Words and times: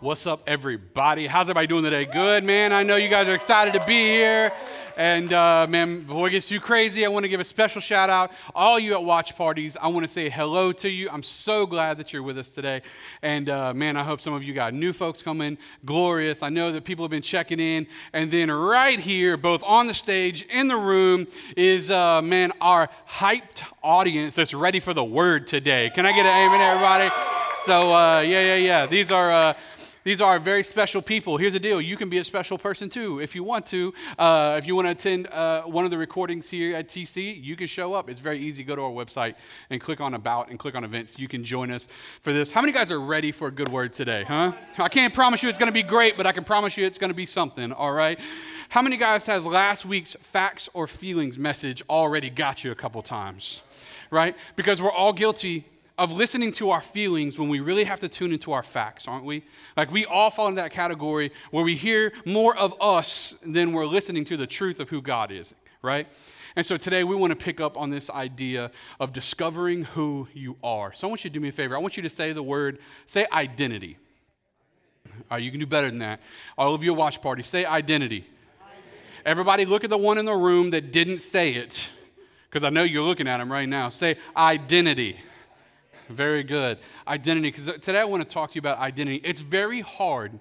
What's 0.00 0.26
up, 0.26 0.44
everybody? 0.46 1.26
How's 1.26 1.44
everybody 1.44 1.66
doing 1.66 1.84
today? 1.84 2.06
Good, 2.06 2.42
man. 2.42 2.72
I 2.72 2.82
know 2.82 2.96
you 2.96 3.10
guys 3.10 3.28
are 3.28 3.34
excited 3.34 3.74
to 3.74 3.84
be 3.84 3.98
here. 3.98 4.50
And 4.96 5.30
uh, 5.30 5.66
man, 5.68 6.04
before 6.04 6.26
it 6.26 6.30
gets 6.30 6.48
too 6.48 6.58
crazy, 6.58 7.04
I 7.04 7.08
want 7.08 7.24
to 7.24 7.28
give 7.28 7.38
a 7.38 7.44
special 7.44 7.82
shout 7.82 8.08
out. 8.08 8.32
All 8.54 8.78
you 8.78 8.94
at 8.94 9.04
watch 9.04 9.36
parties, 9.36 9.76
I 9.78 9.88
want 9.88 10.06
to 10.06 10.10
say 10.10 10.30
hello 10.30 10.72
to 10.72 10.88
you. 10.88 11.10
I'm 11.12 11.22
so 11.22 11.66
glad 11.66 11.98
that 11.98 12.14
you're 12.14 12.22
with 12.22 12.38
us 12.38 12.48
today. 12.48 12.80
And 13.20 13.50
uh, 13.50 13.74
man, 13.74 13.98
I 13.98 14.02
hope 14.02 14.22
some 14.22 14.32
of 14.32 14.42
you 14.42 14.54
got 14.54 14.72
new 14.72 14.94
folks 14.94 15.20
coming. 15.20 15.58
Glorious. 15.84 16.42
I 16.42 16.48
know 16.48 16.72
that 16.72 16.84
people 16.84 17.04
have 17.04 17.10
been 17.10 17.20
checking 17.20 17.60
in. 17.60 17.86
And 18.14 18.30
then 18.30 18.50
right 18.50 18.98
here, 18.98 19.36
both 19.36 19.62
on 19.64 19.86
the 19.86 19.92
stage, 19.92 20.46
in 20.48 20.68
the 20.68 20.78
room, 20.78 21.26
is 21.58 21.90
uh, 21.90 22.22
man, 22.22 22.52
our 22.62 22.88
hyped 23.06 23.64
audience 23.82 24.34
that's 24.34 24.54
ready 24.54 24.80
for 24.80 24.94
the 24.94 25.04
word 25.04 25.46
today. 25.46 25.90
Can 25.94 26.06
I 26.06 26.12
get 26.12 26.24
an 26.24 26.48
amen, 26.48 26.60
everybody? 26.62 27.10
So 27.64 27.92
uh, 27.92 28.20
yeah, 28.20 28.40
yeah, 28.40 28.56
yeah. 28.56 28.86
These 28.86 29.10
are 29.10 29.30
uh, 29.30 29.52
these 30.10 30.20
are 30.20 30.40
very 30.40 30.64
special 30.64 31.00
people. 31.00 31.36
Here's 31.36 31.52
the 31.52 31.60
deal 31.60 31.80
you 31.80 31.96
can 31.96 32.08
be 32.08 32.18
a 32.18 32.24
special 32.24 32.58
person 32.58 32.88
too 32.88 33.20
if 33.20 33.36
you 33.36 33.44
want 33.44 33.64
to. 33.66 33.94
Uh, 34.18 34.56
if 34.58 34.66
you 34.66 34.74
want 34.74 34.86
to 34.86 34.90
attend 34.90 35.28
uh, 35.28 35.62
one 35.62 35.84
of 35.84 35.92
the 35.92 35.98
recordings 35.98 36.50
here 36.50 36.74
at 36.74 36.88
TC, 36.88 37.40
you 37.40 37.54
can 37.54 37.68
show 37.68 37.94
up. 37.94 38.10
It's 38.10 38.20
very 38.20 38.40
easy. 38.40 38.64
Go 38.64 38.74
to 38.74 38.82
our 38.82 38.90
website 38.90 39.36
and 39.70 39.80
click 39.80 40.00
on 40.00 40.14
About 40.14 40.50
and 40.50 40.58
click 40.58 40.74
on 40.74 40.82
Events. 40.82 41.16
You 41.16 41.28
can 41.28 41.44
join 41.44 41.70
us 41.70 41.86
for 42.22 42.32
this. 42.32 42.50
How 42.50 42.60
many 42.60 42.72
guys 42.72 42.90
are 42.90 42.98
ready 42.98 43.30
for 43.30 43.46
a 43.46 43.52
good 43.52 43.68
word 43.68 43.92
today, 43.92 44.24
huh? 44.24 44.50
I 44.78 44.88
can't 44.88 45.14
promise 45.14 45.44
you 45.44 45.48
it's 45.48 45.58
going 45.58 45.68
to 45.68 45.72
be 45.72 45.84
great, 45.84 46.16
but 46.16 46.26
I 46.26 46.32
can 46.32 46.42
promise 46.42 46.76
you 46.76 46.84
it's 46.84 46.98
going 46.98 47.12
to 47.12 47.16
be 47.16 47.26
something, 47.26 47.70
all 47.70 47.92
right? 47.92 48.18
How 48.68 48.82
many 48.82 48.96
guys 48.96 49.26
has 49.26 49.46
last 49.46 49.84
week's 49.84 50.14
facts 50.14 50.68
or 50.74 50.88
feelings 50.88 51.38
message 51.38 51.84
already 51.88 52.30
got 52.30 52.64
you 52.64 52.72
a 52.72 52.74
couple 52.74 53.00
times? 53.02 53.62
Right? 54.10 54.34
Because 54.56 54.82
we're 54.82 54.90
all 54.90 55.12
guilty 55.12 55.66
of 56.00 56.10
listening 56.10 56.50
to 56.50 56.70
our 56.70 56.80
feelings 56.80 57.38
when 57.38 57.50
we 57.50 57.60
really 57.60 57.84
have 57.84 58.00
to 58.00 58.08
tune 58.08 58.32
into 58.32 58.52
our 58.52 58.62
facts, 58.62 59.06
aren't 59.06 59.26
we? 59.26 59.44
Like 59.76 59.92
we 59.92 60.06
all 60.06 60.30
fall 60.30 60.48
into 60.48 60.62
that 60.62 60.72
category 60.72 61.30
where 61.50 61.62
we 61.62 61.76
hear 61.76 62.14
more 62.24 62.56
of 62.56 62.74
us 62.80 63.34
than 63.44 63.72
we're 63.72 63.84
listening 63.84 64.24
to 64.24 64.38
the 64.38 64.46
truth 64.46 64.80
of 64.80 64.88
who 64.88 65.02
God 65.02 65.30
is, 65.30 65.54
right? 65.82 66.08
And 66.56 66.64
so 66.64 66.78
today 66.78 67.04
we 67.04 67.14
want 67.14 67.32
to 67.32 67.36
pick 67.36 67.60
up 67.60 67.76
on 67.76 67.90
this 67.90 68.08
idea 68.08 68.70
of 68.98 69.12
discovering 69.12 69.84
who 69.84 70.26
you 70.32 70.56
are. 70.64 70.94
So 70.94 71.06
I 71.06 71.10
want 71.10 71.22
you 71.22 71.28
to 71.28 71.34
do 71.34 71.40
me 71.40 71.50
a 71.50 71.52
favor. 71.52 71.76
I 71.76 71.80
want 71.80 71.98
you 71.98 72.02
to 72.02 72.10
say 72.10 72.32
the 72.32 72.42
word, 72.42 72.78
say 73.06 73.26
identity. 73.30 73.98
All 75.04 75.12
right, 75.32 75.42
you 75.42 75.50
can 75.50 75.60
do 75.60 75.66
better 75.66 75.90
than 75.90 75.98
that. 75.98 76.20
All 76.56 76.74
of 76.74 76.82
you 76.82 76.94
watch 76.94 77.20
party, 77.20 77.42
say 77.42 77.66
identity. 77.66 78.24
identity. 78.24 78.26
Everybody 79.26 79.66
look 79.66 79.84
at 79.84 79.90
the 79.90 79.98
one 79.98 80.16
in 80.16 80.24
the 80.24 80.32
room 80.32 80.70
that 80.70 80.92
didn't 80.92 81.18
say 81.18 81.52
it, 81.52 81.90
because 82.48 82.64
I 82.64 82.70
know 82.70 82.84
you're 82.84 83.04
looking 83.04 83.28
at 83.28 83.38
him 83.38 83.52
right 83.52 83.68
now. 83.68 83.90
Say 83.90 84.16
identity. 84.34 85.18
Very 86.10 86.42
good. 86.42 86.78
Identity. 87.06 87.50
Because 87.50 87.68
uh, 87.68 87.72
today 87.74 88.00
I 88.00 88.04
want 88.04 88.26
to 88.26 88.32
talk 88.32 88.50
to 88.50 88.54
you 88.56 88.60
about 88.60 88.78
identity. 88.78 89.20
It's 89.24 89.40
very 89.40 89.80
hard 89.80 90.38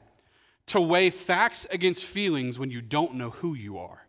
to 0.67 0.81
weigh 0.81 1.09
facts 1.11 1.67
against 1.71 2.03
feelings 2.05 2.57
when 2.57 2.71
you 2.71 2.81
don't 2.81 3.15
know 3.15 3.29
who 3.29 3.53
you 3.53 3.77
are. 3.77 4.05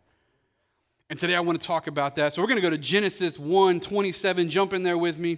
And 1.09 1.19
today 1.19 1.35
I 1.35 1.39
want 1.41 1.61
to 1.61 1.65
talk 1.65 1.87
about 1.87 2.15
that. 2.15 2.33
So 2.33 2.41
we're 2.41 2.47
going 2.47 2.61
to 2.61 2.61
go 2.61 2.69
to 2.69 2.77
Genesis 2.77 3.37
1 3.37 3.79
27. 3.79 4.49
Jump 4.49 4.73
in 4.73 4.81
there 4.81 4.97
with 4.97 5.19
me. 5.19 5.37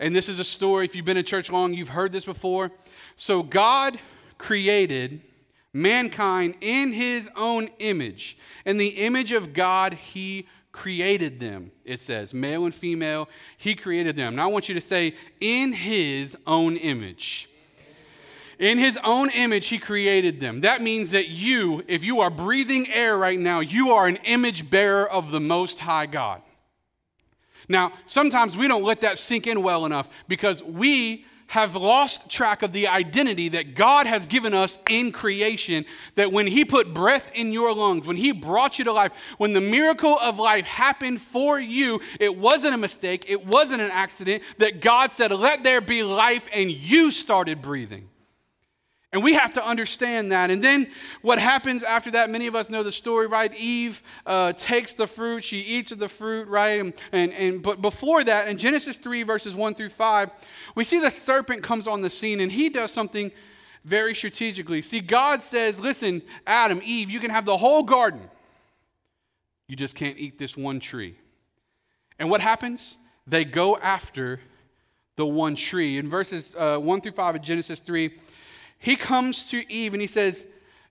And 0.00 0.14
this 0.14 0.28
is 0.28 0.38
a 0.38 0.44
story, 0.44 0.84
if 0.84 0.94
you've 0.94 1.04
been 1.04 1.16
in 1.16 1.24
church 1.24 1.50
long, 1.50 1.74
you've 1.74 1.88
heard 1.88 2.12
this 2.12 2.24
before. 2.24 2.70
So 3.16 3.42
God 3.42 3.98
created 4.38 5.20
mankind 5.72 6.54
in 6.60 6.92
his 6.92 7.28
own 7.36 7.68
image. 7.78 8.38
In 8.64 8.78
the 8.78 8.88
image 8.88 9.32
of 9.32 9.52
God, 9.52 9.94
he 9.94 10.46
created 10.78 11.40
them, 11.40 11.72
it 11.84 11.98
says, 11.98 12.32
male 12.32 12.64
and 12.64 12.72
female, 12.72 13.28
he 13.56 13.74
created 13.74 14.14
them. 14.14 14.36
Now 14.36 14.44
I 14.44 14.52
want 14.52 14.68
you 14.68 14.76
to 14.76 14.80
say, 14.80 15.14
in 15.40 15.72
his 15.72 16.36
own 16.46 16.76
image. 16.76 17.48
In 18.60 18.78
his 18.78 18.96
own 19.02 19.28
image, 19.30 19.66
he 19.66 19.78
created 19.78 20.38
them. 20.38 20.60
That 20.60 20.80
means 20.80 21.10
that 21.10 21.28
you, 21.28 21.82
if 21.88 22.04
you 22.04 22.20
are 22.20 22.30
breathing 22.30 22.88
air 22.92 23.18
right 23.18 23.38
now, 23.38 23.58
you 23.58 23.90
are 23.90 24.06
an 24.06 24.18
image 24.24 24.70
bearer 24.70 25.10
of 25.10 25.32
the 25.32 25.40
Most 25.40 25.80
High 25.80 26.06
God. 26.06 26.42
Now, 27.68 27.92
sometimes 28.06 28.56
we 28.56 28.68
don't 28.68 28.84
let 28.84 29.00
that 29.00 29.18
sink 29.18 29.48
in 29.48 29.64
well 29.64 29.84
enough 29.84 30.08
because 30.28 30.62
we 30.62 31.26
have 31.48 31.74
lost 31.74 32.30
track 32.30 32.62
of 32.62 32.72
the 32.72 32.88
identity 32.88 33.48
that 33.48 33.74
God 33.74 34.06
has 34.06 34.26
given 34.26 34.52
us 34.52 34.78
in 34.88 35.12
creation. 35.12 35.84
That 36.14 36.30
when 36.30 36.46
He 36.46 36.64
put 36.64 36.92
breath 36.92 37.30
in 37.34 37.52
your 37.52 37.74
lungs, 37.74 38.06
when 38.06 38.16
He 38.16 38.32
brought 38.32 38.78
you 38.78 38.84
to 38.84 38.92
life, 38.92 39.12
when 39.38 39.54
the 39.54 39.60
miracle 39.60 40.18
of 40.20 40.38
life 40.38 40.66
happened 40.66 41.20
for 41.20 41.58
you, 41.58 42.00
it 42.20 42.36
wasn't 42.36 42.74
a 42.74 42.78
mistake, 42.78 43.24
it 43.28 43.46
wasn't 43.46 43.80
an 43.80 43.90
accident. 43.90 44.42
That 44.58 44.80
God 44.80 45.10
said, 45.10 45.30
Let 45.30 45.64
there 45.64 45.80
be 45.80 46.02
life, 46.02 46.48
and 46.52 46.70
you 46.70 47.10
started 47.10 47.62
breathing. 47.62 48.08
And 49.12 49.22
we 49.22 49.32
have 49.32 49.54
to 49.54 49.64
understand 49.64 50.32
that. 50.32 50.50
And 50.50 50.62
then 50.62 50.90
what 51.22 51.38
happens 51.38 51.82
after 51.82 52.10
that, 52.10 52.28
many 52.28 52.46
of 52.46 52.54
us 52.54 52.68
know 52.68 52.82
the 52.82 52.92
story, 52.92 53.26
right? 53.26 53.52
Eve 53.56 54.02
uh, 54.26 54.52
takes 54.52 54.92
the 54.92 55.06
fruit, 55.06 55.44
she 55.44 55.60
eats 55.60 55.92
of 55.92 55.98
the 55.98 56.10
fruit, 56.10 56.46
right? 56.48 56.80
And, 56.80 56.92
and, 57.12 57.32
and, 57.32 57.62
but 57.62 57.80
before 57.80 58.22
that, 58.24 58.48
in 58.48 58.58
Genesis 58.58 58.98
3, 58.98 59.22
verses 59.22 59.54
1 59.54 59.74
through 59.74 59.88
5, 59.88 60.30
we 60.74 60.84
see 60.84 60.98
the 60.98 61.10
serpent 61.10 61.62
comes 61.62 61.86
on 61.86 62.02
the 62.02 62.10
scene 62.10 62.40
and 62.40 62.52
he 62.52 62.68
does 62.68 62.92
something 62.92 63.32
very 63.82 64.14
strategically. 64.14 64.82
See, 64.82 65.00
God 65.00 65.42
says, 65.42 65.80
listen, 65.80 66.20
Adam, 66.46 66.82
Eve, 66.84 67.08
you 67.08 67.20
can 67.20 67.30
have 67.30 67.46
the 67.46 67.56
whole 67.56 67.82
garden. 67.84 68.20
You 69.68 69.76
just 69.76 69.94
can't 69.94 70.18
eat 70.18 70.38
this 70.38 70.54
one 70.54 70.80
tree. 70.80 71.16
And 72.18 72.28
what 72.28 72.42
happens? 72.42 72.98
They 73.26 73.46
go 73.46 73.78
after 73.78 74.40
the 75.16 75.24
one 75.24 75.54
tree. 75.54 75.96
In 75.96 76.10
verses 76.10 76.54
uh, 76.56 76.78
1 76.78 77.00
through 77.00 77.12
5 77.12 77.36
of 77.36 77.42
Genesis 77.42 77.80
3, 77.80 78.10
he 78.78 78.96
comes 78.96 79.50
to 79.50 79.70
Eve 79.70 79.92
and 79.92 80.00
he 80.00 80.06
says, 80.06 80.46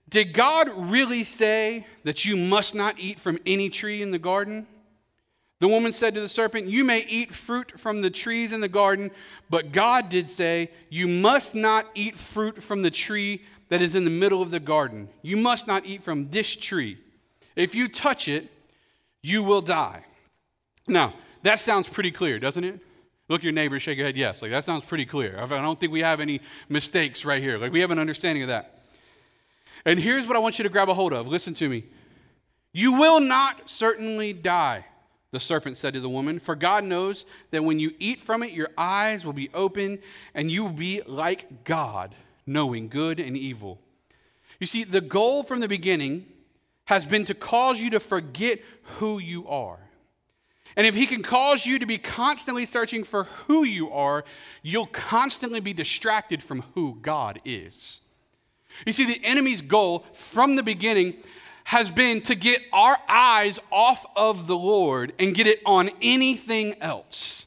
Did 0.08 0.32
God 0.32 0.70
really 0.74 1.24
say 1.24 1.86
that 2.04 2.24
you 2.24 2.36
must 2.36 2.74
not 2.74 2.98
eat 2.98 3.18
from 3.18 3.38
any 3.46 3.70
tree 3.70 4.02
in 4.02 4.10
the 4.10 4.18
garden? 4.18 4.66
The 5.60 5.68
woman 5.68 5.92
said 5.92 6.14
to 6.14 6.20
the 6.20 6.28
serpent, 6.28 6.66
You 6.66 6.84
may 6.84 7.04
eat 7.08 7.32
fruit 7.32 7.78
from 7.80 8.02
the 8.02 8.10
trees 8.10 8.52
in 8.52 8.60
the 8.60 8.68
garden, 8.68 9.10
but 9.50 9.72
God 9.72 10.08
did 10.08 10.28
say, 10.28 10.70
You 10.88 11.08
must 11.08 11.54
not 11.54 11.86
eat 11.94 12.16
fruit 12.16 12.62
from 12.62 12.82
the 12.82 12.90
tree 12.90 13.42
that 13.68 13.80
is 13.80 13.94
in 13.94 14.04
the 14.04 14.10
middle 14.10 14.40
of 14.40 14.50
the 14.50 14.60
garden. 14.60 15.08
You 15.22 15.36
must 15.36 15.66
not 15.66 15.84
eat 15.84 16.02
from 16.02 16.30
this 16.30 16.54
tree. 16.54 16.98
If 17.56 17.74
you 17.74 17.88
touch 17.88 18.28
it, 18.28 18.50
you 19.22 19.42
will 19.42 19.60
die. 19.60 20.04
Now, 20.86 21.14
that 21.42 21.60
sounds 21.60 21.88
pretty 21.88 22.10
clear, 22.10 22.38
doesn't 22.38 22.64
it? 22.64 22.80
Look 23.28 23.42
your 23.42 23.52
neighbor, 23.52 23.78
shake 23.78 23.98
your 23.98 24.06
head, 24.06 24.16
yes. 24.16 24.40
Like 24.40 24.50
that 24.50 24.64
sounds 24.64 24.84
pretty 24.84 25.04
clear. 25.04 25.38
I 25.38 25.46
don't 25.46 25.78
think 25.78 25.92
we 25.92 26.00
have 26.00 26.20
any 26.20 26.40
mistakes 26.68 27.24
right 27.24 27.42
here. 27.42 27.58
Like 27.58 27.72
we 27.72 27.80
have 27.80 27.90
an 27.90 27.98
understanding 27.98 28.42
of 28.42 28.48
that. 28.48 28.80
And 29.84 29.98
here's 29.98 30.26
what 30.26 30.36
I 30.36 30.40
want 30.40 30.58
you 30.58 30.62
to 30.64 30.68
grab 30.68 30.88
a 30.88 30.94
hold 30.94 31.12
of. 31.12 31.28
Listen 31.28 31.54
to 31.54 31.68
me. 31.68 31.84
You 32.72 32.94
will 32.94 33.20
not 33.20 33.68
certainly 33.68 34.32
die, 34.32 34.84
the 35.30 35.40
serpent 35.40 35.76
said 35.76 35.94
to 35.94 36.00
the 36.00 36.08
woman, 36.08 36.38
for 36.38 36.54
God 36.54 36.84
knows 36.84 37.26
that 37.50 37.64
when 37.64 37.78
you 37.78 37.92
eat 37.98 38.20
from 38.20 38.42
it, 38.42 38.52
your 38.52 38.70
eyes 38.76 39.26
will 39.26 39.32
be 39.32 39.50
open 39.52 39.98
and 40.34 40.50
you 40.50 40.64
will 40.64 40.72
be 40.72 41.02
like 41.06 41.64
God, 41.64 42.14
knowing 42.46 42.88
good 42.88 43.20
and 43.20 43.36
evil. 43.36 43.78
You 44.60 44.66
see, 44.66 44.84
the 44.84 45.00
goal 45.00 45.42
from 45.42 45.60
the 45.60 45.68
beginning 45.68 46.26
has 46.86 47.04
been 47.04 47.24
to 47.26 47.34
cause 47.34 47.80
you 47.80 47.90
to 47.90 48.00
forget 48.00 48.60
who 48.82 49.18
you 49.18 49.46
are. 49.48 49.78
And 50.78 50.86
if 50.86 50.94
he 50.94 51.06
can 51.06 51.24
cause 51.24 51.66
you 51.66 51.80
to 51.80 51.86
be 51.86 51.98
constantly 51.98 52.64
searching 52.64 53.02
for 53.02 53.24
who 53.24 53.64
you 53.64 53.90
are, 53.90 54.24
you'll 54.62 54.86
constantly 54.86 55.58
be 55.58 55.72
distracted 55.72 56.40
from 56.40 56.62
who 56.74 56.96
God 57.02 57.40
is. 57.44 58.00
You 58.86 58.92
see, 58.92 59.04
the 59.04 59.20
enemy's 59.24 59.60
goal 59.60 60.06
from 60.12 60.54
the 60.54 60.62
beginning 60.62 61.14
has 61.64 61.90
been 61.90 62.20
to 62.22 62.36
get 62.36 62.62
our 62.72 62.96
eyes 63.08 63.58
off 63.72 64.06
of 64.14 64.46
the 64.46 64.56
Lord 64.56 65.12
and 65.18 65.34
get 65.34 65.48
it 65.48 65.60
on 65.66 65.90
anything 66.00 66.76
else. 66.80 67.46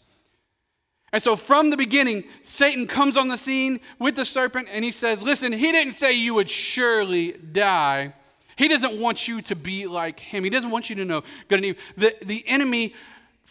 And 1.13 1.23
so 1.23 1.37
from 1.37 1.69
the 1.69 1.77
beginning, 1.77 2.25
Satan 2.43 2.85
comes 2.85 3.15
on 3.15 3.29
the 3.29 3.37
scene 3.37 3.79
with 3.97 4.17
the 4.17 4.25
serpent 4.25 4.67
and 4.73 4.83
he 4.83 4.91
says, 4.91 5.23
Listen, 5.23 5.53
he 5.53 5.71
didn't 5.71 5.93
say 5.93 6.13
you 6.13 6.33
would 6.33 6.49
surely 6.49 7.31
die. 7.31 8.13
He 8.57 8.67
doesn't 8.67 8.99
want 8.99 9.27
you 9.27 9.41
to 9.43 9.55
be 9.55 9.87
like 9.87 10.19
him. 10.19 10.43
He 10.43 10.49
doesn't 10.49 10.69
want 10.69 10.89
you 10.89 10.97
to 10.97 11.05
know 11.05 11.23
good 11.47 11.59
and 11.59 11.65
evil. 11.65 11.81
The, 11.95 12.15
the 12.21 12.43
enemy 12.45 12.93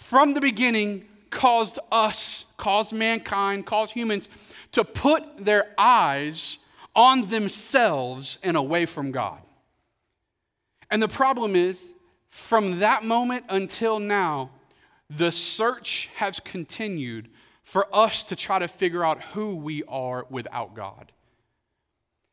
from 0.00 0.34
the 0.34 0.40
beginning 0.40 1.04
caused 1.28 1.78
us, 1.92 2.44
caused 2.56 2.92
mankind, 2.92 3.64
caused 3.64 3.92
humans 3.92 4.28
to 4.72 4.82
put 4.82 5.22
their 5.44 5.68
eyes 5.78 6.58
on 6.96 7.28
themselves 7.28 8.40
and 8.42 8.56
away 8.56 8.86
from 8.86 9.12
God. 9.12 9.38
And 10.90 11.00
the 11.00 11.06
problem 11.06 11.54
is, 11.54 11.92
from 12.28 12.80
that 12.80 13.04
moment 13.04 13.44
until 13.48 14.00
now, 14.00 14.50
the 15.08 15.30
search 15.30 16.08
has 16.16 16.40
continued 16.40 17.28
for 17.62 17.86
us 17.94 18.24
to 18.24 18.36
try 18.36 18.58
to 18.58 18.66
figure 18.66 19.04
out 19.04 19.22
who 19.22 19.54
we 19.54 19.84
are 19.84 20.26
without 20.28 20.74
God. 20.74 21.12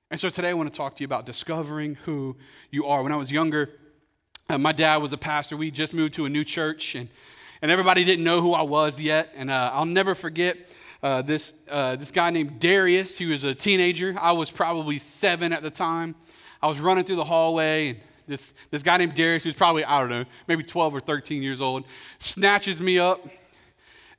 And 0.09 0.19
so 0.19 0.29
today 0.29 0.49
I 0.49 0.53
want 0.53 0.71
to 0.71 0.75
talk 0.75 0.95
to 0.95 1.01
you 1.01 1.05
about 1.05 1.27
discovering 1.27 1.95
who 2.05 2.37
you 2.71 2.87
are. 2.87 3.03
When 3.03 3.11
I 3.11 3.17
was 3.17 3.31
younger, 3.31 3.69
uh, 4.49 4.57
my 4.57 4.71
dad 4.71 4.97
was 4.97 5.13
a 5.13 5.17
pastor. 5.17 5.57
We 5.57 5.69
just 5.69 5.93
moved 5.93 6.15
to 6.15 6.25
a 6.25 6.29
new 6.29 6.43
church, 6.43 6.95
and 6.95 7.09
and 7.62 7.71
everybody 7.71 8.04
didn't 8.04 8.24
know 8.24 8.42
who 8.42 8.54
I 8.54 8.62
was 8.62 9.00
yet. 9.00 9.33
And 9.36 9.50
uh, 9.50 9.71
I'll 9.74 9.86
never 9.86 10.15
forget 10.15 10.57
uh, 11.01 11.21
this, 11.21 11.54
uh, 11.69 11.95
this 11.95 12.12
guy 12.12 12.30
named 12.30 12.59
Darius. 12.59 13.18
who 13.18 13.30
was 13.30 13.44
a 13.44 13.56
teenager. 13.56 14.15
I 14.19 14.31
was 14.31 14.51
probably 14.51 15.00
seven 15.00 15.54
at 15.54 15.63
the 15.63 15.69
time. 15.69 16.15
I 16.62 16.68
was 16.68 16.80
running 16.80 17.04
through 17.04 17.18
the 17.18 17.24
hallway, 17.24 17.89
and 17.89 18.00
this, 18.27 18.54
this 18.71 18.83
guy 18.83 18.98
named 18.98 19.15
Darius, 19.15 19.44
who's 19.44 19.54
probably, 19.54 19.86
I 19.86 20.00
don't 20.00 20.09
know, 20.09 20.25
maybe 20.48 20.63
12 20.63 20.95
or 20.95 21.00
13 21.00 21.44
years 21.44 21.62
old, 21.62 21.86
snatches 22.19 22.81
me 22.81 23.00
up. 23.00 23.25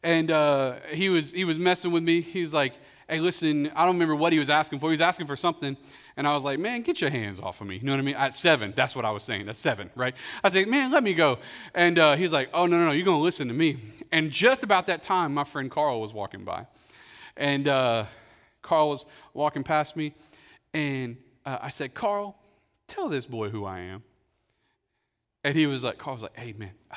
And 0.02 0.31
uh, 0.31 0.75
he, 0.93 1.08
was, 1.08 1.32
he 1.32 1.44
was 1.44 1.58
messing 1.58 1.91
with 1.91 2.05
me. 2.05 2.20
He 2.20 2.41
was 2.41 2.55
like, 2.55 2.75
hey, 3.08 3.20
listen, 3.20 3.73
I 3.75 3.84
don't 3.84 3.94
remember 3.94 4.14
what 4.14 4.32
he 4.32 4.38
was 4.38 4.50
asking 4.50 4.79
for. 4.79 4.87
He 4.87 4.94
was 4.94 5.00
asking 5.00 5.26
for 5.26 5.37
something. 5.37 5.76
And 6.19 6.26
I 6.26 6.35
was 6.35 6.43
like, 6.43 6.59
man, 6.59 6.82
get 6.82 7.00
your 7.00 7.11
hands 7.11 7.38
off 7.38 7.61
of 7.61 7.69
me. 7.69 7.76
You 7.76 7.85
know 7.85 7.93
what 7.93 8.00
I 8.00 8.03
mean? 8.03 8.17
At 8.17 8.35
seven, 8.35 8.73
that's 8.75 8.97
what 8.97 9.05
I 9.05 9.12
was 9.12 9.23
saying. 9.23 9.47
That's 9.47 9.59
seven, 9.61 9.88
right? 9.94 10.17
I 10.43 10.49
said, 10.49 10.67
man, 10.67 10.91
let 10.91 11.05
me 11.05 11.15
go. 11.15 11.38
And 11.75 11.97
uh, 11.97 12.17
he's 12.17 12.32
like, 12.32 12.50
oh, 12.53 12.67
no, 12.67 12.76
no, 12.76 12.87
no, 12.87 12.91
you're 12.91 13.05
going 13.05 13.20
to 13.20 13.23
listen 13.23 13.47
to 13.47 13.55
me. 13.55 13.79
And 14.11 14.32
just 14.32 14.65
about 14.65 14.88
that 14.88 15.03
time, 15.03 15.32
my 15.32 15.44
friend 15.44 15.70
Carl 15.70 16.00
was 16.00 16.12
walking 16.12 16.44
by. 16.44 16.67
And 17.37 17.69
uh, 17.69 18.06
Carl 18.62 18.88
was 18.88 19.06
walking 19.32 19.62
past 19.62 19.94
me. 19.94 20.12
And 20.75 21.19
uh, 21.47 21.59
I 21.62 21.70
said, 21.70 21.94
Carl, 21.94 22.37
tell 22.88 23.09
this 23.09 23.25
boy 23.25 23.50
who 23.50 23.65
I 23.65 23.79
am. 23.79 24.03
And 25.44 25.55
he 25.55 25.69
was 25.69 25.85
like, 25.85 25.99
Carl 25.99 26.17
was 26.17 26.25
like, 26.25 26.37
hey, 26.37 26.53
man, 26.53 26.73
uh, 26.91 26.97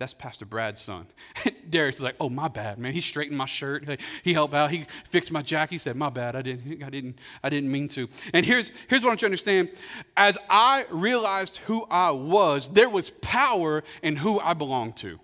that's 0.00 0.14
Pastor 0.14 0.46
Brad's 0.46 0.80
son. 0.80 1.06
Darius 1.68 1.96
is 1.96 2.02
like, 2.02 2.16
oh, 2.18 2.30
my 2.30 2.48
bad, 2.48 2.78
man. 2.78 2.94
He 2.94 3.02
straightened 3.02 3.36
my 3.36 3.44
shirt. 3.44 3.84
He 4.24 4.32
helped 4.32 4.54
out. 4.54 4.70
He 4.70 4.86
fixed 5.10 5.30
my 5.30 5.42
jacket. 5.42 5.74
He 5.74 5.78
said, 5.78 5.94
my 5.94 6.08
bad. 6.08 6.34
I 6.34 6.40
didn't, 6.40 6.82
I 6.82 6.88
didn't, 6.88 7.18
I 7.44 7.50
didn't 7.50 7.70
mean 7.70 7.86
to. 7.88 8.08
And 8.32 8.46
here's, 8.46 8.72
here's 8.88 9.02
what 9.02 9.08
I 9.08 9.10
want 9.10 9.20
you 9.20 9.26
to 9.26 9.26
understand. 9.26 9.68
As 10.16 10.38
I 10.48 10.86
realized 10.90 11.58
who 11.58 11.86
I 11.90 12.12
was, 12.12 12.70
there 12.70 12.88
was 12.88 13.10
power 13.10 13.84
in 14.02 14.16
who 14.16 14.40
I 14.40 14.54
belonged 14.54 14.96
to. 14.98 15.20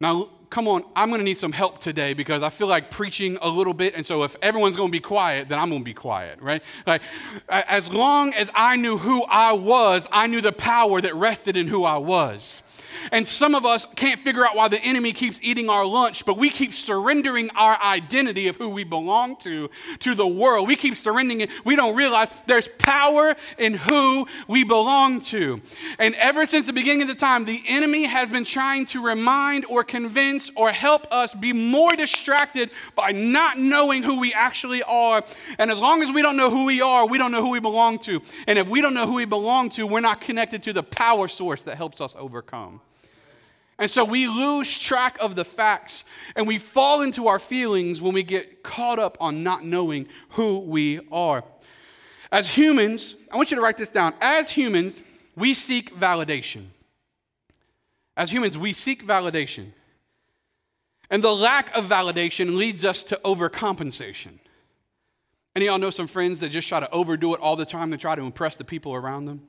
Now, 0.00 0.28
come 0.48 0.66
on, 0.66 0.82
I'm 0.96 1.10
going 1.10 1.20
to 1.20 1.24
need 1.24 1.38
some 1.38 1.52
help 1.52 1.78
today 1.78 2.12
because 2.12 2.42
I 2.42 2.50
feel 2.50 2.66
like 2.66 2.90
preaching 2.90 3.38
a 3.40 3.48
little 3.48 3.74
bit. 3.74 3.94
And 3.94 4.04
so 4.04 4.24
if 4.24 4.34
everyone's 4.42 4.74
going 4.74 4.88
to 4.88 4.92
be 4.92 4.98
quiet, 4.98 5.48
then 5.48 5.60
I'm 5.60 5.68
going 5.68 5.82
to 5.82 5.84
be 5.84 5.94
quiet, 5.94 6.40
right? 6.42 6.60
Like, 6.88 7.02
as 7.48 7.88
long 7.88 8.34
as 8.34 8.50
I 8.52 8.74
knew 8.74 8.98
who 8.98 9.22
I 9.22 9.52
was, 9.52 10.08
I 10.10 10.26
knew 10.26 10.40
the 10.40 10.50
power 10.50 11.00
that 11.00 11.14
rested 11.14 11.56
in 11.56 11.68
who 11.68 11.84
I 11.84 11.98
was. 11.98 12.62
And 13.12 13.26
some 13.26 13.54
of 13.54 13.66
us 13.66 13.86
can't 13.96 14.20
figure 14.20 14.44
out 14.44 14.54
why 14.54 14.68
the 14.68 14.80
enemy 14.80 15.12
keeps 15.12 15.38
eating 15.42 15.68
our 15.68 15.84
lunch, 15.84 16.24
but 16.24 16.38
we 16.38 16.50
keep 16.50 16.72
surrendering 16.72 17.50
our 17.50 17.80
identity 17.82 18.48
of 18.48 18.56
who 18.56 18.68
we 18.68 18.84
belong 18.84 19.36
to 19.36 19.70
to 20.00 20.14
the 20.14 20.26
world. 20.26 20.68
We 20.68 20.76
keep 20.76 20.96
surrendering 20.96 21.40
it. 21.42 21.50
We 21.64 21.76
don't 21.76 21.96
realize 21.96 22.28
there's 22.46 22.68
power 22.78 23.34
in 23.58 23.74
who 23.74 24.26
we 24.48 24.64
belong 24.64 25.20
to. 25.22 25.60
And 25.98 26.14
ever 26.14 26.46
since 26.46 26.66
the 26.66 26.72
beginning 26.72 27.02
of 27.02 27.08
the 27.08 27.14
time, 27.14 27.44
the 27.44 27.62
enemy 27.66 28.04
has 28.04 28.30
been 28.30 28.44
trying 28.44 28.86
to 28.86 29.04
remind 29.04 29.64
or 29.66 29.84
convince 29.84 30.50
or 30.54 30.70
help 30.70 31.06
us 31.10 31.34
be 31.34 31.52
more 31.52 31.96
distracted 31.96 32.70
by 32.94 33.12
not 33.12 33.58
knowing 33.58 34.02
who 34.02 34.20
we 34.20 34.32
actually 34.32 34.82
are. 34.82 35.22
And 35.58 35.70
as 35.70 35.80
long 35.80 36.02
as 36.02 36.10
we 36.10 36.22
don't 36.22 36.36
know 36.36 36.50
who 36.50 36.64
we 36.64 36.80
are, 36.80 37.06
we 37.06 37.18
don't 37.18 37.32
know 37.32 37.42
who 37.42 37.50
we 37.50 37.60
belong 37.60 37.98
to. 38.00 38.20
And 38.46 38.58
if 38.58 38.68
we 38.68 38.80
don't 38.80 38.94
know 38.94 39.06
who 39.06 39.14
we 39.14 39.24
belong 39.24 39.68
to, 39.70 39.86
we're 39.86 40.00
not 40.00 40.20
connected 40.20 40.62
to 40.64 40.72
the 40.72 40.82
power 40.82 41.28
source 41.28 41.64
that 41.64 41.76
helps 41.76 42.00
us 42.00 42.14
overcome. 42.18 42.80
And 43.80 43.90
so 43.90 44.04
we 44.04 44.28
lose 44.28 44.78
track 44.78 45.16
of 45.20 45.34
the 45.34 45.44
facts 45.44 46.04
and 46.36 46.46
we 46.46 46.58
fall 46.58 47.00
into 47.00 47.28
our 47.28 47.38
feelings 47.38 48.02
when 48.02 48.12
we 48.12 48.22
get 48.22 48.62
caught 48.62 48.98
up 48.98 49.16
on 49.20 49.42
not 49.42 49.64
knowing 49.64 50.06
who 50.30 50.58
we 50.58 51.00
are. 51.10 51.42
As 52.30 52.54
humans, 52.54 53.14
I 53.32 53.36
want 53.36 53.50
you 53.50 53.56
to 53.56 53.62
write 53.62 53.78
this 53.78 53.90
down. 53.90 54.12
As 54.20 54.50
humans, 54.50 55.00
we 55.34 55.54
seek 55.54 55.98
validation. 55.98 56.66
As 58.18 58.30
humans, 58.30 58.58
we 58.58 58.74
seek 58.74 59.06
validation. 59.06 59.72
And 61.08 61.24
the 61.24 61.34
lack 61.34 61.74
of 61.74 61.86
validation 61.86 62.56
leads 62.56 62.84
us 62.84 63.02
to 63.04 63.18
overcompensation. 63.24 64.38
Any 65.56 65.66
of 65.66 65.72
y'all 65.72 65.78
know 65.78 65.90
some 65.90 66.06
friends 66.06 66.40
that 66.40 66.50
just 66.50 66.68
try 66.68 66.80
to 66.80 66.90
overdo 66.90 67.32
it 67.34 67.40
all 67.40 67.56
the 67.56 67.64
time 67.64 67.90
to 67.92 67.96
try 67.96 68.14
to 68.14 68.22
impress 68.22 68.56
the 68.56 68.64
people 68.64 68.94
around 68.94 69.24
them? 69.24 69.48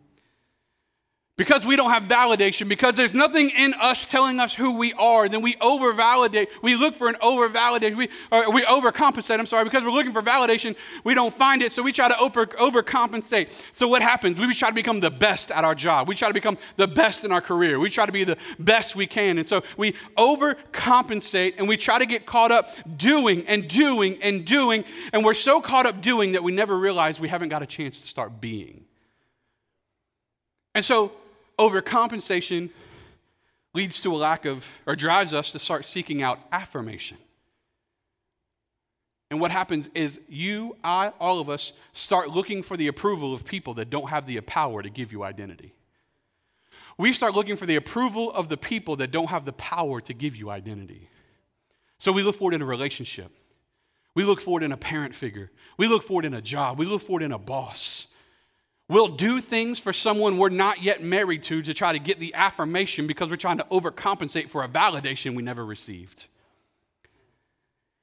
Because 1.41 1.65
we 1.65 1.75
don't 1.75 1.89
have 1.89 2.03
validation, 2.03 2.69
because 2.69 2.93
there's 2.93 3.15
nothing 3.15 3.49
in 3.49 3.73
us 3.79 4.05
telling 4.05 4.39
us 4.39 4.53
who 4.53 4.73
we 4.73 4.93
are, 4.93 5.27
then 5.27 5.41
we 5.41 5.55
over 5.59 5.91
validate. 5.91 6.49
We 6.61 6.75
look 6.75 6.93
for 6.93 7.09
an 7.09 7.15
over 7.19 7.49
validation. 7.49 7.95
We, 7.95 8.09
we 8.53 8.61
overcompensate, 8.61 9.39
I'm 9.39 9.47
sorry, 9.47 9.63
because 9.63 9.83
we're 9.83 9.89
looking 9.89 10.13
for 10.13 10.21
validation, 10.21 10.75
we 11.03 11.15
don't 11.15 11.33
find 11.33 11.63
it, 11.63 11.71
so 11.71 11.81
we 11.81 11.93
try 11.93 12.09
to 12.09 12.19
over, 12.19 12.45
overcompensate. 12.45 13.59
So 13.71 13.87
what 13.87 14.03
happens? 14.03 14.39
We 14.39 14.53
try 14.53 14.69
to 14.69 14.75
become 14.75 14.99
the 14.99 15.09
best 15.09 15.49
at 15.49 15.63
our 15.63 15.73
job. 15.73 16.07
We 16.07 16.13
try 16.13 16.27
to 16.27 16.33
become 16.35 16.59
the 16.75 16.87
best 16.87 17.23
in 17.23 17.31
our 17.31 17.41
career. 17.41 17.79
We 17.79 17.89
try 17.89 18.05
to 18.05 18.11
be 18.11 18.23
the 18.23 18.37
best 18.59 18.95
we 18.95 19.07
can. 19.07 19.39
And 19.39 19.47
so 19.47 19.63
we 19.77 19.93
overcompensate 20.19 21.55
and 21.57 21.67
we 21.67 21.75
try 21.75 21.97
to 21.97 22.05
get 22.05 22.27
caught 22.27 22.51
up 22.51 22.69
doing 22.97 23.47
and 23.47 23.67
doing 23.67 24.19
and 24.21 24.45
doing. 24.45 24.83
And 25.11 25.25
we're 25.25 25.33
so 25.33 25.59
caught 25.59 25.87
up 25.87 26.01
doing 26.01 26.33
that 26.33 26.43
we 26.43 26.51
never 26.51 26.77
realize 26.77 27.19
we 27.19 27.29
haven't 27.29 27.49
got 27.49 27.63
a 27.63 27.65
chance 27.67 27.99
to 28.01 28.07
start 28.07 28.39
being. 28.39 28.85
And 30.75 30.85
so 30.85 31.13
overcompensation 31.61 32.71
leads 33.73 34.01
to 34.01 34.13
a 34.13 34.17
lack 34.17 34.45
of, 34.45 34.67
or 34.87 34.95
drives 34.95 35.33
us 35.33 35.51
to 35.51 35.59
start 35.59 35.85
seeking 35.85 36.23
out 36.23 36.39
affirmation. 36.51 37.17
And 39.29 39.39
what 39.39 39.51
happens 39.51 39.87
is 39.93 40.19
you, 40.27 40.75
I, 40.83 41.13
all 41.19 41.39
of 41.39 41.49
us 41.49 41.71
start 41.93 42.29
looking 42.31 42.63
for 42.63 42.75
the 42.75 42.87
approval 42.87 43.33
of 43.33 43.45
people 43.45 43.75
that 43.75 43.89
don't 43.89 44.09
have 44.09 44.25
the 44.25 44.41
power 44.41 44.81
to 44.81 44.89
give 44.89 45.13
you 45.13 45.23
identity. 45.23 45.73
We 46.97 47.13
start 47.13 47.33
looking 47.33 47.55
for 47.55 47.65
the 47.65 47.77
approval 47.77 48.31
of 48.33 48.49
the 48.49 48.57
people 48.57 48.97
that 48.97 49.11
don't 49.11 49.29
have 49.29 49.45
the 49.45 49.53
power 49.53 50.01
to 50.01 50.13
give 50.13 50.35
you 50.35 50.49
identity. 50.49 51.07
So 51.97 52.11
we 52.11 52.23
look 52.23 52.35
for 52.35 52.51
it 52.51 52.55
in 52.55 52.61
a 52.61 52.65
relationship. 52.65 53.31
We 54.15 54.25
look 54.25 54.41
for 54.41 54.59
it 54.59 54.65
in 54.65 54.73
a 54.73 54.77
parent 54.77 55.15
figure. 55.15 55.49
We 55.77 55.87
look 55.87 56.03
for 56.03 56.21
it 56.21 56.25
in 56.25 56.33
a 56.33 56.41
job. 56.41 56.77
We 56.77 56.85
look 56.85 57.01
for 57.01 57.21
it 57.21 57.23
in 57.23 57.31
a 57.31 57.39
boss. 57.39 58.10
We'll 58.91 59.07
do 59.07 59.39
things 59.39 59.79
for 59.79 59.93
someone 59.93 60.37
we're 60.37 60.49
not 60.49 60.83
yet 60.83 61.01
married 61.01 61.43
to 61.43 61.61
to 61.61 61.73
try 61.73 61.93
to 61.93 61.99
get 61.99 62.19
the 62.19 62.33
affirmation 62.33 63.07
because 63.07 63.29
we're 63.29 63.37
trying 63.37 63.59
to 63.59 63.63
overcompensate 63.71 64.49
for 64.49 64.65
a 64.65 64.67
validation 64.67 65.33
we 65.33 65.43
never 65.43 65.65
received. 65.65 66.25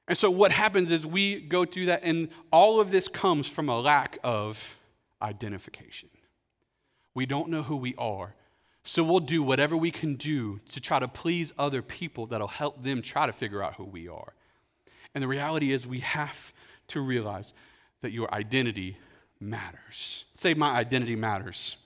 And 0.07 0.17
so 0.17 0.31
what 0.31 0.51
happens 0.51 0.89
is 0.89 1.05
we 1.05 1.41
go 1.41 1.63
through 1.63 1.85
that, 1.85 2.01
and 2.01 2.29
all 2.51 2.81
of 2.81 2.89
this 2.89 3.07
comes 3.07 3.45
from 3.45 3.69
a 3.69 3.79
lack 3.79 4.17
of 4.23 4.79
identification. 5.21 6.09
We 7.13 7.27
don't 7.27 7.49
know 7.49 7.61
who 7.61 7.77
we 7.77 7.93
are. 7.99 8.33
So 8.83 9.03
we'll 9.03 9.19
do 9.19 9.43
whatever 9.43 9.77
we 9.77 9.91
can 9.91 10.15
do 10.15 10.59
to 10.71 10.81
try 10.81 10.97
to 10.97 11.07
please 11.07 11.53
other 11.59 11.83
people 11.83 12.25
that'll 12.25 12.47
help 12.47 12.81
them 12.81 13.03
try 13.03 13.27
to 13.27 13.33
figure 13.33 13.61
out 13.61 13.75
who 13.75 13.83
we 13.83 14.07
are. 14.07 14.33
And 15.13 15.23
the 15.23 15.27
reality 15.27 15.71
is, 15.71 15.85
we 15.85 15.99
have 15.99 16.51
to 16.87 16.99
realize 16.99 17.53
that 18.01 18.11
your 18.11 18.33
identity 18.33 18.97
matters. 19.39 20.25
Say, 20.33 20.53
my 20.53 20.71
identity 20.71 21.15
matters. 21.15 21.77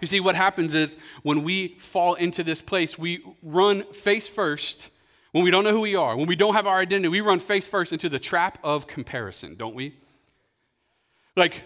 You 0.00 0.08
see, 0.08 0.20
what 0.20 0.34
happens 0.34 0.74
is 0.74 0.96
when 1.22 1.44
we 1.44 1.68
fall 1.78 2.14
into 2.14 2.42
this 2.42 2.60
place, 2.60 2.98
we 2.98 3.24
run 3.42 3.84
face 3.92 4.28
first. 4.28 4.90
When 5.30 5.44
we 5.44 5.50
don't 5.50 5.64
know 5.64 5.70
who 5.70 5.80
we 5.80 5.94
are, 5.94 6.16
when 6.16 6.26
we 6.26 6.36
don't 6.36 6.54
have 6.54 6.66
our 6.66 6.78
identity, 6.78 7.08
we 7.08 7.20
run 7.20 7.38
face 7.38 7.66
first 7.66 7.92
into 7.92 8.08
the 8.08 8.18
trap 8.18 8.58
of 8.62 8.86
comparison, 8.86 9.54
don't 9.54 9.74
we? 9.74 9.94
Like, 11.36 11.64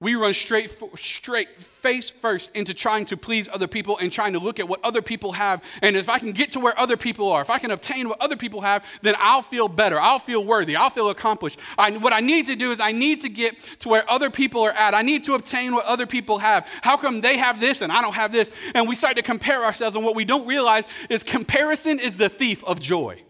we 0.00 0.14
run 0.14 0.32
straight, 0.32 0.70
straight 0.96 1.60
face 1.60 2.08
first 2.08 2.54
into 2.54 2.72
trying 2.72 3.04
to 3.06 3.16
please 3.16 3.48
other 3.48 3.66
people 3.66 3.98
and 3.98 4.12
trying 4.12 4.32
to 4.32 4.38
look 4.38 4.60
at 4.60 4.68
what 4.68 4.78
other 4.84 5.02
people 5.02 5.32
have. 5.32 5.60
And 5.82 5.96
if 5.96 6.08
I 6.08 6.20
can 6.20 6.30
get 6.30 6.52
to 6.52 6.60
where 6.60 6.78
other 6.78 6.96
people 6.96 7.32
are, 7.32 7.42
if 7.42 7.50
I 7.50 7.58
can 7.58 7.72
obtain 7.72 8.08
what 8.08 8.20
other 8.20 8.36
people 8.36 8.60
have, 8.60 8.84
then 9.02 9.16
I'll 9.18 9.42
feel 9.42 9.66
better. 9.66 10.00
I'll 10.00 10.20
feel 10.20 10.44
worthy. 10.44 10.76
I'll 10.76 10.90
feel 10.90 11.10
accomplished. 11.10 11.58
I, 11.76 11.90
what 11.96 12.12
I 12.12 12.20
need 12.20 12.46
to 12.46 12.54
do 12.54 12.70
is 12.70 12.78
I 12.78 12.92
need 12.92 13.22
to 13.22 13.28
get 13.28 13.58
to 13.80 13.88
where 13.88 14.08
other 14.08 14.30
people 14.30 14.62
are 14.62 14.70
at. 14.70 14.94
I 14.94 15.02
need 15.02 15.24
to 15.24 15.34
obtain 15.34 15.74
what 15.74 15.84
other 15.84 16.06
people 16.06 16.38
have. 16.38 16.68
How 16.82 16.96
come 16.96 17.20
they 17.20 17.36
have 17.36 17.58
this 17.58 17.82
and 17.82 17.90
I 17.90 18.00
don't 18.00 18.14
have 18.14 18.30
this? 18.30 18.52
And 18.76 18.88
we 18.88 18.94
start 18.94 19.16
to 19.16 19.22
compare 19.22 19.64
ourselves. 19.64 19.96
And 19.96 20.04
what 20.04 20.14
we 20.14 20.24
don't 20.24 20.46
realize 20.46 20.84
is 21.10 21.24
comparison 21.24 21.98
is 21.98 22.16
the 22.16 22.28
thief 22.28 22.62
of 22.62 22.78
joy. 22.78 23.24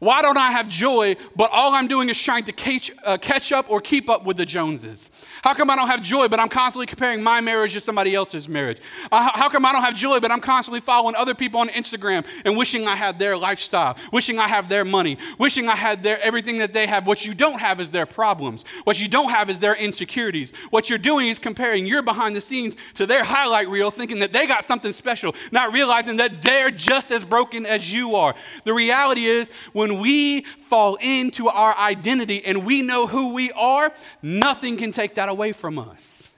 Why 0.00 0.22
don't 0.22 0.36
I 0.36 0.50
have 0.50 0.68
joy, 0.68 1.16
but 1.36 1.50
all 1.52 1.72
I'm 1.72 1.86
doing 1.86 2.08
is 2.08 2.20
trying 2.20 2.44
to 2.44 2.52
catch, 2.52 2.90
uh, 3.04 3.16
catch 3.16 3.52
up 3.52 3.70
or 3.70 3.80
keep 3.80 4.10
up 4.10 4.24
with 4.24 4.36
the 4.36 4.46
Joneses? 4.46 5.10
How 5.44 5.52
come 5.52 5.68
I 5.68 5.76
don't 5.76 5.88
have 5.88 6.02
joy, 6.02 6.28
but 6.28 6.40
I'm 6.40 6.48
constantly 6.48 6.86
comparing 6.86 7.22
my 7.22 7.42
marriage 7.42 7.74
to 7.74 7.80
somebody 7.82 8.14
else's 8.14 8.48
marriage? 8.48 8.78
Uh, 9.12 9.30
how 9.34 9.50
come 9.50 9.66
I 9.66 9.72
don't 9.72 9.82
have 9.82 9.94
joy, 9.94 10.18
but 10.18 10.30
I'm 10.30 10.40
constantly 10.40 10.80
following 10.80 11.14
other 11.14 11.34
people 11.34 11.60
on 11.60 11.68
Instagram 11.68 12.24
and 12.46 12.56
wishing 12.56 12.86
I 12.86 12.96
had 12.96 13.18
their 13.18 13.36
lifestyle, 13.36 13.94
wishing 14.10 14.38
I 14.38 14.48
have 14.48 14.70
their 14.70 14.86
money, 14.86 15.18
wishing 15.38 15.68
I 15.68 15.76
had 15.76 16.02
their 16.02 16.18
everything 16.22 16.56
that 16.58 16.72
they 16.72 16.86
have? 16.86 17.06
What 17.06 17.26
you 17.26 17.34
don't 17.34 17.60
have 17.60 17.78
is 17.78 17.90
their 17.90 18.06
problems. 18.06 18.64
What 18.84 18.98
you 18.98 19.06
don't 19.06 19.28
have 19.28 19.50
is 19.50 19.58
their 19.58 19.74
insecurities. 19.74 20.54
What 20.70 20.88
you're 20.88 20.98
doing 20.98 21.28
is 21.28 21.38
comparing 21.38 21.84
your 21.84 22.00
behind 22.00 22.34
the 22.34 22.40
scenes 22.40 22.74
to 22.94 23.04
their 23.04 23.22
highlight 23.22 23.68
reel, 23.68 23.90
thinking 23.90 24.20
that 24.20 24.32
they 24.32 24.46
got 24.46 24.64
something 24.64 24.94
special, 24.94 25.34
not 25.52 25.74
realizing 25.74 26.16
that 26.16 26.40
they're 26.40 26.70
just 26.70 27.10
as 27.10 27.22
broken 27.22 27.66
as 27.66 27.92
you 27.92 28.16
are. 28.16 28.34
The 28.64 28.72
reality 28.72 29.26
is, 29.26 29.50
when 29.74 29.84
when 29.84 30.00
we 30.00 30.40
fall 30.40 30.96
into 30.96 31.48
our 31.48 31.76
identity 31.76 32.42
and 32.46 32.64
we 32.64 32.80
know 32.80 33.06
who 33.06 33.34
we 33.34 33.52
are, 33.52 33.92
nothing 34.22 34.78
can 34.78 34.90
take 34.90 35.16
that 35.16 35.28
away 35.28 35.33
from 35.52 35.78
us. 35.78 36.32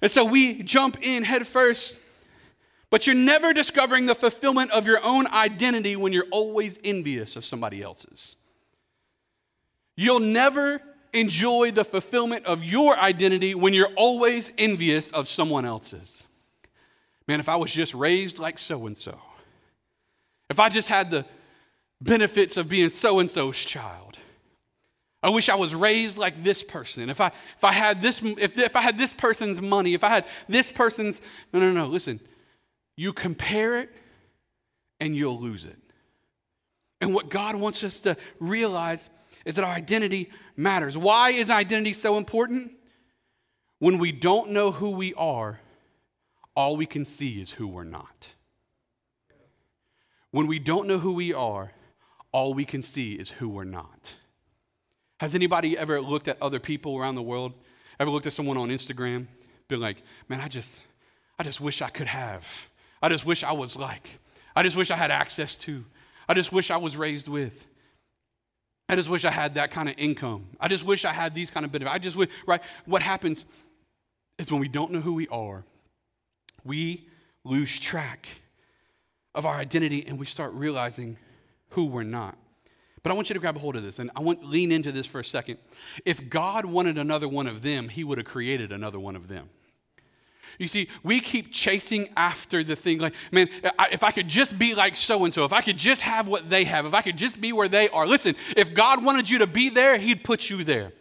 And 0.00 0.10
so 0.10 0.24
we 0.24 0.62
jump 0.62 0.98
in 1.02 1.24
head 1.24 1.46
first 1.46 1.98
But 2.90 3.06
you're 3.06 3.16
never 3.16 3.52
discovering 3.52 4.06
the 4.06 4.14
fulfillment 4.14 4.70
of 4.70 4.86
your 4.86 5.04
own 5.04 5.26
identity 5.28 5.94
when 5.96 6.12
you're 6.12 6.26
always 6.30 6.78
envious 6.82 7.36
of 7.36 7.44
somebody 7.44 7.82
else's. 7.82 8.36
You'll 9.96 10.20
never 10.20 10.80
enjoy 11.12 11.70
the 11.70 11.84
fulfillment 11.84 12.46
of 12.46 12.64
your 12.64 12.98
identity 12.98 13.54
when 13.54 13.74
you're 13.74 13.92
always 13.96 14.52
envious 14.56 15.10
of 15.10 15.28
someone 15.28 15.66
else's. 15.66 16.24
Man, 17.26 17.40
if 17.40 17.48
I 17.48 17.56
was 17.56 17.72
just 17.72 17.94
raised 17.94 18.38
like 18.38 18.58
so 18.58 18.86
and 18.86 18.96
so, 18.96 19.18
if 20.48 20.58
I 20.58 20.70
just 20.70 20.88
had 20.88 21.10
the 21.10 21.26
benefits 22.00 22.56
of 22.56 22.70
being 22.70 22.88
so 22.88 23.18
and 23.18 23.30
so's 23.30 23.58
child, 23.58 24.07
I 25.22 25.30
wish 25.30 25.48
I 25.48 25.56
was 25.56 25.74
raised 25.74 26.16
like 26.16 26.44
this 26.44 26.62
person. 26.62 27.10
If 27.10 27.20
I, 27.20 27.28
if 27.28 27.64
I 27.64 27.72
had 27.72 28.00
this, 28.00 28.22
if, 28.22 28.56
if 28.56 28.76
I 28.76 28.82
had 28.82 28.96
this 28.96 29.12
person's 29.12 29.60
money, 29.60 29.94
if 29.94 30.04
I 30.04 30.08
had 30.08 30.24
this 30.48 30.70
person's, 30.70 31.20
no, 31.52 31.58
no, 31.58 31.72
no, 31.72 31.86
listen. 31.86 32.20
You 32.96 33.12
compare 33.12 33.78
it 33.78 33.90
and 35.00 35.16
you'll 35.16 35.40
lose 35.40 35.64
it. 35.64 35.78
And 37.00 37.14
what 37.14 37.30
God 37.30 37.56
wants 37.56 37.82
us 37.84 38.00
to 38.00 38.16
realize 38.40 39.08
is 39.44 39.56
that 39.56 39.64
our 39.64 39.74
identity 39.74 40.30
matters. 40.56 40.96
Why 40.96 41.30
is 41.30 41.50
identity 41.50 41.92
so 41.92 42.16
important? 42.16 42.72
When 43.78 43.98
we 43.98 44.12
don't 44.12 44.50
know 44.50 44.72
who 44.72 44.90
we 44.90 45.14
are, 45.14 45.60
all 46.56 46.76
we 46.76 46.86
can 46.86 47.04
see 47.04 47.40
is 47.40 47.52
who 47.52 47.68
we're 47.68 47.84
not. 47.84 48.28
When 50.30 50.46
we 50.46 50.58
don't 50.58 50.88
know 50.88 50.98
who 50.98 51.12
we 51.12 51.32
are, 51.32 51.72
all 52.32 52.52
we 52.52 52.64
can 52.64 52.82
see 52.82 53.12
is 53.12 53.30
who 53.30 53.48
we're 53.48 53.64
not. 53.64 54.14
Has 55.18 55.34
anybody 55.34 55.76
ever 55.76 56.00
looked 56.00 56.28
at 56.28 56.40
other 56.40 56.60
people 56.60 56.96
around 56.96 57.16
the 57.16 57.22
world? 57.22 57.52
Ever 57.98 58.10
looked 58.10 58.26
at 58.26 58.32
someone 58.32 58.56
on 58.56 58.68
Instagram? 58.68 59.26
Been 59.66 59.80
like, 59.80 60.02
man, 60.28 60.40
I 60.40 60.48
just, 60.48 60.84
I 61.38 61.42
just 61.42 61.60
wish 61.60 61.82
I 61.82 61.88
could 61.88 62.06
have. 62.06 62.70
I 63.02 63.08
just 63.08 63.26
wish 63.26 63.42
I 63.42 63.52
was 63.52 63.76
like. 63.76 64.18
I 64.54 64.62
just 64.62 64.76
wish 64.76 64.90
I 64.90 64.96
had 64.96 65.10
access 65.10 65.56
to. 65.58 65.84
I 66.28 66.34
just 66.34 66.52
wish 66.52 66.70
I 66.70 66.76
was 66.76 66.96
raised 66.96 67.28
with. 67.28 67.66
I 68.88 68.96
just 68.96 69.08
wish 69.08 69.24
I 69.24 69.30
had 69.30 69.54
that 69.54 69.70
kind 69.70 69.88
of 69.88 69.96
income. 69.98 70.46
I 70.58 70.68
just 70.68 70.84
wish 70.84 71.04
I 71.04 71.12
had 71.12 71.34
these 71.34 71.50
kind 71.50 71.66
of 71.66 71.72
benefits. 71.72 71.94
I 71.94 71.98
just 71.98 72.16
wish, 72.16 72.28
right? 72.46 72.62
What 72.86 73.02
happens 73.02 73.44
is 74.38 74.50
when 74.50 74.60
we 74.60 74.68
don't 74.68 74.92
know 74.92 75.00
who 75.00 75.14
we 75.14 75.28
are, 75.28 75.64
we 76.64 77.06
lose 77.44 77.78
track 77.78 78.28
of 79.34 79.44
our 79.46 79.56
identity 79.56 80.04
and 80.06 80.18
we 80.18 80.26
start 80.26 80.52
realizing 80.54 81.16
who 81.70 81.86
we're 81.86 82.02
not. 82.02 82.38
But 83.02 83.10
I 83.10 83.14
want 83.14 83.28
you 83.30 83.34
to 83.34 83.40
grab 83.40 83.56
a 83.56 83.58
hold 83.58 83.76
of 83.76 83.82
this 83.82 83.98
and 83.98 84.10
I 84.16 84.20
want 84.20 84.44
lean 84.44 84.72
into 84.72 84.92
this 84.92 85.06
for 85.06 85.20
a 85.20 85.24
second. 85.24 85.58
If 86.04 86.28
God 86.28 86.64
wanted 86.64 86.98
another 86.98 87.28
one 87.28 87.46
of 87.46 87.62
them, 87.62 87.88
he 87.88 88.04
would 88.04 88.18
have 88.18 88.26
created 88.26 88.72
another 88.72 88.98
one 88.98 89.16
of 89.16 89.28
them. 89.28 89.48
You 90.58 90.66
see, 90.66 90.88
we 91.04 91.20
keep 91.20 91.52
chasing 91.52 92.08
after 92.16 92.64
the 92.64 92.74
thing 92.74 92.98
like, 92.98 93.14
man, 93.30 93.48
if 93.92 94.02
I 94.02 94.10
could 94.10 94.26
just 94.26 94.58
be 94.58 94.74
like 94.74 94.96
so 94.96 95.24
and 95.24 95.32
so, 95.32 95.44
if 95.44 95.52
I 95.52 95.60
could 95.60 95.76
just 95.76 96.02
have 96.02 96.26
what 96.26 96.50
they 96.50 96.64
have, 96.64 96.84
if 96.84 96.94
I 96.94 97.02
could 97.02 97.16
just 97.16 97.40
be 97.40 97.52
where 97.52 97.68
they 97.68 97.88
are. 97.90 98.06
Listen, 98.06 98.34
if 98.56 98.74
God 98.74 99.04
wanted 99.04 99.30
you 99.30 99.38
to 99.38 99.46
be 99.46 99.70
there, 99.70 99.96
He'd 99.98 100.24
put 100.24 100.50
you 100.50 100.64
there. 100.64 100.92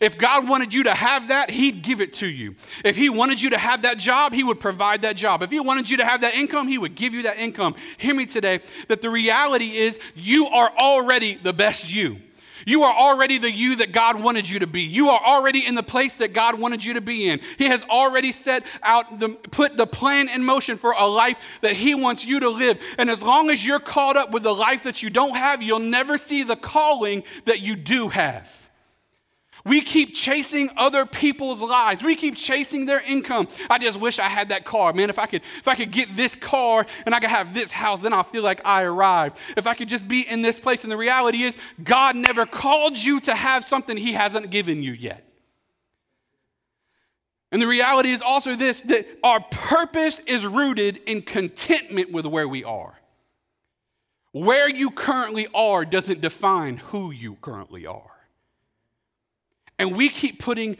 If 0.00 0.18
God 0.18 0.48
wanted 0.48 0.74
you 0.74 0.84
to 0.84 0.94
have 0.94 1.28
that, 1.28 1.50
He'd 1.50 1.82
give 1.82 2.00
it 2.00 2.12
to 2.14 2.26
you. 2.26 2.54
If 2.84 2.96
He 2.96 3.08
wanted 3.08 3.40
you 3.40 3.50
to 3.50 3.58
have 3.58 3.82
that 3.82 3.98
job, 3.98 4.32
He 4.32 4.44
would 4.44 4.60
provide 4.60 5.02
that 5.02 5.16
job. 5.16 5.42
If 5.42 5.50
He 5.50 5.60
wanted 5.60 5.88
you 5.88 5.98
to 5.98 6.04
have 6.04 6.20
that 6.22 6.34
income, 6.34 6.68
He 6.68 6.78
would 6.78 6.94
give 6.94 7.14
you 7.14 7.22
that 7.24 7.38
income. 7.38 7.74
Hear 7.96 8.14
me 8.14 8.26
today 8.26 8.60
that 8.88 9.02
the 9.02 9.10
reality 9.10 9.76
is 9.76 9.98
you 10.14 10.46
are 10.46 10.70
already 10.76 11.34
the 11.34 11.52
best 11.52 11.92
you. 11.92 12.18
You 12.66 12.82
are 12.82 12.94
already 12.94 13.38
the 13.38 13.50
you 13.50 13.76
that 13.76 13.92
God 13.92 14.22
wanted 14.22 14.46
you 14.46 14.58
to 14.58 14.66
be. 14.66 14.82
You 14.82 15.08
are 15.08 15.20
already 15.24 15.66
in 15.66 15.74
the 15.74 15.82
place 15.82 16.16
that 16.16 16.34
God 16.34 16.60
wanted 16.60 16.84
you 16.84 16.94
to 16.94 17.00
be 17.00 17.30
in. 17.30 17.40
He 17.56 17.64
has 17.64 17.82
already 17.84 18.30
set 18.30 18.62
out 18.82 19.18
the 19.18 19.30
put 19.30 19.78
the 19.78 19.86
plan 19.86 20.28
in 20.28 20.44
motion 20.44 20.76
for 20.76 20.92
a 20.92 21.06
life 21.06 21.38
that 21.62 21.72
he 21.72 21.94
wants 21.94 22.26
you 22.26 22.40
to 22.40 22.50
live. 22.50 22.78
And 22.98 23.08
as 23.08 23.22
long 23.22 23.48
as 23.48 23.64
you're 23.64 23.78
caught 23.78 24.18
up 24.18 24.32
with 24.32 24.42
the 24.42 24.54
life 24.54 24.82
that 24.82 25.02
you 25.02 25.08
don't 25.08 25.34
have, 25.34 25.62
you'll 25.62 25.78
never 25.78 26.18
see 26.18 26.42
the 26.42 26.56
calling 26.56 27.22
that 27.46 27.60
you 27.60 27.74
do 27.74 28.08
have. 28.08 28.67
We 29.68 29.82
keep 29.82 30.14
chasing 30.14 30.70
other 30.78 31.04
people's 31.04 31.60
lives. 31.60 32.02
We 32.02 32.16
keep 32.16 32.36
chasing 32.36 32.86
their 32.86 33.00
income. 33.00 33.48
I 33.68 33.78
just 33.78 34.00
wish 34.00 34.18
I 34.18 34.28
had 34.28 34.48
that 34.48 34.64
car. 34.64 34.94
Man, 34.94 35.10
if 35.10 35.18
I 35.18 35.26
could 35.26 35.42
if 35.58 35.68
I 35.68 35.74
could 35.74 35.90
get 35.90 36.16
this 36.16 36.34
car 36.34 36.86
and 37.04 37.14
I 37.14 37.20
could 37.20 37.28
have 37.28 37.52
this 37.52 37.70
house, 37.70 38.00
then 38.00 38.14
I'll 38.14 38.22
feel 38.22 38.42
like 38.42 38.62
I 38.64 38.84
arrived. 38.84 39.36
If 39.58 39.66
I 39.66 39.74
could 39.74 39.88
just 39.88 40.08
be 40.08 40.22
in 40.28 40.40
this 40.40 40.58
place 40.58 40.84
and 40.84 40.90
the 40.90 40.96
reality 40.96 41.42
is 41.42 41.56
God 41.84 42.16
never 42.16 42.46
called 42.46 42.96
you 42.96 43.20
to 43.20 43.34
have 43.34 43.62
something 43.62 43.96
he 43.96 44.12
hasn't 44.12 44.50
given 44.50 44.82
you 44.82 44.92
yet. 44.92 45.24
And 47.52 47.60
the 47.60 47.66
reality 47.66 48.10
is 48.10 48.22
also 48.22 48.56
this 48.56 48.80
that 48.82 49.06
our 49.22 49.40
purpose 49.40 50.20
is 50.20 50.46
rooted 50.46 50.96
in 51.06 51.20
contentment 51.20 52.10
with 52.10 52.24
where 52.24 52.48
we 52.48 52.64
are. 52.64 52.98
Where 54.32 54.68
you 54.68 54.90
currently 54.90 55.46
are 55.54 55.84
doesn't 55.84 56.20
define 56.22 56.78
who 56.78 57.10
you 57.10 57.36
currently 57.42 57.86
are. 57.86 58.17
And 59.78 59.96
we 59.96 60.08
keep 60.08 60.38
putting 60.40 60.76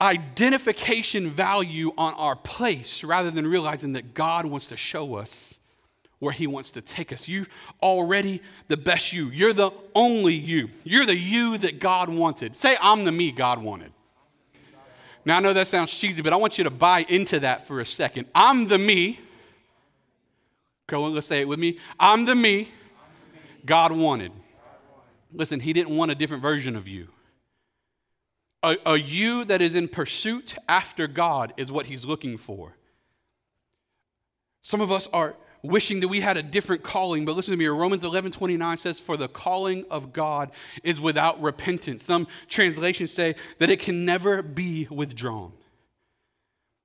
identification 0.00 1.30
value 1.30 1.92
on 1.96 2.14
our 2.14 2.34
place 2.34 3.04
rather 3.04 3.30
than 3.30 3.46
realizing 3.46 3.92
that 3.92 4.14
God 4.14 4.46
wants 4.46 4.68
to 4.68 4.76
show 4.76 5.14
us 5.14 5.60
where 6.18 6.32
He 6.32 6.46
wants 6.46 6.70
to 6.72 6.80
take 6.80 7.12
us. 7.12 7.28
You 7.28 7.46
already 7.82 8.42
the 8.68 8.76
best 8.76 9.12
you. 9.12 9.30
You're 9.30 9.52
the 9.52 9.70
only 9.94 10.34
you. 10.34 10.68
You're 10.84 11.04
the 11.06 11.16
you 11.16 11.58
that 11.58 11.80
God 11.80 12.08
wanted. 12.08 12.56
Say, 12.56 12.76
I'm 12.80 13.04
the 13.04 13.12
me 13.12 13.32
God 13.32 13.62
wanted. 13.62 13.92
Now, 15.24 15.36
I 15.36 15.40
know 15.40 15.52
that 15.52 15.68
sounds 15.68 15.94
cheesy, 15.94 16.22
but 16.22 16.32
I 16.32 16.36
want 16.36 16.58
you 16.58 16.64
to 16.64 16.70
buy 16.70 17.04
into 17.08 17.40
that 17.40 17.66
for 17.66 17.80
a 17.80 17.86
second. 17.86 18.26
I'm 18.34 18.66
the 18.66 18.78
me. 18.78 19.20
Go 20.88 21.04
on, 21.04 21.14
let's 21.14 21.28
say 21.28 21.40
it 21.40 21.48
with 21.48 21.58
me. 21.60 21.78
I'm 21.98 22.24
the 22.24 22.34
me 22.34 22.68
God 23.64 23.92
wanted. 23.92 24.32
Listen, 25.32 25.60
He 25.60 25.72
didn't 25.72 25.96
want 25.96 26.10
a 26.10 26.14
different 26.14 26.42
version 26.42 26.74
of 26.76 26.88
you. 26.88 27.08
A, 28.62 28.76
a 28.86 28.96
you 28.96 29.44
that 29.44 29.60
is 29.60 29.74
in 29.74 29.88
pursuit 29.88 30.56
after 30.68 31.06
God 31.08 31.52
is 31.56 31.72
what 31.72 31.86
he's 31.86 32.04
looking 32.04 32.36
for. 32.36 32.76
Some 34.62 34.80
of 34.80 34.92
us 34.92 35.08
are 35.12 35.34
wishing 35.62 36.00
that 36.00 36.08
we 36.08 36.20
had 36.20 36.36
a 36.36 36.42
different 36.42 36.82
calling, 36.82 37.24
but 37.24 37.36
listen 37.36 37.52
to 37.52 37.58
me. 37.58 37.66
Romans 37.66 38.04
11 38.04 38.32
29 38.32 38.76
says, 38.76 39.00
For 39.00 39.16
the 39.16 39.28
calling 39.28 39.84
of 39.90 40.12
God 40.12 40.50
is 40.82 41.00
without 41.00 41.40
repentance. 41.42 42.02
Some 42.02 42.26
translations 42.48 43.12
say 43.12 43.34
that 43.58 43.70
it 43.70 43.80
can 43.80 44.04
never 44.04 44.42
be 44.42 44.86
withdrawn. 44.90 45.52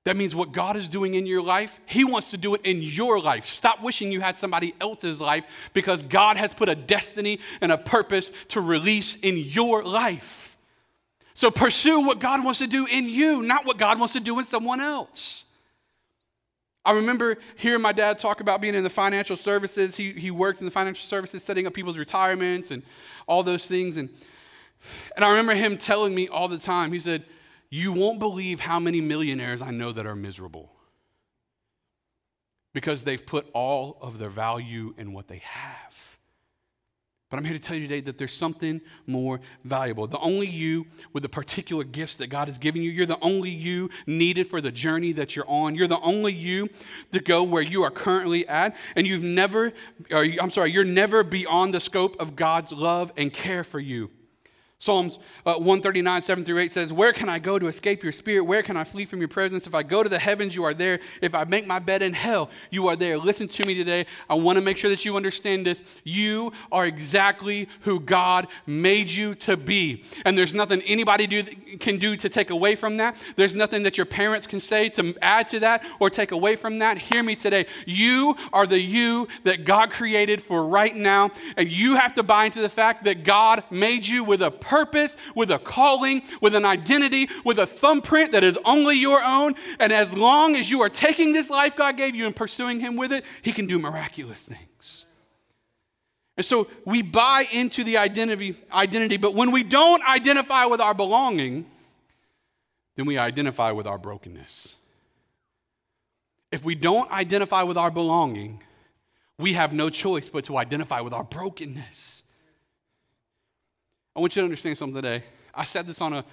That 0.04 0.16
means 0.16 0.34
what 0.34 0.52
God 0.52 0.76
is 0.76 0.88
doing 0.88 1.14
in 1.14 1.26
your 1.26 1.42
life, 1.42 1.80
He 1.86 2.04
wants 2.04 2.30
to 2.30 2.38
do 2.38 2.54
it 2.54 2.62
in 2.64 2.80
your 2.80 3.20
life. 3.20 3.44
Stop 3.44 3.82
wishing 3.82 4.10
you 4.10 4.20
had 4.20 4.36
somebody 4.36 4.74
else's 4.80 5.20
life 5.20 5.70
because 5.74 6.02
God 6.02 6.36
has 6.36 6.54
put 6.54 6.68
a 6.68 6.74
destiny 6.74 7.40
and 7.60 7.70
a 7.70 7.78
purpose 7.78 8.32
to 8.48 8.60
release 8.60 9.16
in 9.16 9.36
your 9.36 9.84
life. 9.84 10.47
So 11.38 11.52
pursue 11.52 12.00
what 12.00 12.18
God 12.18 12.44
wants 12.44 12.58
to 12.58 12.66
do 12.66 12.86
in 12.86 13.08
you, 13.08 13.42
not 13.42 13.64
what 13.64 13.78
God 13.78 14.00
wants 14.00 14.12
to 14.14 14.20
do 14.20 14.36
in 14.40 14.44
someone 14.44 14.80
else. 14.80 15.44
I 16.84 16.94
remember 16.94 17.36
hearing 17.56 17.80
my 17.80 17.92
dad 17.92 18.18
talk 18.18 18.40
about 18.40 18.60
being 18.60 18.74
in 18.74 18.82
the 18.82 18.90
financial 18.90 19.36
services. 19.36 19.96
He, 19.96 20.10
he 20.10 20.32
worked 20.32 20.58
in 20.58 20.64
the 20.64 20.72
financial 20.72 21.04
services, 21.04 21.44
setting 21.44 21.64
up 21.68 21.74
people's 21.74 21.96
retirements 21.96 22.72
and 22.72 22.82
all 23.28 23.44
those 23.44 23.68
things. 23.68 23.98
And, 23.98 24.08
and 25.14 25.24
I 25.24 25.28
remember 25.28 25.54
him 25.54 25.76
telling 25.76 26.12
me 26.12 26.26
all 26.26 26.48
the 26.48 26.58
time, 26.58 26.90
he 26.90 26.98
said, 26.98 27.22
You 27.70 27.92
won't 27.92 28.18
believe 28.18 28.58
how 28.58 28.80
many 28.80 29.00
millionaires 29.00 29.62
I 29.62 29.70
know 29.70 29.92
that 29.92 30.06
are 30.06 30.16
miserable 30.16 30.72
because 32.74 33.04
they've 33.04 33.24
put 33.24 33.46
all 33.52 33.96
of 34.00 34.18
their 34.18 34.28
value 34.28 34.92
in 34.98 35.12
what 35.12 35.28
they 35.28 35.38
have. 35.44 36.07
But 37.30 37.36
I'm 37.36 37.44
here 37.44 37.52
to 37.52 37.58
tell 37.58 37.76
you 37.76 37.82
today 37.86 38.00
that 38.00 38.16
there's 38.16 38.32
something 38.32 38.80
more 39.06 39.40
valuable. 39.62 40.06
The 40.06 40.18
only 40.18 40.46
you 40.46 40.86
with 41.12 41.22
the 41.22 41.28
particular 41.28 41.84
gifts 41.84 42.16
that 42.16 42.28
God 42.28 42.48
has 42.48 42.56
given 42.56 42.80
you, 42.80 42.90
you're 42.90 43.04
the 43.04 43.20
only 43.20 43.50
you 43.50 43.90
needed 44.06 44.46
for 44.46 44.62
the 44.62 44.72
journey 44.72 45.12
that 45.12 45.36
you're 45.36 45.48
on. 45.48 45.74
You're 45.74 45.88
the 45.88 46.00
only 46.00 46.32
you 46.32 46.68
to 47.12 47.20
go 47.20 47.44
where 47.44 47.62
you 47.62 47.82
are 47.82 47.90
currently 47.90 48.48
at. 48.48 48.74
And 48.96 49.06
you've 49.06 49.22
never, 49.22 49.74
or 50.10 50.24
I'm 50.40 50.50
sorry, 50.50 50.72
you're 50.72 50.84
never 50.84 51.22
beyond 51.22 51.74
the 51.74 51.80
scope 51.80 52.16
of 52.18 52.34
God's 52.34 52.72
love 52.72 53.12
and 53.18 53.30
care 53.30 53.62
for 53.62 53.78
you. 53.78 54.10
Psalms 54.80 55.18
uh, 55.44 55.54
139, 55.54 56.22
7 56.22 56.44
through 56.44 56.60
8 56.60 56.70
says, 56.70 56.92
Where 56.92 57.12
can 57.12 57.28
I 57.28 57.40
go 57.40 57.58
to 57.58 57.66
escape 57.66 58.04
your 58.04 58.12
spirit? 58.12 58.44
Where 58.44 58.62
can 58.62 58.76
I 58.76 58.84
flee 58.84 59.06
from 59.06 59.18
your 59.18 59.26
presence? 59.26 59.66
If 59.66 59.74
I 59.74 59.82
go 59.82 60.04
to 60.04 60.08
the 60.08 60.20
heavens, 60.20 60.54
you 60.54 60.62
are 60.62 60.72
there. 60.72 61.00
If 61.20 61.34
I 61.34 61.42
make 61.42 61.66
my 61.66 61.80
bed 61.80 62.00
in 62.00 62.12
hell, 62.12 62.48
you 62.70 62.86
are 62.86 62.94
there. 62.94 63.18
Listen 63.18 63.48
to 63.48 63.64
me 63.64 63.74
today. 63.74 64.06
I 64.30 64.34
want 64.34 64.56
to 64.56 64.64
make 64.64 64.78
sure 64.78 64.88
that 64.90 65.04
you 65.04 65.16
understand 65.16 65.66
this. 65.66 66.00
You 66.04 66.52
are 66.70 66.86
exactly 66.86 67.68
who 67.80 67.98
God 67.98 68.46
made 68.68 69.10
you 69.10 69.34
to 69.36 69.56
be. 69.56 70.04
And 70.24 70.38
there's 70.38 70.54
nothing 70.54 70.80
anybody 70.82 71.26
do, 71.26 71.42
can 71.80 71.96
do 71.96 72.16
to 72.16 72.28
take 72.28 72.50
away 72.50 72.76
from 72.76 72.98
that. 72.98 73.20
There's 73.34 73.56
nothing 73.56 73.82
that 73.82 73.96
your 73.96 74.06
parents 74.06 74.46
can 74.46 74.60
say 74.60 74.90
to 74.90 75.12
add 75.20 75.48
to 75.48 75.58
that 75.58 75.84
or 75.98 76.08
take 76.08 76.30
away 76.30 76.54
from 76.54 76.78
that. 76.78 76.98
Hear 76.98 77.24
me 77.24 77.34
today. 77.34 77.66
You 77.84 78.36
are 78.52 78.66
the 78.66 78.80
you 78.80 79.26
that 79.42 79.64
God 79.64 79.90
created 79.90 80.40
for 80.40 80.64
right 80.68 80.94
now. 80.94 81.32
And 81.56 81.68
you 81.68 81.96
have 81.96 82.14
to 82.14 82.22
buy 82.22 82.44
into 82.44 82.62
the 82.62 82.68
fact 82.68 83.02
that 83.04 83.24
God 83.24 83.64
made 83.72 84.06
you 84.06 84.22
with 84.22 84.40
a 84.40 84.52
purpose, 84.68 85.16
with 85.34 85.50
a 85.50 85.58
calling, 85.58 86.22
with 86.40 86.54
an 86.54 86.64
identity, 86.64 87.28
with 87.44 87.58
a 87.58 87.66
thumbprint 87.66 88.32
that 88.32 88.44
is 88.44 88.58
only 88.64 88.96
your 88.96 89.22
own. 89.24 89.54
And 89.78 89.92
as 89.92 90.14
long 90.16 90.56
as 90.56 90.70
you 90.70 90.82
are 90.82 90.90
taking 90.90 91.32
this 91.32 91.48
life 91.48 91.74
God 91.74 91.96
gave 91.96 92.14
you 92.14 92.26
and 92.26 92.36
pursuing 92.36 92.78
Him 92.80 92.96
with 92.96 93.12
it, 93.12 93.24
He 93.42 93.52
can 93.52 93.66
do 93.66 93.78
miraculous 93.78 94.44
things. 94.44 95.06
And 96.36 96.44
so 96.44 96.68
we 96.84 97.02
buy 97.02 97.46
into 97.50 97.82
the 97.82 97.96
identity, 97.96 98.54
identity, 98.72 99.16
but 99.16 99.34
when 99.34 99.50
we 99.50 99.64
don't 99.64 100.06
identify 100.08 100.66
with 100.66 100.80
our 100.80 100.94
belonging, 100.94 101.66
then 102.94 103.06
we 103.06 103.18
identify 103.18 103.72
with 103.72 103.86
our 103.86 103.98
brokenness. 103.98 104.76
If 106.52 106.64
we 106.64 106.74
don't 106.74 107.10
identify 107.10 107.62
with 107.62 107.76
our 107.76 107.90
belonging, 107.90 108.62
we 109.38 109.54
have 109.54 109.72
no 109.72 109.88
choice 109.90 110.28
but 110.28 110.44
to 110.44 110.56
identify 110.56 111.00
with 111.00 111.12
our 111.12 111.24
brokenness. 111.24 112.22
I 114.18 114.20
want 114.20 114.34
you 114.34 114.40
to 114.40 114.46
understand 114.46 114.76
something 114.76 115.00
today. 115.00 115.22
I 115.54 115.62
said 115.62 115.86
this 115.86 116.00
on 116.00 116.12
a 116.12 116.24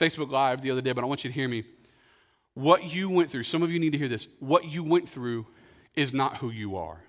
Facebook 0.00 0.30
Live 0.30 0.62
the 0.62 0.70
other 0.70 0.80
day, 0.80 0.92
but 0.92 1.04
I 1.04 1.06
want 1.06 1.24
you 1.24 1.30
to 1.30 1.34
hear 1.34 1.46
me. 1.46 1.64
What 2.54 2.94
you 2.94 3.10
went 3.10 3.28
through, 3.28 3.42
some 3.42 3.62
of 3.62 3.70
you 3.70 3.78
need 3.78 3.92
to 3.92 3.98
hear 3.98 4.08
this. 4.08 4.28
What 4.40 4.64
you 4.64 4.82
went 4.82 5.06
through 5.06 5.46
is 5.94 6.14
not 6.14 6.38
who 6.38 6.48
you 6.48 6.78
are. 6.78 7.04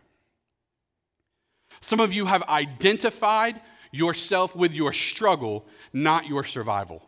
Some 1.79 2.01
of 2.01 2.11
you 2.11 2.25
have 2.25 2.43
identified 2.49 3.61
yourself 3.93 4.53
with 4.57 4.73
your 4.73 4.91
struggle, 4.91 5.65
not 5.93 6.27
your 6.27 6.43
survival. 6.43 7.01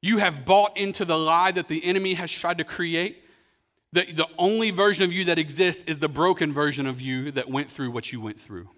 You 0.00 0.16
have 0.16 0.46
bought 0.46 0.78
into 0.78 1.04
the 1.04 1.18
lie 1.18 1.52
that 1.52 1.68
the 1.68 1.84
enemy 1.84 2.14
has 2.14 2.32
tried 2.32 2.56
to 2.58 2.64
create. 2.64 3.22
that 3.92 4.16
the 4.16 4.28
only 4.38 4.70
version 4.70 5.04
of 5.04 5.12
you 5.12 5.26
that 5.26 5.38
exists 5.38 5.84
is 5.86 5.98
the 5.98 6.08
broken 6.08 6.50
version 6.50 6.86
of 6.86 6.98
you 6.98 7.30
that 7.32 7.50
went 7.50 7.70
through 7.70 7.90
what 7.90 8.10
you 8.10 8.22
went 8.22 8.40
through. 8.40 8.70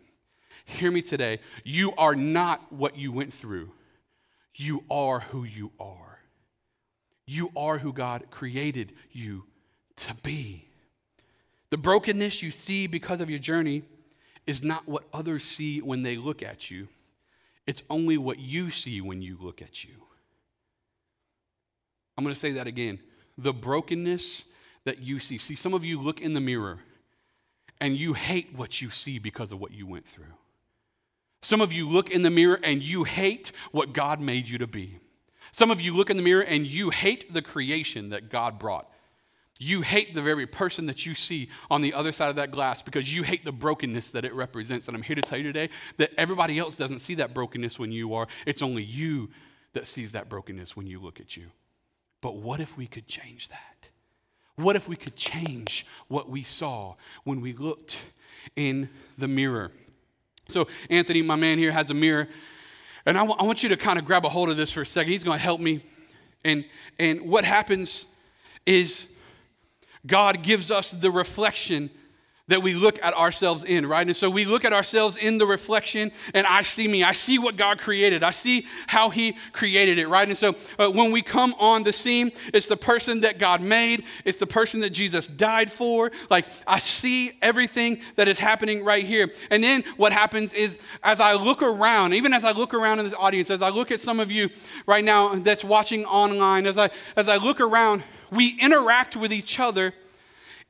Hear 0.64 0.90
me 0.90 1.02
today. 1.02 1.40
You 1.62 1.92
are 1.98 2.14
not 2.14 2.72
what 2.72 2.96
you 2.96 3.12
went 3.12 3.32
through, 3.32 3.70
you 4.54 4.84
are 4.90 5.20
who 5.20 5.44
you 5.44 5.72
are. 5.78 6.18
You 7.26 7.50
are 7.56 7.78
who 7.78 7.92
God 7.92 8.24
created 8.30 8.92
you 9.10 9.44
to 9.96 10.14
be. 10.22 10.68
The 11.70 11.78
brokenness 11.78 12.42
you 12.42 12.50
see 12.50 12.86
because 12.86 13.22
of 13.22 13.30
your 13.30 13.38
journey 13.38 13.82
is 14.46 14.62
not 14.62 14.86
what 14.86 15.04
others 15.12 15.42
see 15.42 15.80
when 15.80 16.02
they 16.02 16.16
look 16.16 16.42
at 16.42 16.70
you, 16.70 16.86
it's 17.66 17.82
only 17.88 18.18
what 18.18 18.38
you 18.38 18.70
see 18.70 19.00
when 19.00 19.22
you 19.22 19.38
look 19.40 19.62
at 19.62 19.84
you. 19.84 19.94
I'm 22.16 22.24
going 22.24 22.34
to 22.34 22.38
say 22.40 22.52
that 22.52 22.66
again. 22.66 23.00
The 23.38 23.54
brokenness 23.54 24.44
that 24.84 25.00
you 25.00 25.18
see. 25.18 25.38
See, 25.38 25.56
some 25.56 25.74
of 25.74 25.84
you 25.84 26.00
look 26.00 26.20
in 26.20 26.34
the 26.34 26.40
mirror 26.40 26.78
and 27.80 27.96
you 27.96 28.12
hate 28.12 28.54
what 28.54 28.82
you 28.82 28.90
see 28.90 29.18
because 29.18 29.50
of 29.50 29.60
what 29.60 29.72
you 29.72 29.86
went 29.86 30.06
through. 30.06 30.34
Some 31.44 31.60
of 31.60 31.74
you 31.74 31.86
look 31.86 32.10
in 32.10 32.22
the 32.22 32.30
mirror 32.30 32.58
and 32.62 32.82
you 32.82 33.04
hate 33.04 33.52
what 33.70 33.92
God 33.92 34.18
made 34.18 34.48
you 34.48 34.56
to 34.58 34.66
be. 34.66 34.98
Some 35.52 35.70
of 35.70 35.78
you 35.78 35.94
look 35.94 36.08
in 36.08 36.16
the 36.16 36.22
mirror 36.22 36.42
and 36.42 36.66
you 36.66 36.88
hate 36.88 37.34
the 37.34 37.42
creation 37.42 38.08
that 38.10 38.30
God 38.30 38.58
brought. 38.58 38.90
You 39.58 39.82
hate 39.82 40.14
the 40.14 40.22
very 40.22 40.46
person 40.46 40.86
that 40.86 41.04
you 41.04 41.14
see 41.14 41.50
on 41.70 41.82
the 41.82 41.92
other 41.92 42.12
side 42.12 42.30
of 42.30 42.36
that 42.36 42.50
glass 42.50 42.80
because 42.80 43.14
you 43.14 43.22
hate 43.24 43.44
the 43.44 43.52
brokenness 43.52 44.08
that 44.12 44.24
it 44.24 44.32
represents. 44.32 44.88
And 44.88 44.96
I'm 44.96 45.02
here 45.02 45.16
to 45.16 45.22
tell 45.22 45.36
you 45.36 45.44
today 45.44 45.68
that 45.98 46.12
everybody 46.16 46.58
else 46.58 46.76
doesn't 46.76 47.00
see 47.00 47.16
that 47.16 47.34
brokenness 47.34 47.78
when 47.78 47.92
you 47.92 48.14
are. 48.14 48.26
It's 48.46 48.62
only 48.62 48.82
you 48.82 49.28
that 49.74 49.86
sees 49.86 50.12
that 50.12 50.30
brokenness 50.30 50.74
when 50.74 50.86
you 50.86 50.98
look 50.98 51.20
at 51.20 51.36
you. 51.36 51.48
But 52.22 52.36
what 52.36 52.60
if 52.60 52.74
we 52.78 52.86
could 52.86 53.06
change 53.06 53.50
that? 53.50 53.90
What 54.56 54.76
if 54.76 54.88
we 54.88 54.96
could 54.96 55.14
change 55.14 55.84
what 56.08 56.30
we 56.30 56.42
saw 56.42 56.94
when 57.24 57.42
we 57.42 57.52
looked 57.52 58.00
in 58.56 58.88
the 59.18 59.28
mirror? 59.28 59.72
So, 60.48 60.68
Anthony, 60.90 61.22
my 61.22 61.36
man 61.36 61.58
here, 61.58 61.72
has 61.72 61.90
a 61.90 61.94
mirror. 61.94 62.28
And 63.06 63.16
I, 63.16 63.20
w- 63.20 63.36
I 63.38 63.44
want 63.44 63.62
you 63.62 63.68
to 63.70 63.76
kind 63.76 63.98
of 63.98 64.04
grab 64.04 64.24
a 64.24 64.28
hold 64.28 64.50
of 64.50 64.56
this 64.56 64.70
for 64.70 64.82
a 64.82 64.86
second. 64.86 65.12
He's 65.12 65.24
going 65.24 65.38
to 65.38 65.42
help 65.42 65.60
me. 65.60 65.84
And, 66.44 66.64
and 66.98 67.22
what 67.22 67.44
happens 67.44 68.06
is 68.66 69.08
God 70.06 70.42
gives 70.42 70.70
us 70.70 70.90
the 70.90 71.10
reflection 71.10 71.90
that 72.48 72.62
we 72.62 72.74
look 72.74 73.02
at 73.02 73.14
ourselves 73.14 73.64
in, 73.64 73.86
right? 73.86 74.06
And 74.06 74.14
so 74.14 74.28
we 74.28 74.44
look 74.44 74.66
at 74.66 74.74
ourselves 74.74 75.16
in 75.16 75.38
the 75.38 75.46
reflection, 75.46 76.12
and 76.34 76.46
I 76.46 76.60
see 76.60 76.86
me. 76.86 77.02
I 77.02 77.12
see 77.12 77.38
what 77.38 77.56
God 77.56 77.78
created. 77.78 78.22
I 78.22 78.32
see 78.32 78.66
how 78.86 79.08
He 79.08 79.34
created 79.52 79.98
it, 79.98 80.08
right? 80.08 80.28
And 80.28 80.36
so 80.36 80.54
uh, 80.78 80.90
when 80.90 81.10
we 81.10 81.22
come 81.22 81.54
on 81.58 81.84
the 81.84 81.92
scene, 81.92 82.32
it's 82.52 82.66
the 82.66 82.76
person 82.76 83.22
that 83.22 83.38
God 83.38 83.62
made, 83.62 84.04
it's 84.26 84.36
the 84.36 84.46
person 84.46 84.80
that 84.80 84.90
Jesus 84.90 85.26
died 85.26 85.72
for. 85.72 86.12
Like, 86.28 86.46
I 86.66 86.80
see 86.80 87.32
everything 87.40 88.02
that 88.16 88.28
is 88.28 88.38
happening 88.38 88.84
right 88.84 89.04
here. 89.04 89.30
And 89.50 89.64
then 89.64 89.82
what 89.96 90.12
happens 90.12 90.52
is, 90.52 90.78
as 91.02 91.20
I 91.20 91.32
look 91.32 91.62
around, 91.62 92.12
even 92.12 92.34
as 92.34 92.44
I 92.44 92.52
look 92.52 92.74
around 92.74 92.98
in 92.98 93.06
this 93.06 93.14
audience, 93.18 93.48
as 93.48 93.62
I 93.62 93.70
look 93.70 93.90
at 93.90 94.02
some 94.02 94.20
of 94.20 94.30
you 94.30 94.50
right 94.86 95.04
now 95.04 95.34
that's 95.36 95.64
watching 95.64 96.04
online, 96.04 96.66
as 96.66 96.76
I, 96.76 96.90
as 97.16 97.26
I 97.26 97.38
look 97.38 97.62
around, 97.62 98.02
we 98.30 98.58
interact 98.60 99.16
with 99.16 99.32
each 99.32 99.58
other 99.58 99.94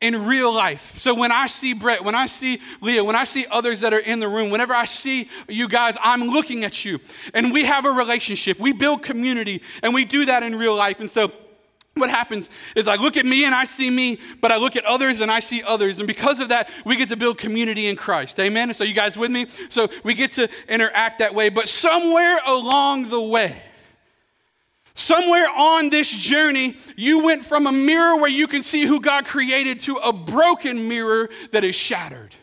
in 0.04 0.26
real 0.26 0.52
life. 0.52 0.98
So 0.98 1.14
when 1.14 1.32
I 1.32 1.46
see 1.46 1.72
Brett, 1.72 2.04
when 2.04 2.14
I 2.14 2.26
see 2.26 2.60
Leah, 2.82 3.02
when 3.02 3.16
I 3.16 3.24
see 3.24 3.46
others 3.50 3.80
that 3.80 3.94
are 3.94 3.98
in 3.98 4.20
the 4.20 4.28
room, 4.28 4.50
whenever 4.50 4.74
I 4.74 4.84
see 4.84 5.30
you 5.48 5.66
guys, 5.66 5.96
I'm 5.98 6.24
looking 6.24 6.62
at 6.62 6.84
you. 6.84 7.00
And 7.32 7.50
we 7.50 7.64
have 7.64 7.86
a 7.86 7.90
relationship. 7.90 8.58
We 8.58 8.74
build 8.74 9.02
community, 9.02 9.62
and 9.82 9.94
we 9.94 10.04
do 10.04 10.26
that 10.26 10.42
in 10.42 10.56
real 10.56 10.76
life. 10.76 11.00
And 11.00 11.08
so 11.08 11.32
what 11.94 12.10
happens 12.10 12.50
is 12.76 12.86
I 12.86 12.96
look 12.96 13.16
at 13.16 13.24
me 13.24 13.46
and 13.46 13.54
I 13.54 13.64
see 13.64 13.88
me, 13.88 14.18
but 14.42 14.52
I 14.52 14.58
look 14.58 14.76
at 14.76 14.84
others 14.84 15.20
and 15.20 15.30
I 15.30 15.40
see 15.40 15.62
others. 15.62 16.00
And 16.00 16.06
because 16.06 16.38
of 16.38 16.50
that, 16.50 16.68
we 16.84 16.96
get 16.96 17.08
to 17.08 17.16
build 17.16 17.38
community 17.38 17.86
in 17.86 17.96
Christ. 17.96 18.38
Amen? 18.38 18.74
So, 18.74 18.84
you 18.84 18.92
guys 18.92 19.16
with 19.16 19.30
me? 19.30 19.46
So, 19.70 19.88
we 20.02 20.12
get 20.12 20.32
to 20.32 20.50
interact 20.68 21.20
that 21.20 21.34
way. 21.34 21.48
But 21.48 21.66
somewhere 21.66 22.40
along 22.44 23.08
the 23.08 23.22
way, 23.22 23.56
Somewhere 24.94 25.48
on 25.48 25.90
this 25.90 26.10
journey, 26.10 26.76
you 26.96 27.24
went 27.24 27.44
from 27.44 27.66
a 27.66 27.72
mirror 27.72 28.16
where 28.16 28.30
you 28.30 28.46
can 28.46 28.62
see 28.62 28.84
who 28.84 29.00
God 29.00 29.26
created 29.26 29.80
to 29.80 29.96
a 29.96 30.12
broken 30.12 30.88
mirror 30.88 31.30
that 31.50 31.64
is 31.64 31.74
shattered. 31.74 32.34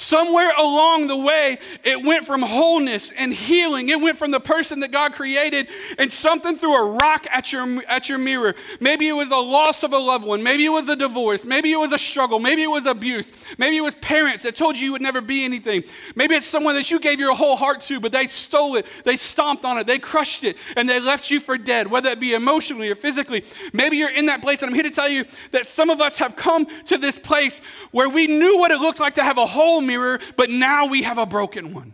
Somewhere 0.00 0.50
along 0.56 1.08
the 1.08 1.16
way, 1.16 1.58
it 1.84 2.02
went 2.02 2.24
from 2.24 2.40
wholeness 2.40 3.12
and 3.12 3.34
healing. 3.34 3.90
It 3.90 4.00
went 4.00 4.16
from 4.16 4.30
the 4.30 4.40
person 4.40 4.80
that 4.80 4.92
God 4.92 5.12
created 5.12 5.68
and 5.98 6.10
something 6.10 6.56
threw 6.56 6.74
a 6.74 6.92
rock 6.92 7.26
at 7.30 7.52
your, 7.52 7.82
at 7.86 8.08
your 8.08 8.16
mirror. 8.16 8.54
Maybe 8.80 9.08
it 9.08 9.12
was 9.12 9.30
a 9.30 9.36
loss 9.36 9.82
of 9.82 9.92
a 9.92 9.98
loved 9.98 10.24
one. 10.24 10.42
Maybe 10.42 10.64
it 10.64 10.70
was 10.70 10.88
a 10.88 10.96
divorce. 10.96 11.44
Maybe 11.44 11.70
it 11.70 11.76
was 11.76 11.92
a 11.92 11.98
struggle. 11.98 12.38
Maybe 12.38 12.62
it 12.62 12.70
was 12.70 12.86
abuse. 12.86 13.30
Maybe 13.58 13.76
it 13.76 13.82
was 13.82 13.94
parents 13.96 14.42
that 14.44 14.56
told 14.56 14.78
you 14.78 14.86
you 14.86 14.92
would 14.92 15.02
never 15.02 15.20
be 15.20 15.44
anything. 15.44 15.84
Maybe 16.16 16.34
it's 16.34 16.46
someone 16.46 16.76
that 16.76 16.90
you 16.90 16.98
gave 16.98 17.20
your 17.20 17.34
whole 17.34 17.54
heart 17.54 17.82
to, 17.82 18.00
but 18.00 18.10
they 18.10 18.26
stole 18.26 18.76
it. 18.76 18.86
They 19.04 19.18
stomped 19.18 19.66
on 19.66 19.76
it. 19.76 19.86
They 19.86 19.98
crushed 19.98 20.44
it 20.44 20.56
and 20.76 20.88
they 20.88 20.98
left 20.98 21.30
you 21.30 21.40
for 21.40 21.58
dead, 21.58 21.90
whether 21.90 22.08
it 22.08 22.20
be 22.20 22.32
emotionally 22.32 22.88
or 22.88 22.94
physically. 22.94 23.44
Maybe 23.74 23.98
you're 23.98 24.08
in 24.08 24.24
that 24.26 24.40
place, 24.40 24.62
and 24.62 24.70
I'm 24.70 24.74
here 24.74 24.84
to 24.84 24.90
tell 24.90 25.10
you 25.10 25.26
that 25.50 25.66
some 25.66 25.90
of 25.90 26.00
us 26.00 26.16
have 26.16 26.36
come 26.36 26.66
to 26.86 26.96
this 26.96 27.18
place 27.18 27.60
where 27.90 28.08
we 28.08 28.26
knew 28.26 28.56
what 28.56 28.70
it 28.70 28.80
looked 28.80 28.98
like 28.98 29.16
to 29.16 29.22
have 29.22 29.36
a 29.36 29.44
whole 29.44 29.82
mirror, 29.90 30.20
but 30.36 30.50
now 30.50 30.86
we 30.86 31.02
have 31.02 31.18
a 31.18 31.26
broken 31.26 31.74
one. 31.74 31.92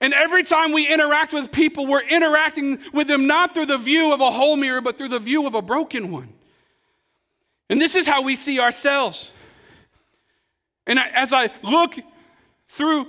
And 0.00 0.12
every 0.12 0.42
time 0.42 0.72
we 0.72 0.86
interact 0.86 1.32
with 1.32 1.52
people, 1.52 1.86
we're 1.86 2.02
interacting 2.02 2.78
with 2.92 3.06
them 3.06 3.26
not 3.26 3.54
through 3.54 3.66
the 3.66 3.78
view 3.78 4.12
of 4.12 4.20
a 4.20 4.30
whole 4.30 4.56
mirror, 4.56 4.80
but 4.80 4.98
through 4.98 5.08
the 5.08 5.20
view 5.20 5.46
of 5.46 5.54
a 5.54 5.62
broken 5.62 6.10
one. 6.10 6.28
And 7.70 7.80
this 7.80 7.94
is 7.94 8.06
how 8.06 8.22
we 8.22 8.36
see 8.36 8.60
ourselves. 8.60 9.32
And 10.86 10.98
as 10.98 11.32
I 11.32 11.50
look 11.62 11.94
through 12.68 13.06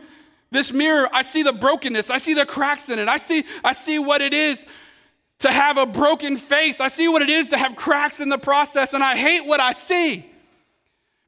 this 0.51 0.71
mirror, 0.71 1.09
I 1.11 1.23
see 1.23 1.43
the 1.43 1.51
brokenness. 1.53 2.09
I 2.09 2.19
see 2.19 2.35
the 2.35 2.45
cracks 2.45 2.87
in 2.87 2.99
it. 2.99 3.07
I 3.07 3.17
see, 3.17 3.43
I 3.63 3.73
see 3.73 3.99
what 3.99 4.21
it 4.21 4.33
is 4.33 4.63
to 5.39 5.51
have 5.51 5.77
a 5.77 5.85
broken 5.85 6.37
face. 6.37 6.79
I 6.79 6.87
see 6.87 7.07
what 7.07 7.21
it 7.21 7.29
is 7.29 7.49
to 7.49 7.57
have 7.57 7.75
cracks 7.75 8.19
in 8.19 8.29
the 8.29 8.37
process, 8.37 8.93
and 8.93 9.03
I 9.03 9.17
hate 9.17 9.45
what 9.45 9.59
I 9.59 9.73
see. 9.73 10.31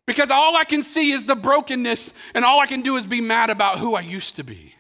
Because 0.08 0.32
all 0.32 0.56
I 0.56 0.64
can 0.64 0.82
see 0.82 1.12
is 1.12 1.26
the 1.26 1.36
brokenness, 1.36 2.14
and 2.34 2.44
all 2.44 2.60
I 2.60 2.66
can 2.66 2.82
do 2.82 2.96
is 2.96 3.06
be 3.06 3.22
mad 3.22 3.52
about 3.52 3.78
who 3.78 3.94
I 3.94 4.02
used 4.02 4.38
to 4.38 4.44
be. 4.44 4.74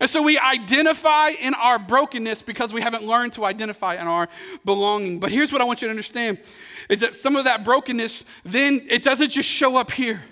And 0.00 0.08
so 0.08 0.22
we 0.22 0.38
identify 0.38 1.30
in 1.30 1.54
our 1.54 1.78
brokenness 1.78 2.42
because 2.42 2.72
we 2.72 2.80
haven't 2.80 3.02
learned 3.02 3.32
to 3.34 3.44
identify 3.44 3.94
in 3.94 4.06
our 4.06 4.28
belonging. 4.64 5.20
But 5.20 5.30
here's 5.30 5.52
what 5.52 5.60
I 5.60 5.64
want 5.64 5.82
you 5.82 5.88
to 5.88 5.90
understand 5.90 6.38
is 6.88 7.00
that 7.00 7.14
some 7.14 7.34
of 7.34 7.44
that 7.44 7.64
brokenness, 7.64 8.24
then 8.44 8.86
it 8.88 9.02
doesn't 9.02 9.30
just 9.30 9.48
show 9.48 9.76
up 9.76 9.90
here. 9.90 10.22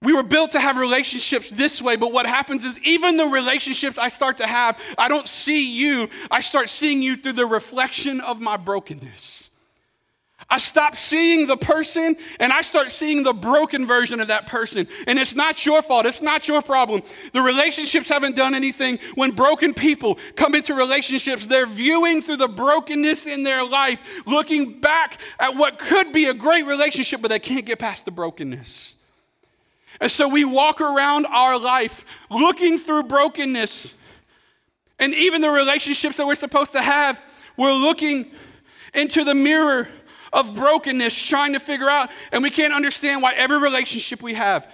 We 0.00 0.12
were 0.12 0.24
built 0.24 0.50
to 0.52 0.60
have 0.60 0.78
relationships 0.78 1.50
this 1.50 1.80
way, 1.80 1.94
but 1.94 2.12
what 2.12 2.26
happens 2.26 2.64
is 2.64 2.76
even 2.80 3.16
the 3.16 3.26
relationships 3.26 3.98
I 3.98 4.08
start 4.08 4.38
to 4.38 4.46
have, 4.48 4.82
I 4.98 5.06
don't 5.06 5.28
see 5.28 5.70
you, 5.70 6.08
I 6.28 6.40
start 6.40 6.68
seeing 6.70 7.02
you 7.02 7.16
through 7.16 7.34
the 7.34 7.46
reflection 7.46 8.20
of 8.20 8.40
my 8.40 8.56
brokenness. 8.56 9.50
I 10.52 10.58
stop 10.58 10.96
seeing 10.96 11.46
the 11.46 11.56
person 11.56 12.14
and 12.38 12.52
I 12.52 12.60
start 12.60 12.90
seeing 12.90 13.22
the 13.22 13.32
broken 13.32 13.86
version 13.86 14.20
of 14.20 14.28
that 14.28 14.46
person. 14.46 14.86
And 15.06 15.18
it's 15.18 15.34
not 15.34 15.64
your 15.64 15.80
fault, 15.80 16.04
it's 16.04 16.20
not 16.20 16.46
your 16.46 16.60
problem. 16.60 17.00
The 17.32 17.40
relationships 17.40 18.06
haven't 18.06 18.36
done 18.36 18.54
anything. 18.54 18.98
When 19.14 19.30
broken 19.30 19.72
people 19.72 20.18
come 20.36 20.54
into 20.54 20.74
relationships, 20.74 21.46
they're 21.46 21.64
viewing 21.64 22.20
through 22.20 22.36
the 22.36 22.48
brokenness 22.48 23.26
in 23.26 23.44
their 23.44 23.64
life, 23.64 24.26
looking 24.26 24.78
back 24.78 25.22
at 25.40 25.56
what 25.56 25.78
could 25.78 26.12
be 26.12 26.26
a 26.26 26.34
great 26.34 26.66
relationship, 26.66 27.22
but 27.22 27.30
they 27.30 27.38
can't 27.38 27.64
get 27.64 27.78
past 27.78 28.04
the 28.04 28.10
brokenness. 28.10 28.96
And 30.02 30.12
so 30.12 30.28
we 30.28 30.44
walk 30.44 30.82
around 30.82 31.24
our 31.30 31.58
life 31.58 32.04
looking 32.30 32.76
through 32.76 33.04
brokenness. 33.04 33.94
And 34.98 35.14
even 35.14 35.40
the 35.40 35.48
relationships 35.48 36.18
that 36.18 36.26
we're 36.26 36.34
supposed 36.34 36.72
to 36.72 36.82
have, 36.82 37.22
we're 37.56 37.72
looking 37.72 38.30
into 38.92 39.24
the 39.24 39.34
mirror 39.34 39.88
of 40.32 40.54
brokenness, 40.54 41.20
trying 41.20 41.52
to 41.52 41.60
figure 41.60 41.90
out, 41.90 42.10
and 42.32 42.42
we 42.42 42.50
can't 42.50 42.72
understand 42.72 43.22
why 43.22 43.32
every 43.34 43.58
relationship 43.58 44.22
we 44.22 44.34
have, 44.34 44.70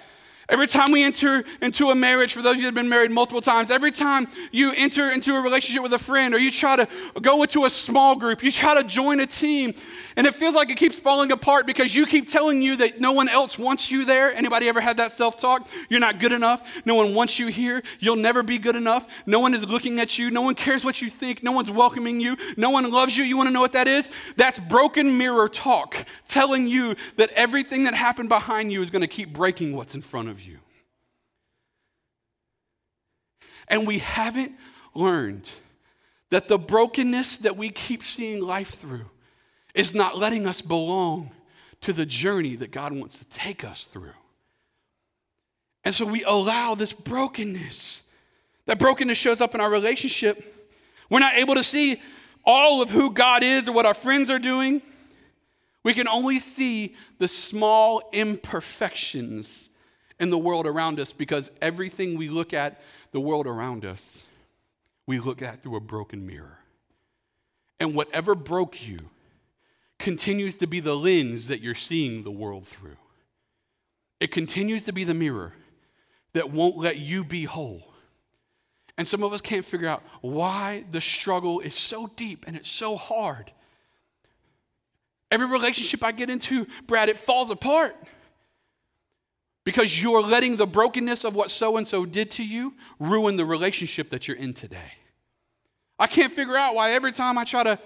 Every 0.50 0.66
time 0.66 0.92
we 0.92 1.04
enter 1.04 1.44
into 1.60 1.90
a 1.90 1.94
marriage, 1.94 2.32
for 2.32 2.40
those 2.40 2.52
of 2.52 2.56
you 2.56 2.62
that 2.62 2.68
have 2.68 2.74
been 2.74 2.88
married 2.88 3.10
multiple 3.10 3.42
times, 3.42 3.70
every 3.70 3.90
time 3.90 4.26
you 4.50 4.72
enter 4.74 5.10
into 5.10 5.34
a 5.34 5.42
relationship 5.42 5.82
with 5.82 5.92
a 5.92 5.98
friend 5.98 6.32
or 6.34 6.38
you 6.38 6.50
try 6.50 6.74
to 6.74 6.88
go 7.20 7.42
into 7.42 7.66
a 7.66 7.70
small 7.70 8.16
group, 8.16 8.42
you 8.42 8.50
try 8.50 8.74
to 8.74 8.82
join 8.82 9.20
a 9.20 9.26
team, 9.26 9.74
and 10.16 10.26
it 10.26 10.34
feels 10.34 10.54
like 10.54 10.70
it 10.70 10.78
keeps 10.78 10.98
falling 10.98 11.32
apart 11.32 11.66
because 11.66 11.94
you 11.94 12.06
keep 12.06 12.32
telling 12.32 12.62
you 12.62 12.76
that 12.76 12.98
no 12.98 13.12
one 13.12 13.28
else 13.28 13.58
wants 13.58 13.90
you 13.90 14.06
there. 14.06 14.34
Anybody 14.34 14.70
ever 14.70 14.80
had 14.80 14.96
that 14.96 15.12
self-talk? 15.12 15.68
You're 15.90 16.00
not 16.00 16.18
good 16.18 16.32
enough. 16.32 16.82
No 16.86 16.94
one 16.94 17.14
wants 17.14 17.38
you 17.38 17.48
here. 17.48 17.82
You'll 18.00 18.16
never 18.16 18.42
be 18.42 18.56
good 18.56 18.74
enough. 18.74 19.06
No 19.26 19.40
one 19.40 19.52
is 19.52 19.68
looking 19.68 20.00
at 20.00 20.18
you. 20.18 20.30
No 20.30 20.40
one 20.40 20.54
cares 20.54 20.82
what 20.82 21.02
you 21.02 21.10
think. 21.10 21.42
No 21.42 21.52
one's 21.52 21.70
welcoming 21.70 22.20
you. 22.20 22.38
No 22.56 22.70
one 22.70 22.90
loves 22.90 23.14
you. 23.18 23.24
You 23.24 23.36
want 23.36 23.48
to 23.48 23.52
know 23.52 23.60
what 23.60 23.72
that 23.72 23.86
is? 23.86 24.08
That's 24.36 24.58
broken 24.58 25.18
mirror 25.18 25.50
talk 25.50 26.06
telling 26.26 26.66
you 26.66 26.94
that 27.16 27.28
everything 27.32 27.84
that 27.84 27.92
happened 27.92 28.30
behind 28.30 28.72
you 28.72 28.80
is 28.80 28.88
going 28.88 29.02
to 29.02 29.08
keep 29.08 29.34
breaking 29.34 29.76
what's 29.76 29.94
in 29.94 30.00
front 30.00 30.28
of 30.28 30.36
you. 30.36 30.37
And 33.68 33.86
we 33.86 33.98
haven't 33.98 34.52
learned 34.94 35.48
that 36.30 36.48
the 36.48 36.58
brokenness 36.58 37.38
that 37.38 37.56
we 37.56 37.70
keep 37.70 38.02
seeing 38.02 38.42
life 38.42 38.74
through 38.74 39.06
is 39.74 39.94
not 39.94 40.18
letting 40.18 40.46
us 40.46 40.60
belong 40.60 41.30
to 41.82 41.92
the 41.92 42.04
journey 42.04 42.56
that 42.56 42.70
God 42.70 42.92
wants 42.92 43.18
to 43.18 43.24
take 43.26 43.64
us 43.64 43.86
through. 43.86 44.12
And 45.84 45.94
so 45.94 46.04
we 46.04 46.24
allow 46.24 46.74
this 46.74 46.92
brokenness. 46.92 48.02
That 48.66 48.78
brokenness 48.78 49.16
shows 49.16 49.40
up 49.40 49.54
in 49.54 49.60
our 49.60 49.70
relationship. 49.70 50.44
We're 51.08 51.20
not 51.20 51.36
able 51.36 51.54
to 51.54 51.64
see 51.64 52.00
all 52.44 52.82
of 52.82 52.90
who 52.90 53.12
God 53.12 53.42
is 53.42 53.68
or 53.68 53.72
what 53.72 53.86
our 53.86 53.94
friends 53.94 54.28
are 54.28 54.38
doing. 54.38 54.82
We 55.84 55.94
can 55.94 56.08
only 56.08 56.38
see 56.38 56.96
the 57.18 57.28
small 57.28 58.10
imperfections 58.12 59.70
in 60.20 60.30
the 60.30 60.38
world 60.38 60.66
around 60.66 60.98
us 60.98 61.12
because 61.12 61.50
everything 61.62 62.18
we 62.18 62.28
look 62.28 62.52
at 62.52 62.80
the 63.12 63.20
world 63.20 63.46
around 63.46 63.84
us, 63.84 64.24
we 65.06 65.18
look 65.18 65.42
at 65.42 65.62
through 65.62 65.76
a 65.76 65.80
broken 65.80 66.26
mirror. 66.26 66.58
And 67.80 67.94
whatever 67.94 68.34
broke 68.34 68.86
you 68.86 68.98
continues 69.98 70.56
to 70.58 70.66
be 70.66 70.80
the 70.80 70.96
lens 70.96 71.48
that 71.48 71.60
you're 71.60 71.74
seeing 71.74 72.22
the 72.22 72.30
world 72.30 72.66
through. 72.66 72.96
It 74.20 74.32
continues 74.32 74.84
to 74.84 74.92
be 74.92 75.04
the 75.04 75.14
mirror 75.14 75.52
that 76.32 76.50
won't 76.50 76.76
let 76.76 76.98
you 76.98 77.24
be 77.24 77.44
whole. 77.44 77.82
And 78.96 79.06
some 79.06 79.22
of 79.22 79.32
us 79.32 79.40
can't 79.40 79.64
figure 79.64 79.88
out 79.88 80.02
why 80.20 80.84
the 80.90 81.00
struggle 81.00 81.60
is 81.60 81.74
so 81.74 82.08
deep 82.16 82.44
and 82.46 82.56
it's 82.56 82.68
so 82.68 82.96
hard. 82.96 83.52
Every 85.30 85.46
relationship 85.46 86.02
I 86.02 86.12
get 86.12 86.30
into, 86.30 86.66
Brad, 86.86 87.08
it 87.08 87.18
falls 87.18 87.50
apart 87.50 87.94
because 89.68 90.00
you're 90.00 90.22
letting 90.22 90.56
the 90.56 90.66
brokenness 90.66 91.24
of 91.24 91.34
what 91.34 91.50
so 91.50 91.76
and 91.76 91.86
so 91.86 92.06
did 92.06 92.30
to 92.30 92.42
you 92.42 92.72
ruin 92.98 93.36
the 93.36 93.44
relationship 93.44 94.08
that 94.08 94.26
you're 94.26 94.38
in 94.38 94.54
today. 94.54 94.94
I 95.98 96.06
can't 96.06 96.32
figure 96.32 96.56
out 96.56 96.74
why 96.74 96.92
every 96.92 97.12
time 97.12 97.36
I 97.36 97.44
try 97.44 97.64
to 97.64 97.78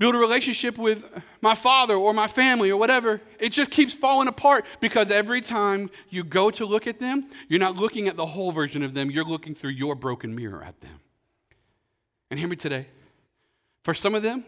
build 0.00 0.16
a 0.16 0.18
relationship 0.18 0.76
with 0.76 1.08
my 1.40 1.54
father 1.54 1.94
or 1.94 2.12
my 2.12 2.26
family 2.26 2.70
or 2.70 2.76
whatever, 2.76 3.20
it 3.38 3.50
just 3.50 3.70
keeps 3.70 3.94
falling 3.94 4.26
apart 4.26 4.64
because 4.80 5.12
every 5.12 5.40
time 5.40 5.90
you 6.10 6.24
go 6.24 6.50
to 6.50 6.66
look 6.66 6.88
at 6.88 6.98
them, 6.98 7.28
you're 7.48 7.60
not 7.60 7.76
looking 7.76 8.08
at 8.08 8.16
the 8.16 8.26
whole 8.26 8.50
version 8.50 8.82
of 8.82 8.92
them, 8.92 9.08
you're 9.08 9.24
looking 9.24 9.54
through 9.54 9.70
your 9.70 9.94
broken 9.94 10.34
mirror 10.34 10.64
at 10.64 10.80
them. 10.80 10.98
And 12.32 12.40
hear 12.40 12.48
me 12.48 12.56
today. 12.56 12.88
For 13.84 13.94
some 13.94 14.16
of 14.16 14.24
them, 14.24 14.44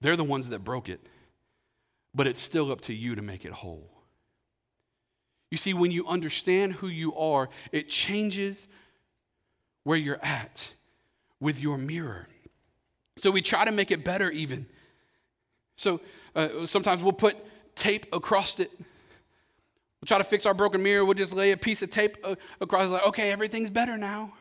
they're 0.00 0.14
the 0.14 0.22
ones 0.22 0.50
that 0.50 0.60
broke 0.60 0.88
it, 0.88 1.00
but 2.14 2.28
it's 2.28 2.40
still 2.40 2.70
up 2.70 2.82
to 2.82 2.94
you 2.94 3.16
to 3.16 3.22
make 3.22 3.44
it 3.44 3.50
whole. 3.50 4.01
You 5.52 5.58
see, 5.58 5.74
when 5.74 5.90
you 5.90 6.06
understand 6.06 6.72
who 6.72 6.88
you 6.88 7.14
are, 7.14 7.50
it 7.72 7.90
changes 7.90 8.68
where 9.84 9.98
you're 9.98 10.24
at 10.24 10.72
with 11.40 11.60
your 11.60 11.76
mirror. 11.76 12.26
So 13.18 13.30
we 13.30 13.42
try 13.42 13.66
to 13.66 13.70
make 13.70 13.90
it 13.90 14.02
better, 14.02 14.30
even. 14.30 14.64
So 15.76 16.00
uh, 16.34 16.64
sometimes 16.64 17.02
we'll 17.02 17.12
put 17.12 17.36
tape 17.76 18.06
across 18.14 18.60
it. 18.60 18.70
We'll 18.78 20.06
try 20.06 20.16
to 20.16 20.24
fix 20.24 20.46
our 20.46 20.54
broken 20.54 20.82
mirror. 20.82 21.04
We'll 21.04 21.12
just 21.12 21.34
lay 21.34 21.50
a 21.50 21.56
piece 21.58 21.82
of 21.82 21.90
tape 21.90 22.16
uh, 22.24 22.36
across, 22.62 22.88
like, 22.88 23.06
okay, 23.08 23.30
everything's 23.30 23.68
better 23.68 23.98
now. 23.98 24.32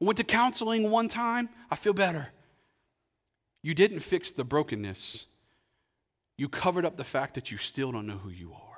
Went 0.00 0.16
to 0.16 0.24
counseling 0.24 0.90
one 0.90 1.08
time. 1.08 1.50
I 1.70 1.76
feel 1.76 1.92
better. 1.92 2.28
You 3.62 3.74
didn't 3.74 4.00
fix 4.00 4.32
the 4.32 4.44
brokenness, 4.44 5.26
you 6.38 6.48
covered 6.48 6.86
up 6.86 6.96
the 6.96 7.04
fact 7.04 7.34
that 7.34 7.50
you 7.50 7.58
still 7.58 7.92
don't 7.92 8.06
know 8.06 8.16
who 8.16 8.30
you 8.30 8.54
are. 8.54 8.69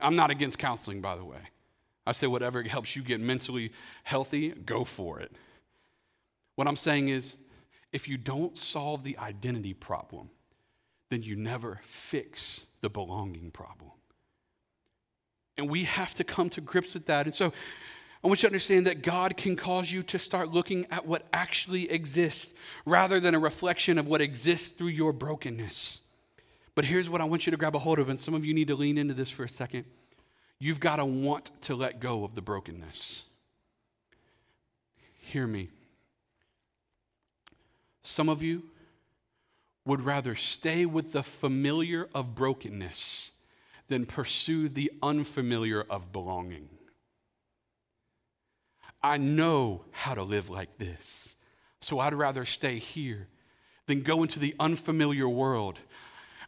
I'm 0.00 0.16
not 0.16 0.30
against 0.30 0.58
counseling, 0.58 1.00
by 1.00 1.16
the 1.16 1.24
way. 1.24 1.38
I 2.06 2.12
say 2.12 2.26
whatever 2.26 2.62
helps 2.62 2.94
you 2.94 3.02
get 3.02 3.20
mentally 3.20 3.72
healthy, 4.04 4.50
go 4.50 4.84
for 4.84 5.18
it. 5.20 5.32
What 6.54 6.68
I'm 6.68 6.76
saying 6.76 7.08
is, 7.08 7.36
if 7.92 8.08
you 8.08 8.16
don't 8.16 8.56
solve 8.56 9.04
the 9.04 9.18
identity 9.18 9.74
problem, 9.74 10.30
then 11.10 11.22
you 11.22 11.36
never 11.36 11.80
fix 11.82 12.66
the 12.80 12.90
belonging 12.90 13.50
problem. 13.50 13.92
And 15.56 15.70
we 15.70 15.84
have 15.84 16.14
to 16.14 16.24
come 16.24 16.50
to 16.50 16.60
grips 16.60 16.94
with 16.94 17.06
that. 17.06 17.26
And 17.26 17.34
so 17.34 17.52
I 18.22 18.28
want 18.28 18.42
you 18.42 18.48
to 18.48 18.52
understand 18.52 18.86
that 18.86 19.02
God 19.02 19.36
can 19.36 19.56
cause 19.56 19.90
you 19.90 20.02
to 20.04 20.18
start 20.18 20.50
looking 20.50 20.86
at 20.90 21.06
what 21.06 21.26
actually 21.32 21.90
exists 21.90 22.54
rather 22.84 23.20
than 23.20 23.34
a 23.34 23.38
reflection 23.38 23.98
of 23.98 24.06
what 24.06 24.20
exists 24.20 24.72
through 24.72 24.88
your 24.88 25.12
brokenness. 25.12 26.00
But 26.76 26.84
here's 26.84 27.08
what 27.08 27.22
I 27.22 27.24
want 27.24 27.46
you 27.46 27.50
to 27.50 27.56
grab 27.56 27.74
a 27.74 27.78
hold 27.80 27.98
of, 27.98 28.10
and 28.10 28.20
some 28.20 28.34
of 28.34 28.44
you 28.44 28.54
need 28.54 28.68
to 28.68 28.76
lean 28.76 28.98
into 28.98 29.14
this 29.14 29.30
for 29.30 29.42
a 29.42 29.48
second. 29.48 29.86
You've 30.60 30.78
got 30.78 30.96
to 30.96 31.06
want 31.06 31.50
to 31.62 31.74
let 31.74 32.00
go 32.00 32.22
of 32.22 32.34
the 32.34 32.42
brokenness. 32.42 33.24
Hear 35.18 35.46
me. 35.46 35.70
Some 38.02 38.28
of 38.28 38.42
you 38.42 38.62
would 39.86 40.02
rather 40.02 40.34
stay 40.34 40.84
with 40.84 41.12
the 41.12 41.22
familiar 41.22 42.08
of 42.14 42.34
brokenness 42.34 43.32
than 43.88 44.04
pursue 44.04 44.68
the 44.68 44.92
unfamiliar 45.02 45.84
of 45.88 46.12
belonging. 46.12 46.68
I 49.02 49.16
know 49.16 49.84
how 49.92 50.14
to 50.14 50.22
live 50.22 50.50
like 50.50 50.76
this, 50.76 51.36
so 51.80 52.00
I'd 52.00 52.14
rather 52.14 52.44
stay 52.44 52.78
here 52.78 53.28
than 53.86 54.02
go 54.02 54.22
into 54.22 54.38
the 54.38 54.54
unfamiliar 54.60 55.28
world 55.28 55.78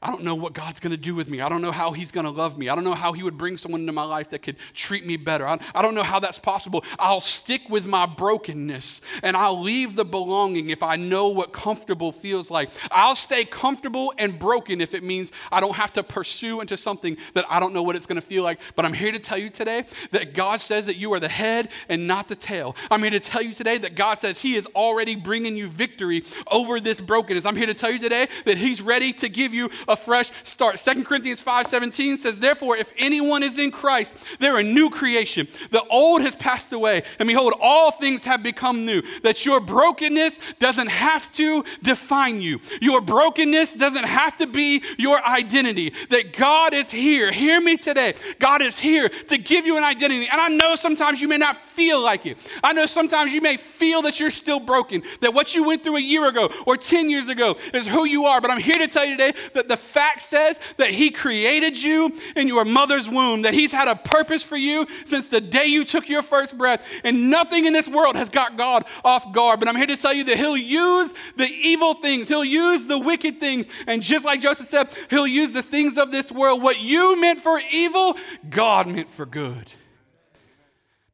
I 0.01 0.09
don't 0.09 0.23
know 0.23 0.37
what 0.37 0.53
God's 0.53 0.79
going 0.79 0.93
to 0.93 0.97
do 0.97 1.15
with 1.15 1.29
me. 1.29 1.41
I 1.41 1.49
don't 1.49 1.61
know 1.61 1.73
how 1.73 1.91
He's 1.91 2.13
going 2.13 2.25
to 2.25 2.31
love 2.31 2.57
me. 2.57 2.69
I 2.69 2.75
don't 2.75 2.85
know 2.85 2.95
how 2.95 3.13
He 3.13 3.23
would 3.23 3.37
bring 3.37 3.57
someone 3.57 3.81
into 3.81 3.93
my 3.93 4.05
life 4.05 4.31
that 4.31 4.43
could 4.43 4.57
treat 4.73 5.05
me 5.05 5.17
better. 5.17 5.47
I, 5.47 5.83
don't 5.83 5.95
know 5.95 6.05
how 6.05 6.21
that's 6.21 6.39
possible. 6.39 6.85
I'll 6.99 7.21
stick 7.21 7.63
with 7.69 7.87
my 7.87 8.07
brokenness 8.07 9.03
and 9.23 9.37
I'll 9.37 9.61
leave 9.61 9.97
the 9.97 10.05
belonging 10.05 10.71
if 10.71 10.83
I 10.83 10.97
know 10.97 11.29
what 11.29 11.53
comfortable 11.53 12.13
feels 12.13 12.51
like. 12.51 12.71
I'll 12.93 13.17
stay 13.17 13.45
comfortable 13.45 14.13
and 14.19 14.39
broken 14.39 14.81
if 14.81 14.95
it 14.95 15.03
means 15.03 15.33
I 15.51 15.61
don't 15.61 15.75
have 15.75 15.93
to 15.95 16.05
pursue 16.05 16.61
into 16.61 16.77
something 16.77 17.17
that 17.35 17.45
I 17.51 17.59
don't 17.59 17.73
know 17.73 17.83
what 17.83 17.97
it's 17.97 18.07
going 18.07 18.21
to 18.21 18.27
feel 18.27 18.45
like. 18.45 18.61
But 18.77 18.85
I'm 18.85 18.95
here 18.95 19.11
to 19.11 19.19
tell 19.19 19.39
you 19.39 19.51
today 19.51 19.85
that 20.13 20.33
God 20.33 20.61
says 20.61 20.87
that 20.87 20.97
you 20.97 21.13
are 21.15 21.21
the 21.21 21.29
head 21.29 21.71
and 21.89 22.07
not 22.07 22.29
the 22.29 22.37
tail. 22.37 22.77
I'm 22.91 23.01
here 23.01 23.11
to 23.11 23.21
tell 23.21 23.43
you 23.43 23.53
today 23.53 23.79
that 23.79 23.97
God 23.97 24.19
says 24.21 24.41
He 24.41 24.55
is 24.55 24.67
already 24.77 25.17
bringing 25.17 25.57
you 25.57 25.69
victory 25.69 26.25
over 26.51 26.79
this 26.79 27.01
brokenness. 27.01 27.45
I'm 27.45 27.57
here 27.57 27.67
to 27.67 27.75
tell 27.75 27.91
you 27.91 27.99
today 27.99 28.29
that 28.45 28.59
He's 28.59 28.81
ready 28.81 29.13
to 29.15 29.29
give 29.29 29.53
you 29.53 29.71
a 29.89 29.97
fresh 29.97 30.31
start. 30.45 30.79
2 30.79 31.05
Corinthians 31.05 31.43
5:17 31.43 32.19
says, 32.19 32.39
Therefore, 32.39 32.77
if 32.77 32.93
anyone 32.99 33.43
is 33.43 33.59
in 33.59 33.71
Christ, 33.71 34.17
they're 34.39 34.59
a 34.59 34.63
new 34.63 34.91
creation. 34.91 35.49
The 35.71 35.83
old 35.85 36.23
has 36.23 36.35
passed 36.37 36.73
away, 36.73 37.03
and 37.19 37.27
behold, 37.27 37.55
all 37.61 37.91
things 37.91 38.25
have 38.25 38.43
become 38.43 38.85
new. 38.85 39.03
That 39.23 39.45
your 39.45 39.61
brokenness 39.61 40.39
doesn't 40.59 40.89
have 40.89 41.31
to 41.33 41.65
define 41.83 42.41
you. 42.41 42.61
Your 42.81 43.01
brokenness 43.01 43.75
doesn't 43.75 44.05
have 44.05 44.37
to 44.39 44.47
be 44.47 44.83
your 44.99 45.25
identity. 45.27 45.93
That 46.11 46.33
God 46.33 46.75
is 46.75 46.91
here. 46.91 47.33
Hear 47.33 47.61
me 47.61 47.77
today. 47.77 48.15
God 48.39 48.63
is 48.63 48.79
here 48.79 49.09
to 49.09 49.39
give 49.39 49.67
you 49.67 49.77
an 49.77 49.85
identity. 49.85 50.29
And 50.31 50.41
I 50.41 50.49
know 50.49 50.75
sometimes 50.75 51.21
you 51.21 51.29
may 51.29 51.39
not 51.39 51.59
feel 51.79 52.01
like 52.01 52.27
it. 52.27 52.39
I 52.65 52.73
know 52.73 52.87
sometimes 52.87 53.33
you 53.33 53.41
may 53.41 53.57
feel 53.57 54.03
that 54.03 54.19
you're 54.19 54.33
still 54.33 54.59
broken, 54.59 55.05
that 55.21 55.33
what 55.33 55.55
you 55.55 55.63
went 55.63 55.85
through 55.85 55.95
a 55.95 56.01
year 56.01 56.29
ago 56.29 56.51
or 56.67 56.77
10 56.77 57.09
years 57.09 57.29
ago 57.29 57.57
is 57.73 57.87
who 57.87 58.05
you 58.05 58.25
are. 58.25 58.41
But 58.41 58.51
I'm 58.51 58.59
here 58.59 58.79
to 58.79 58.89
tell 58.89 59.05
you 59.05 59.13
today 59.13 59.33
that 59.55 59.69
the 59.69 59.77
fact 59.77 60.23
says 60.23 60.59
that 60.79 60.91
He 60.91 61.11
created 61.11 61.81
you 61.81 62.13
in 62.35 62.49
your 62.49 62.65
mother's 62.65 63.09
womb, 63.09 63.43
that 63.43 63.55
He's 63.55 63.71
had 63.71 63.87
a 63.87 63.95
purpose 63.95 64.43
for 64.43 64.57
you 64.57 64.89
since 65.05 65.29
the 65.29 65.41
day 65.41 65.67
you 65.67 65.85
took 65.85 66.09
your 66.09 66.23
first 66.23 66.59
breath. 66.59 66.85
And 67.05 67.31
nothing 67.31 67.67
in 67.67 67.73
this 67.73 67.89
world 67.89 68.17
has 68.17 68.29
got 68.29 68.57
God 68.57 68.85
off 69.05 69.33
guard. 69.33 69.61
But 69.61 69.69
I'm 69.69 69.77
here 69.77 69.87
to 69.87 69.97
tell 69.97 70.13
you 70.13 70.25
that 70.25 70.37
He'll 70.37 70.57
use 70.57 71.15
the 71.37 71.49
evil 71.49 71.95
things, 71.95 72.27
He'll 72.27 72.45
use 72.45 72.89
the 72.89 72.99
wicked 72.99 73.39
things. 73.39 73.69
And 73.87 74.03
just 74.03 74.25
like 74.25 74.41
Joseph 74.41 74.67
said, 74.67 74.89
He'll 75.11 75.29
use 75.29 75.53
the 75.53 75.63
things 75.63 75.97
of 75.97 76.11
this 76.11 76.33
world. 76.33 76.61
What 76.61 76.81
you 76.81 77.21
meant 77.21 77.39
for 77.39 77.61
evil, 77.71 78.17
God 78.51 78.89
meant 78.89 79.11
for 79.11 79.27
good. 79.27 79.73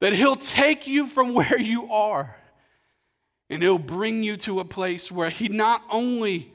That 0.05 0.12
He'll 0.12 0.37
take 0.37 0.87
you 0.87 1.07
from 1.07 1.33
where 1.33 1.59
you 1.59 1.90
are 1.90 2.37
and 3.49 3.62
He'll 3.62 3.79
bring 3.79 4.23
you 4.23 4.37
to 4.37 4.61
a 4.61 4.64
place 4.67 5.11
where 5.11 5.31
He 5.31 5.49
not 5.49 5.83
only 5.90 6.53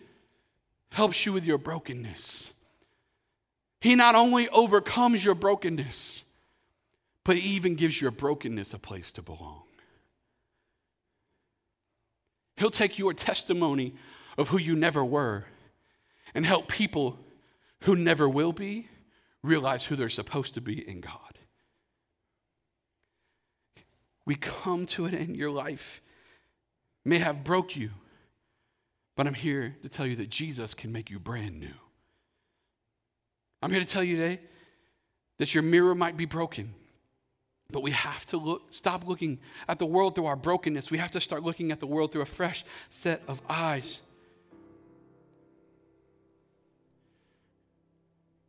helps 0.92 1.26
you 1.26 1.34
with 1.34 1.48
your 1.48 1.58
brokenness, 1.58 2.54
He 3.82 3.96
not 3.96 4.14
only 4.14 4.50
overcomes 4.50 5.26
your 5.26 5.34
brokenness, 5.34 6.26
but 7.24 7.38
He 7.38 7.56
even 7.56 7.74
gives 7.74 8.00
your 8.00 8.12
brokenness 8.12 8.76
a 8.76 8.78
place 8.78 9.12
to 9.14 9.24
belong. 9.24 9.64
He'll 12.56 12.70
take 12.70 13.00
your 13.00 13.16
testimony 13.16 13.96
of 14.38 14.50
who 14.50 14.60
you 14.60 14.76
never 14.76 15.04
were 15.04 15.46
and 16.36 16.46
help 16.46 16.68
people 16.68 17.18
who 17.86 17.96
never 17.96 18.30
will 18.30 18.54
be 18.54 18.90
realize 19.42 19.86
who 19.86 19.96
they're 19.96 20.08
supposed 20.08 20.54
to 20.54 20.62
be 20.62 20.88
in 20.88 21.02
God. 21.02 21.29
We 24.30 24.36
come 24.36 24.86
to 24.86 25.08
it 25.08 25.16
in 25.16 25.34
your 25.34 25.50
life 25.50 26.04
may 27.04 27.18
have 27.18 27.44
broke 27.44 27.76
you, 27.76 27.90
but 29.16 29.26
I'm 29.26 29.34
here 29.34 29.76
to 29.82 29.90
tell 29.90 30.06
you 30.06 30.18
that 30.18 30.30
Jesus 30.30 30.76
can 30.76 30.92
make 30.92 31.10
you 31.10 31.18
brand 31.18 31.60
new. 31.60 31.74
I'm 33.64 33.72
here 33.72 33.80
to 33.80 33.88
tell 33.88 34.04
you 34.04 34.18
today 34.18 34.40
that 35.40 35.56
your 35.56 35.64
mirror 35.64 35.96
might 35.96 36.16
be 36.16 36.26
broken, 36.26 36.76
but 37.72 37.82
we 37.82 37.90
have 37.90 38.24
to 38.28 38.38
look, 38.38 38.72
stop 38.72 39.08
looking 39.08 39.40
at 39.68 39.80
the 39.80 39.88
world 39.88 40.14
through 40.14 40.28
our 40.28 40.36
brokenness. 40.36 40.92
We 40.92 41.00
have 41.00 41.10
to 41.10 41.22
start 41.22 41.42
looking 41.42 41.72
at 41.72 41.80
the 41.80 41.88
world 41.88 42.12
through 42.12 42.22
a 42.22 42.26
fresh 42.26 42.64
set 42.92 43.24
of 43.28 43.42
eyes. 43.50 44.04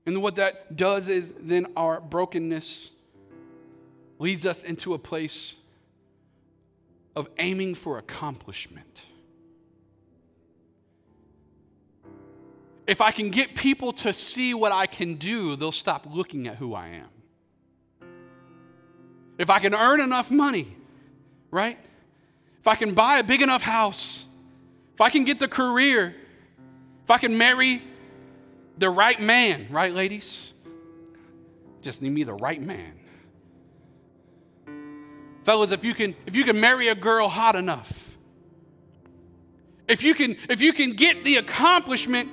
And 0.04 0.20
what 0.20 0.36
that 0.36 0.76
does 0.76 1.08
is 1.08 1.32
then 1.40 1.68
our 1.74 2.02
brokenness 2.02 2.90
leads 4.18 4.44
us 4.44 4.62
into 4.62 4.92
a 4.92 4.98
place 4.98 5.56
of 7.16 7.28
aiming 7.38 7.74
for 7.74 7.98
accomplishment. 7.98 9.02
If 12.86 13.00
I 13.00 13.12
can 13.12 13.30
get 13.30 13.54
people 13.54 13.92
to 13.94 14.12
see 14.12 14.54
what 14.54 14.72
I 14.72 14.86
can 14.86 15.14
do, 15.14 15.56
they'll 15.56 15.72
stop 15.72 16.06
looking 16.10 16.46
at 16.48 16.56
who 16.56 16.74
I 16.74 16.88
am. 16.88 17.08
If 19.38 19.48
I 19.48 19.58
can 19.58 19.74
earn 19.74 20.00
enough 20.00 20.30
money, 20.30 20.76
right? 21.50 21.78
If 22.60 22.66
I 22.66 22.74
can 22.74 22.94
buy 22.94 23.18
a 23.18 23.24
big 23.24 23.42
enough 23.42 23.62
house, 23.62 24.24
if 24.94 25.00
I 25.00 25.08
can 25.08 25.24
get 25.24 25.38
the 25.38 25.48
career, 25.48 26.14
if 27.04 27.10
I 27.10 27.18
can 27.18 27.38
marry 27.38 27.80
the 28.76 28.90
right 28.90 29.20
man, 29.20 29.66
right, 29.70 29.94
ladies? 29.94 30.52
Just 31.80 32.02
need 32.02 32.12
me 32.12 32.22
the 32.24 32.34
right 32.34 32.60
man. 32.60 32.99
Fellas, 35.50 35.72
if 35.72 35.84
you 35.84 35.94
can 35.94 36.14
if 36.26 36.36
you 36.36 36.44
can 36.44 36.60
marry 36.60 36.86
a 36.86 36.94
girl 36.94 37.28
hot 37.28 37.56
enough, 37.56 38.16
if 39.88 40.00
you 40.00 40.14
can 40.14 40.36
if 40.48 40.60
you 40.60 40.72
can 40.72 40.92
get 40.92 41.24
the 41.24 41.38
accomplishment, 41.38 42.30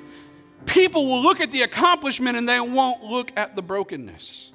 people 0.68 1.08
will 1.08 1.24
look 1.24 1.42
at 1.42 1.50
the 1.50 1.64
accomplishment 1.64 2.38
and 2.38 2.48
they 2.48 2.60
won't 2.60 3.04
look 3.04 3.32
at 3.36 3.56
the 3.56 3.64
brokenness. 3.64 4.52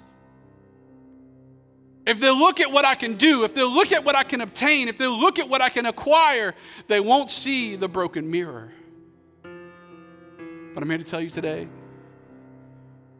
If 2.06 2.20
they 2.20 2.30
look 2.30 2.60
at 2.60 2.70
what 2.70 2.84
I 2.84 2.94
can 2.94 3.16
do, 3.16 3.42
if 3.42 3.52
they 3.52 3.64
look 3.64 3.90
at 3.90 4.04
what 4.04 4.14
I 4.14 4.22
can 4.22 4.40
obtain, 4.40 4.86
if 4.86 4.96
they 4.96 5.08
look 5.08 5.40
at 5.40 5.48
what 5.48 5.60
I 5.60 5.68
can 5.68 5.84
acquire, 5.84 6.54
they 6.86 7.00
won't 7.00 7.30
see 7.30 7.74
the 7.74 7.88
broken 7.88 8.30
mirror. 8.30 8.70
But 9.42 10.84
I'm 10.84 10.88
here 10.88 10.98
to 10.98 11.04
tell 11.04 11.20
you 11.20 11.30
today 11.30 11.66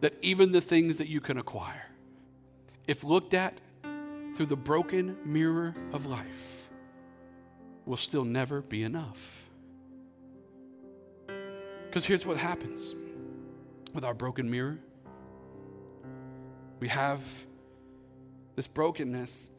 that 0.02 0.14
even 0.22 0.52
the 0.52 0.60
things 0.60 0.98
that 0.98 1.08
you 1.08 1.20
can 1.20 1.36
acquire, 1.36 1.88
if 2.86 3.02
looked 3.02 3.34
at 3.34 3.58
through 4.34 4.46
the 4.46 4.56
broken 4.56 5.16
mirror 5.24 5.74
of 5.92 6.06
life, 6.06 6.68
will 7.84 7.96
still 7.96 8.24
never 8.24 8.62
be 8.62 8.82
enough. 8.82 9.48
Because 11.86 12.04
here's 12.04 12.24
what 12.24 12.36
happens 12.36 12.94
with 13.92 14.04
our 14.04 14.14
broken 14.14 14.50
mirror 14.50 14.78
we 16.80 16.88
have 16.88 17.22
this 18.56 18.66
brokenness. 18.66 19.50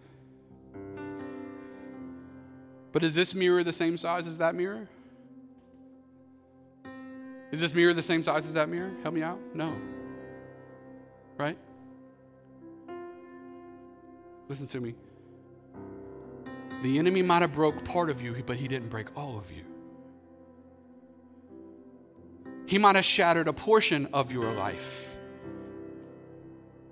But 2.92 3.02
is 3.02 3.16
this 3.16 3.34
mirror 3.34 3.64
the 3.64 3.72
same 3.72 3.96
size 3.96 4.28
as 4.28 4.40
that 4.40 4.56
mirror? 4.56 4.90
Is 7.52 7.62
this 7.62 7.74
mirror 7.74 7.94
the 7.94 8.04
same 8.04 8.24
size 8.24 8.46
as 8.46 8.54
that 8.54 8.68
mirror? 8.68 8.92
Help 9.04 9.16
me 9.16 9.22
out? 9.22 9.40
No 9.54 9.74
right? 11.38 11.58
Listen 14.49 14.67
to 14.67 14.82
me. 14.82 14.95
The 16.82 16.99
enemy 16.99 17.21
might 17.21 17.41
have 17.41 17.53
broke 17.53 17.86
part 17.86 18.10
of 18.10 18.21
you, 18.21 18.36
but 18.45 18.58
he 18.58 18.67
didn't 18.67 18.89
break 18.89 19.08
all 19.17 19.38
of 19.38 19.51
you. 19.51 19.63
He 22.65 22.77
might 22.77 22.95
have 22.95 23.06
shattered 23.06 23.47
a 23.47 23.53
portion 23.53 24.08
of 24.13 24.32
your 24.32 24.51
life. 24.53 25.17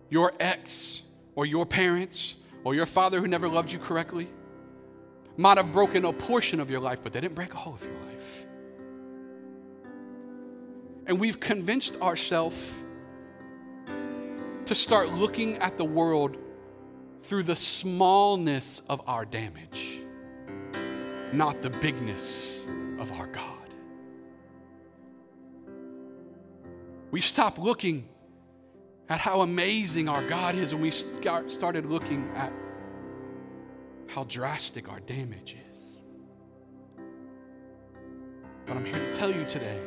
Your 0.09 0.33
ex, 0.39 1.01
or 1.35 1.45
your 1.45 1.65
parents, 1.65 2.35
or 2.63 2.75
your 2.75 2.85
father 2.85 3.19
who 3.19 3.27
never 3.27 3.47
loved 3.47 3.71
you 3.71 3.79
correctly 3.79 4.27
might 5.37 5.57
have 5.57 5.71
broken 5.71 6.05
a 6.05 6.13
portion 6.13 6.59
of 6.59 6.69
your 6.69 6.79
life, 6.79 6.99
but 7.03 7.13
they 7.13 7.21
didn't 7.21 7.35
break 7.35 7.55
all 7.55 7.73
of 7.73 7.83
your 7.83 7.95
life. 8.03 8.45
And 11.07 11.19
we've 11.19 11.39
convinced 11.39 11.99
ourselves 12.01 12.75
to 14.65 14.75
start 14.75 15.09
looking 15.13 15.57
at 15.57 15.77
the 15.77 15.85
world 15.85 16.37
through 17.23 17.43
the 17.43 17.55
smallness 17.55 18.81
of 18.89 19.01
our 19.07 19.25
damage, 19.25 20.01
not 21.31 21.61
the 21.61 21.69
bigness 21.69 22.65
of 22.99 23.11
our 23.13 23.27
God. 23.27 23.57
We 27.11 27.21
stop 27.21 27.57
looking 27.57 28.07
at 29.09 29.19
how 29.19 29.41
amazing 29.41 30.07
our 30.07 30.25
God 30.27 30.55
is 30.55 30.71
and 30.71 30.81
we 30.81 30.91
start, 30.91 31.49
started 31.49 31.85
looking 31.85 32.29
at 32.35 32.53
how 34.07 34.23
drastic 34.25 34.89
our 34.89 35.01
damage 35.01 35.57
is. 35.73 35.99
But 38.65 38.77
I'm 38.77 38.85
here 38.85 38.93
to 38.95 39.11
tell 39.11 39.29
you 39.29 39.43
today 39.45 39.79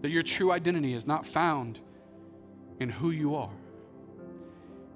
that 0.00 0.10
your 0.10 0.24
true 0.24 0.50
identity 0.50 0.94
is 0.94 1.06
not 1.06 1.24
found 1.24 1.78
in 2.80 2.88
who 2.88 3.10
you 3.10 3.36
are, 3.36 3.54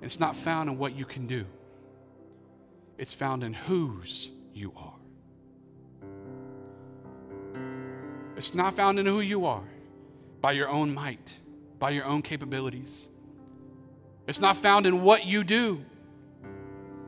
it's 0.06 0.20
not 0.20 0.36
found 0.36 0.70
in 0.70 0.78
what 0.78 0.94
you 0.94 1.04
can 1.04 1.26
do, 1.26 1.44
it's 2.96 3.12
found 3.12 3.42
in 3.42 3.52
whose 3.52 4.30
you 4.54 4.72
are. 4.76 4.94
It's 8.36 8.54
not 8.54 8.74
found 8.74 9.00
in 9.00 9.06
who 9.06 9.20
you 9.20 9.46
are 9.46 9.64
by 10.40 10.52
your 10.52 10.68
own 10.68 10.94
might, 10.94 11.34
by 11.80 11.90
your 11.90 12.04
own 12.04 12.22
capabilities. 12.22 13.08
It's 14.28 14.40
not 14.40 14.56
found 14.56 14.86
in 14.86 15.02
what 15.02 15.26
you 15.26 15.42
do, 15.42 15.84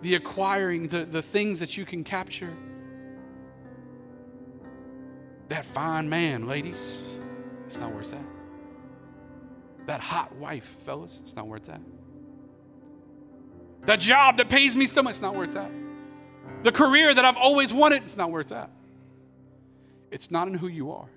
the 0.02 0.16
acquiring, 0.16 0.88
the, 0.88 1.04
the 1.04 1.22
things 1.22 1.60
that 1.60 1.76
you 1.76 1.84
can 1.84 2.02
capture. 2.02 2.52
That 5.48 5.64
fine 5.64 6.08
man, 6.08 6.48
ladies. 6.48 7.00
It's 7.68 7.78
not 7.78 7.92
where 7.92 8.00
it's 8.00 8.12
at. 8.12 8.24
That 9.86 10.00
hot 10.00 10.34
wife, 10.34 10.76
fellas, 10.84 11.20
it's 11.22 11.36
not 11.36 11.46
where 11.46 11.58
it's 11.58 11.68
at. 11.68 11.80
That 13.84 14.00
job 14.00 14.36
that 14.36 14.48
pays 14.48 14.76
me 14.76 14.86
so 14.86 15.02
much, 15.02 15.12
it's 15.12 15.22
not 15.22 15.34
where 15.34 15.44
it's 15.44 15.56
at. 15.56 15.70
The 16.62 16.72
career 16.72 17.14
that 17.14 17.24
I've 17.24 17.36
always 17.36 17.72
wanted, 17.72 18.02
it's 18.02 18.16
not 18.16 18.30
where 18.30 18.40
it's 18.40 18.52
at. 18.52 18.70
It's 20.10 20.30
not 20.30 20.48
in 20.48 20.54
who 20.54 20.68
you 20.68 20.92
are, 20.92 21.08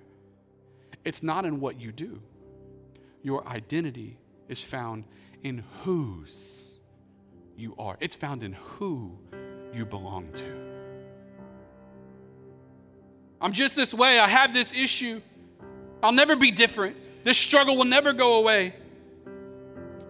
it's 1.04 1.22
not 1.22 1.44
in 1.44 1.60
what 1.60 1.80
you 1.80 1.92
do. 1.92 2.20
Your 3.22 3.46
identity 3.46 4.18
is 4.48 4.62
found 4.62 5.04
in 5.42 5.64
whose 5.82 6.78
you 7.56 7.74
are, 7.78 7.96
it's 8.00 8.16
found 8.16 8.42
in 8.42 8.52
who 8.52 9.18
you 9.72 9.86
belong 9.86 10.32
to. 10.34 10.72
I'm 13.40 13.52
just 13.52 13.74
this 13.74 13.92
way. 13.92 14.20
I 14.20 14.28
have 14.28 14.54
this 14.54 14.72
issue. 14.72 15.20
I'll 16.00 16.12
never 16.12 16.36
be 16.36 16.52
different. 16.52 16.96
This 17.24 17.36
struggle 17.36 17.76
will 17.76 17.84
never 17.84 18.12
go 18.12 18.38
away. 18.38 18.74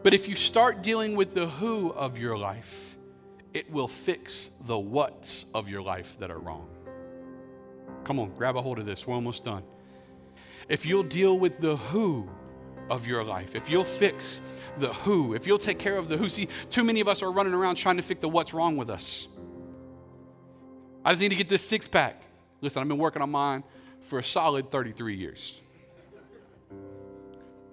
But 0.02 0.14
if 0.14 0.28
you 0.28 0.34
start 0.34 0.82
dealing 0.82 1.16
with 1.16 1.34
the 1.34 1.46
who 1.46 1.90
of 1.92 2.18
your 2.18 2.36
life, 2.36 2.96
it 3.54 3.70
will 3.70 3.88
fix 3.88 4.50
the 4.66 4.78
what's 4.78 5.46
of 5.54 5.68
your 5.68 5.82
life 5.82 6.16
that 6.18 6.30
are 6.30 6.38
wrong. 6.38 6.68
Come 8.04 8.18
on, 8.18 8.34
grab 8.34 8.56
a 8.56 8.62
hold 8.62 8.78
of 8.78 8.86
this. 8.86 9.06
We're 9.06 9.14
almost 9.14 9.44
done. 9.44 9.62
If 10.68 10.86
you'll 10.86 11.02
deal 11.04 11.38
with 11.38 11.60
the 11.60 11.76
who 11.76 12.28
of 12.90 13.06
your 13.06 13.22
life, 13.22 13.54
if 13.54 13.68
you'll 13.70 13.84
fix 13.84 14.40
the 14.78 14.92
who, 14.92 15.34
if 15.34 15.46
you'll 15.46 15.58
take 15.58 15.78
care 15.78 15.96
of 15.96 16.08
the 16.08 16.16
who, 16.16 16.28
see, 16.28 16.48
too 16.70 16.82
many 16.82 17.00
of 17.00 17.08
us 17.08 17.22
are 17.22 17.30
running 17.30 17.54
around 17.54 17.76
trying 17.76 17.96
to 17.96 18.02
fix 18.02 18.20
the 18.20 18.28
what's 18.28 18.54
wrong 18.54 18.76
with 18.76 18.90
us. 18.90 19.28
I 21.04 21.12
just 21.12 21.20
need 21.20 21.30
to 21.30 21.36
get 21.36 21.48
this 21.48 21.66
six 21.66 21.86
pack. 21.86 22.22
Listen, 22.60 22.82
I've 22.82 22.88
been 22.88 22.98
working 22.98 23.22
on 23.22 23.30
mine 23.30 23.64
for 24.00 24.18
a 24.18 24.24
solid 24.24 24.70
33 24.70 25.16
years. 25.16 25.60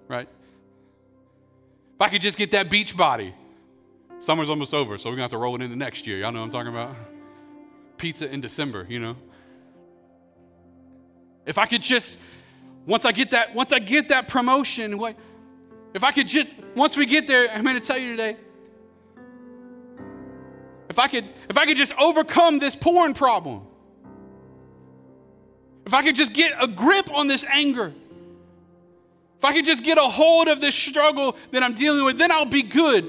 Right? 0.08 0.28
If 2.00 2.06
I 2.06 2.08
could 2.08 2.22
just 2.22 2.38
get 2.38 2.52
that 2.52 2.70
beach 2.70 2.96
body, 2.96 3.34
summer's 4.20 4.48
almost 4.48 4.72
over, 4.72 4.96
so 4.96 5.10
we're 5.10 5.16
gonna 5.16 5.24
have 5.24 5.32
to 5.32 5.36
roll 5.36 5.54
it 5.56 5.60
into 5.60 5.76
next 5.76 6.06
year. 6.06 6.16
Y'all 6.16 6.32
know 6.32 6.40
what 6.40 6.46
I'm 6.46 6.50
talking 6.50 6.72
about? 6.72 6.96
Pizza 7.98 8.32
in 8.32 8.40
December, 8.40 8.86
you 8.88 8.98
know. 8.98 9.16
If 11.44 11.58
I 11.58 11.66
could 11.66 11.82
just, 11.82 12.18
once 12.86 13.04
I 13.04 13.12
get 13.12 13.32
that, 13.32 13.54
once 13.54 13.70
I 13.70 13.80
get 13.80 14.08
that 14.08 14.28
promotion, 14.28 14.96
what 14.96 15.14
if 15.92 16.02
I 16.02 16.10
could 16.10 16.26
just, 16.26 16.54
once 16.74 16.96
we 16.96 17.04
get 17.04 17.26
there, 17.26 17.50
I'm 17.50 17.64
gonna 17.64 17.80
tell 17.80 17.98
you 17.98 18.12
today, 18.12 18.38
if 20.88 20.98
I 20.98 21.06
could, 21.06 21.26
if 21.50 21.58
I 21.58 21.66
could 21.66 21.76
just 21.76 21.92
overcome 22.00 22.60
this 22.60 22.74
porn 22.74 23.12
problem, 23.12 23.66
if 25.84 25.92
I 25.92 26.02
could 26.02 26.16
just 26.16 26.32
get 26.32 26.54
a 26.58 26.66
grip 26.66 27.12
on 27.12 27.28
this 27.28 27.44
anger, 27.44 27.92
if 29.40 29.44
I 29.46 29.54
could 29.54 29.64
just 29.64 29.82
get 29.82 29.96
a 29.96 30.02
hold 30.02 30.48
of 30.48 30.60
this 30.60 30.74
struggle 30.74 31.34
that 31.50 31.62
I'm 31.62 31.72
dealing 31.72 32.04
with, 32.04 32.18
then 32.18 32.30
I'll 32.30 32.44
be 32.44 32.60
good 32.60 33.08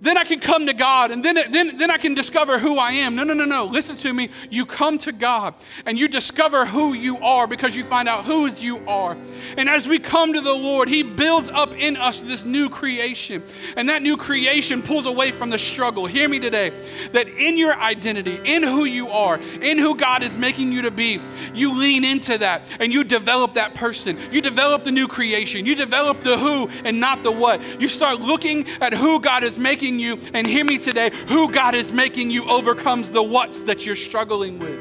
then 0.00 0.16
I 0.16 0.24
can 0.24 0.40
come 0.40 0.66
to 0.66 0.72
God 0.72 1.10
and 1.10 1.22
then, 1.22 1.36
then, 1.50 1.76
then 1.76 1.90
I 1.90 1.98
can 1.98 2.14
discover 2.14 2.58
who 2.58 2.78
I 2.78 2.92
am. 2.92 3.14
No, 3.14 3.22
no, 3.22 3.34
no, 3.34 3.44
no. 3.44 3.66
Listen 3.66 3.96
to 3.98 4.12
me. 4.12 4.30
You 4.48 4.64
come 4.64 4.96
to 4.98 5.12
God 5.12 5.54
and 5.84 5.98
you 5.98 6.08
discover 6.08 6.64
who 6.64 6.94
you 6.94 7.18
are 7.18 7.46
because 7.46 7.76
you 7.76 7.84
find 7.84 8.08
out 8.08 8.24
whose 8.24 8.62
you 8.62 8.78
are. 8.88 9.16
And 9.58 9.68
as 9.68 9.86
we 9.86 9.98
come 9.98 10.32
to 10.32 10.40
the 10.40 10.54
Lord, 10.54 10.88
He 10.88 11.02
builds 11.02 11.50
up 11.50 11.74
in 11.74 11.98
us 11.98 12.22
this 12.22 12.46
new 12.46 12.70
creation. 12.70 13.42
And 13.76 13.90
that 13.90 14.00
new 14.00 14.16
creation 14.16 14.80
pulls 14.80 15.04
away 15.04 15.32
from 15.32 15.50
the 15.50 15.58
struggle. 15.58 16.06
Hear 16.06 16.28
me 16.28 16.40
today 16.40 16.70
that 17.12 17.28
in 17.28 17.58
your 17.58 17.74
identity, 17.74 18.40
in 18.44 18.62
who 18.62 18.86
you 18.86 19.10
are, 19.10 19.38
in 19.60 19.76
who 19.76 19.94
God 19.94 20.22
is 20.22 20.34
making 20.34 20.72
you 20.72 20.82
to 20.82 20.90
be, 20.90 21.20
you 21.52 21.76
lean 21.76 22.04
into 22.04 22.38
that 22.38 22.66
and 22.80 22.90
you 22.90 23.04
develop 23.04 23.54
that 23.54 23.74
person. 23.74 24.18
You 24.32 24.40
develop 24.40 24.84
the 24.84 24.92
new 24.92 25.08
creation. 25.08 25.66
You 25.66 25.74
develop 25.74 26.22
the 26.22 26.38
who 26.38 26.68
and 26.84 26.98
not 27.00 27.22
the 27.22 27.32
what. 27.32 27.60
You 27.78 27.88
start 27.88 28.20
looking 28.20 28.66
at 28.80 28.94
who 28.94 29.20
God 29.20 29.44
is 29.44 29.58
making 29.58 29.89
making 29.90 30.00
you, 30.00 30.30
and 30.34 30.46
hear 30.46 30.64
me 30.64 30.78
today, 30.78 31.10
who 31.28 31.50
God 31.50 31.74
is 31.74 31.92
making 31.92 32.30
you 32.30 32.48
overcomes 32.48 33.10
the 33.10 33.22
what's 33.22 33.64
that 33.64 33.84
you're 33.84 33.96
struggling 33.96 34.58
with. 34.58 34.78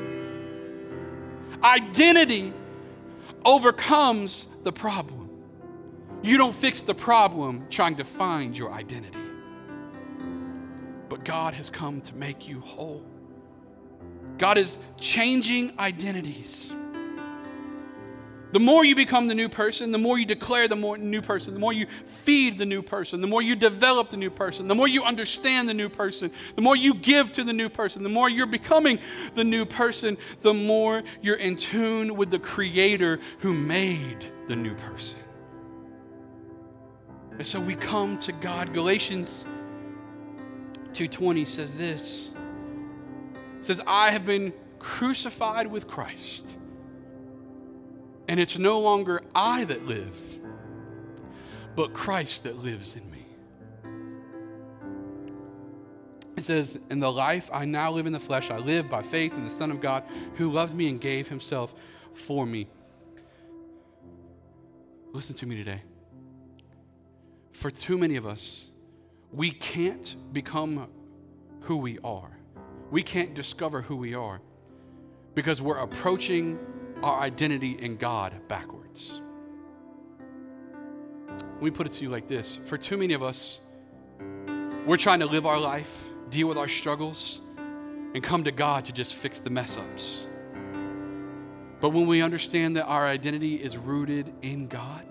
Identity 1.63 2.53
overcomes 3.45 4.47
the 4.63 4.71
problem. 4.71 5.29
You 6.21 6.37
don't 6.37 6.55
fix 6.55 6.81
the 6.81 6.93
problem 6.93 7.67
trying 7.69 7.95
to 7.95 8.03
find 8.03 8.57
your 8.57 8.71
identity. 8.71 9.17
But 11.07 11.23
God 11.25 11.53
has 11.53 11.69
come 11.69 12.01
to 12.01 12.15
make 12.15 12.47
you 12.47 12.59
whole. 12.59 13.03
God 14.37 14.57
is 14.57 14.77
changing 14.99 15.77
identities. 15.79 16.73
The 18.51 18.59
more 18.59 18.83
you 18.83 18.95
become 18.95 19.27
the 19.27 19.35
new 19.35 19.47
person, 19.47 19.91
the 19.91 19.99
more 19.99 20.17
you 20.17 20.25
declare 20.25 20.67
the 20.67 20.75
more 20.75 20.97
new 20.97 21.21
person, 21.21 21.53
the 21.53 21.59
more 21.59 21.71
you 21.71 21.85
feed 21.85 22.57
the 22.57 22.65
new 22.65 22.81
person, 22.81 23.21
the 23.21 23.27
more 23.27 23.43
you 23.43 23.55
develop 23.55 24.09
the 24.09 24.17
new 24.17 24.31
person, 24.31 24.67
the 24.67 24.73
more 24.73 24.87
you 24.87 25.03
understand 25.03 25.69
the 25.69 25.73
new 25.73 25.87
person, 25.87 26.31
the 26.55 26.61
more 26.61 26.75
you 26.75 26.95
give 26.95 27.31
to 27.33 27.43
the 27.43 27.53
new 27.53 27.69
person, 27.69 28.01
the 28.01 28.09
more 28.09 28.27
you're 28.27 28.47
becoming 28.47 28.97
the 29.35 29.43
new 29.43 29.65
person, 29.65 30.17
the 30.41 30.53
more 30.53 31.03
you're 31.21 31.35
in 31.35 31.55
tune 31.55 32.15
with 32.15 32.31
the 32.31 32.39
creator 32.39 33.19
who 33.39 33.53
made 33.53 34.25
the 34.47 34.55
new 34.55 34.73
person. 34.73 35.19
And 37.37 37.45
so 37.45 37.59
we 37.59 37.75
come 37.75 38.17
to 38.19 38.31
God. 38.31 38.73
Galatians 38.73 39.45
2:20 40.93 41.45
says 41.45 41.75
this. 41.75 42.31
It 43.59 43.65
says, 43.65 43.79
"I 43.85 44.09
have 44.09 44.25
been 44.25 44.53
crucified 44.79 45.67
with 45.67 45.87
Christ." 45.87 46.55
And 48.29 48.39
it's 48.39 48.59
no 48.59 48.79
longer 48.79 49.23
I 49.33 49.63
that 49.63 49.87
live, 49.87 50.39
but 51.75 51.93
Christ 51.95 52.43
that 52.43 52.63
lives 52.63 52.95
in 52.95 53.09
me. 53.09 53.25
It 56.37 56.43
says, 56.43 56.79
In 56.91 56.99
the 56.99 57.11
life 57.11 57.49
I 57.51 57.65
now 57.65 57.91
live 57.91 58.05
in 58.05 58.13
the 58.13 58.19
flesh, 58.19 58.51
I 58.51 58.57
live 58.57 58.87
by 58.87 59.01
faith 59.01 59.33
in 59.33 59.43
the 59.43 59.49
Son 59.49 59.71
of 59.71 59.81
God 59.81 60.03
who 60.35 60.51
loved 60.51 60.75
me 60.75 60.89
and 60.89 61.01
gave 61.01 61.27
himself 61.27 61.73
for 62.13 62.45
me. 62.45 62.67
Listen 65.11 65.35
to 65.37 65.47
me 65.47 65.55
today. 65.55 65.81
For 67.53 67.71
too 67.71 67.97
many 67.97 68.15
of 68.15 68.27
us, 68.27 68.69
we 69.33 69.49
can't 69.49 70.15
become 70.33 70.87
who 71.61 71.77
we 71.77 71.97
are. 72.03 72.37
We 72.91 73.01
can't 73.01 73.33
discover 73.33 73.81
who 73.81 73.95
we 73.95 74.13
are 74.13 74.39
because 75.33 75.63
we're 75.63 75.79
approaching 75.79 76.59
our 77.03 77.21
identity 77.21 77.71
in 77.79 77.95
God 77.95 78.33
backwards. 78.47 79.21
Me 81.61 81.69
put 81.69 81.87
it 81.87 81.93
to 81.93 82.03
you 82.03 82.09
like 82.09 82.27
this 82.27 82.57
for 82.65 82.77
too 82.77 82.97
many 82.97 83.13
of 83.13 83.23
us, 83.23 83.61
we're 84.85 84.97
trying 84.97 85.19
to 85.19 85.25
live 85.25 85.45
our 85.45 85.59
life, 85.59 86.09
deal 86.29 86.47
with 86.47 86.57
our 86.57 86.67
struggles, 86.67 87.41
and 88.13 88.23
come 88.23 88.43
to 88.43 88.51
God 88.51 88.85
to 88.85 88.91
just 88.91 89.15
fix 89.15 89.39
the 89.39 89.49
mess 89.49 89.77
ups. 89.77 90.27
But 91.79 91.89
when 91.89 92.07
we 92.07 92.21
understand 92.21 92.75
that 92.75 92.85
our 92.85 93.07
identity 93.07 93.55
is 93.55 93.77
rooted 93.77 94.33
in 94.41 94.67
God, 94.67 95.05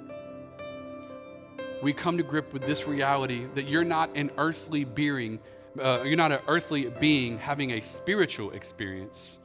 we 1.82 1.92
come 1.92 2.18
to 2.18 2.24
grip 2.24 2.52
with 2.52 2.66
this 2.66 2.86
reality 2.86 3.46
that 3.54 3.68
you're 3.68 3.84
not 3.84 4.10
an 4.16 4.30
earthly 4.36 4.84
being, 4.84 5.38
uh, 5.80 6.00
you're 6.04 6.16
not 6.16 6.32
an 6.32 6.40
earthly 6.48 6.90
being 6.98 7.38
having 7.38 7.72
a 7.72 7.80
spiritual 7.80 8.50
experience 8.50 9.38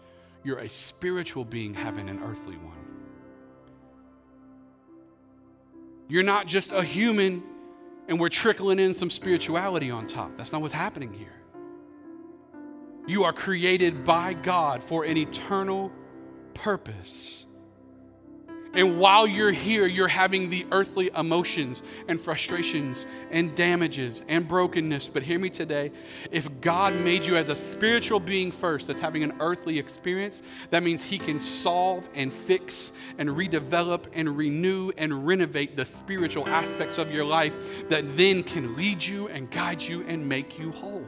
you're 0.43 0.59
a 0.59 0.69
spiritual 0.69 1.45
being 1.45 1.73
having 1.73 2.09
an 2.09 2.21
earthly 2.23 2.57
one. 2.57 2.73
You're 6.07 6.23
not 6.23 6.47
just 6.47 6.71
a 6.71 6.83
human 6.83 7.43
and 8.07 8.19
we're 8.19 8.29
trickling 8.29 8.79
in 8.79 8.93
some 8.93 9.09
spirituality 9.09 9.89
on 9.89 10.05
top. 10.05 10.37
That's 10.37 10.51
not 10.51 10.61
what's 10.61 10.73
happening 10.73 11.13
here. 11.13 11.33
You 13.07 13.23
are 13.23 13.33
created 13.33 14.03
by 14.03 14.33
God 14.33 14.83
for 14.83 15.05
an 15.05 15.17
eternal 15.17 15.91
purpose. 16.53 17.45
And 18.75 18.99
while 18.99 19.27
you're 19.27 19.51
here, 19.51 19.85
you're 19.85 20.07
having 20.07 20.49
the 20.49 20.65
earthly 20.71 21.11
emotions 21.15 21.83
and 22.07 22.19
frustrations 22.19 23.05
and 23.29 23.53
damages 23.55 24.23
and 24.27 24.47
brokenness. 24.47 25.09
But 25.09 25.21
hear 25.21 25.37
me 25.37 25.51
today 25.51 25.91
if 26.31 26.49
God 26.59 26.95
made 26.95 27.23
you 27.23 27.37
as 27.37 27.49
a 27.49 27.55
spiritual 27.55 28.19
being 28.19 28.51
first 28.51 28.87
that's 28.87 28.99
having 28.99 29.23
an 29.23 29.33
earthly 29.39 29.77
experience, 29.77 30.41
that 30.71 30.81
means 30.81 31.03
He 31.03 31.19
can 31.19 31.39
solve 31.39 32.09
and 32.15 32.33
fix 32.33 32.91
and 33.19 33.29
redevelop 33.29 34.05
and 34.13 34.35
renew 34.35 34.91
and 34.97 35.27
renovate 35.27 35.75
the 35.75 35.85
spiritual 35.85 36.47
aspects 36.47 36.97
of 36.97 37.11
your 37.11 37.25
life 37.25 37.87
that 37.89 38.17
then 38.17 38.41
can 38.41 38.75
lead 38.75 39.03
you 39.03 39.27
and 39.27 39.51
guide 39.51 39.83
you 39.83 40.03
and 40.07 40.27
make 40.27 40.57
you 40.57 40.71
whole. 40.71 41.05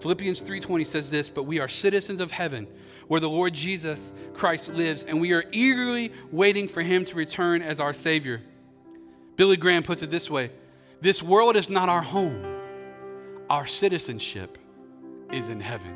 Philippians 0.00 0.40
3:20 0.40 0.84
says 0.86 1.10
this, 1.10 1.28
but 1.28 1.44
we 1.44 1.58
are 1.60 1.68
citizens 1.68 2.20
of 2.20 2.30
heaven 2.30 2.66
where 3.08 3.20
the 3.20 3.28
Lord 3.28 3.52
Jesus 3.52 4.12
Christ 4.34 4.72
lives, 4.72 5.02
and 5.02 5.20
we 5.20 5.32
are 5.32 5.44
eagerly 5.52 6.12
waiting 6.30 6.68
for 6.68 6.82
him 6.82 7.04
to 7.06 7.16
return 7.16 7.60
as 7.60 7.80
our 7.80 7.92
Savior. 7.92 8.40
Billy 9.36 9.56
Graham 9.56 9.82
puts 9.82 10.02
it 10.02 10.10
this 10.10 10.30
way 10.30 10.50
This 11.00 11.22
world 11.22 11.56
is 11.56 11.68
not 11.68 11.88
our 11.88 12.02
home, 12.02 12.44
our 13.48 13.66
citizenship 13.66 14.58
is 15.32 15.48
in 15.48 15.60
heaven. 15.60 15.94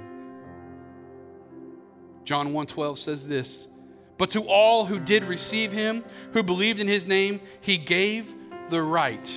John 2.24 2.52
1:12 2.52 2.98
says 2.98 3.26
this, 3.26 3.68
but 4.16 4.30
to 4.30 4.42
all 4.42 4.84
who 4.84 5.00
did 5.00 5.24
receive 5.24 5.72
him, 5.72 6.04
who 6.32 6.42
believed 6.42 6.80
in 6.80 6.86
his 6.86 7.06
name, 7.06 7.40
he 7.60 7.76
gave 7.76 8.34
the 8.70 8.80
right, 8.80 9.34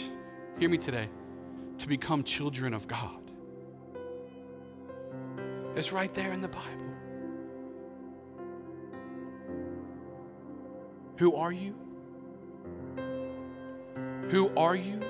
hear 0.59 0.69
me 0.69 0.77
today, 0.77 1.09
to 1.79 1.87
become 1.87 2.23
children 2.23 2.73
of 2.73 2.87
God. 2.87 3.26
It's 5.77 5.91
right 5.91 6.11
there 6.15 6.33
in 6.33 6.41
the 6.41 6.47
Bible. 6.47 6.71
Who 11.17 11.35
are 11.35 11.51
you? 11.51 11.75
Who 14.29 14.51
are 14.57 14.75
you? 14.75 15.03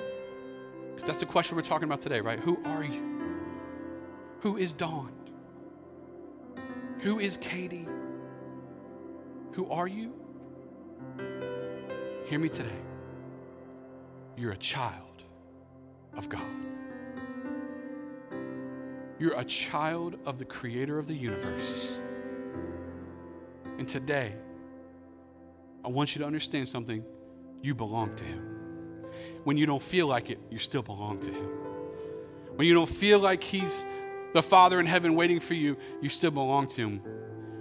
Because 0.93 1.07
that's 1.07 1.19
the 1.21 1.25
question 1.25 1.55
we're 1.55 1.61
talking 1.61 1.85
about 1.85 2.01
today, 2.01 2.19
right? 2.19 2.37
Who 2.41 2.61
are 2.65 2.83
you? 2.83 3.31
Who 4.41 4.57
is 4.57 4.73
Dawn? 4.73 5.13
Who 6.99 7.19
is 7.19 7.37
Katie? 7.37 7.87
Who 9.53 9.71
are 9.71 9.87
you? 9.87 10.13
Hear 12.25 12.39
me 12.39 12.49
today. 12.49 12.81
You're 14.35 14.51
a 14.51 14.57
child 14.57 15.23
of 16.17 16.27
God. 16.27 16.76
You're 19.19 19.37
a 19.39 19.45
child 19.45 20.17
of 20.25 20.37
the 20.37 20.45
creator 20.45 20.99
of 20.99 21.07
the 21.07 21.15
universe. 21.15 21.97
And 23.77 23.87
today, 23.87 24.33
I 25.83 25.89
want 25.89 26.15
you 26.15 26.19
to 26.19 26.25
understand 26.25 26.69
something. 26.69 27.03
You 27.61 27.73
belong 27.73 28.15
to 28.15 28.23
Him. 28.23 28.57
When 29.43 29.57
you 29.57 29.65
don't 29.65 29.81
feel 29.81 30.07
like 30.07 30.29
it, 30.29 30.39
you 30.51 30.59
still 30.59 30.83
belong 30.83 31.19
to 31.21 31.31
Him. 31.31 31.49
When 32.55 32.67
you 32.67 32.73
don't 32.73 32.89
feel 32.89 33.19
like 33.19 33.43
He's 33.43 33.83
the 34.33 34.43
Father 34.43 34.79
in 34.79 34.85
heaven 34.85 35.15
waiting 35.15 35.39
for 35.39 35.53
you, 35.53 35.77
you 36.01 36.09
still 36.09 36.31
belong 36.31 36.67
to 36.67 36.87
Him 36.87 37.01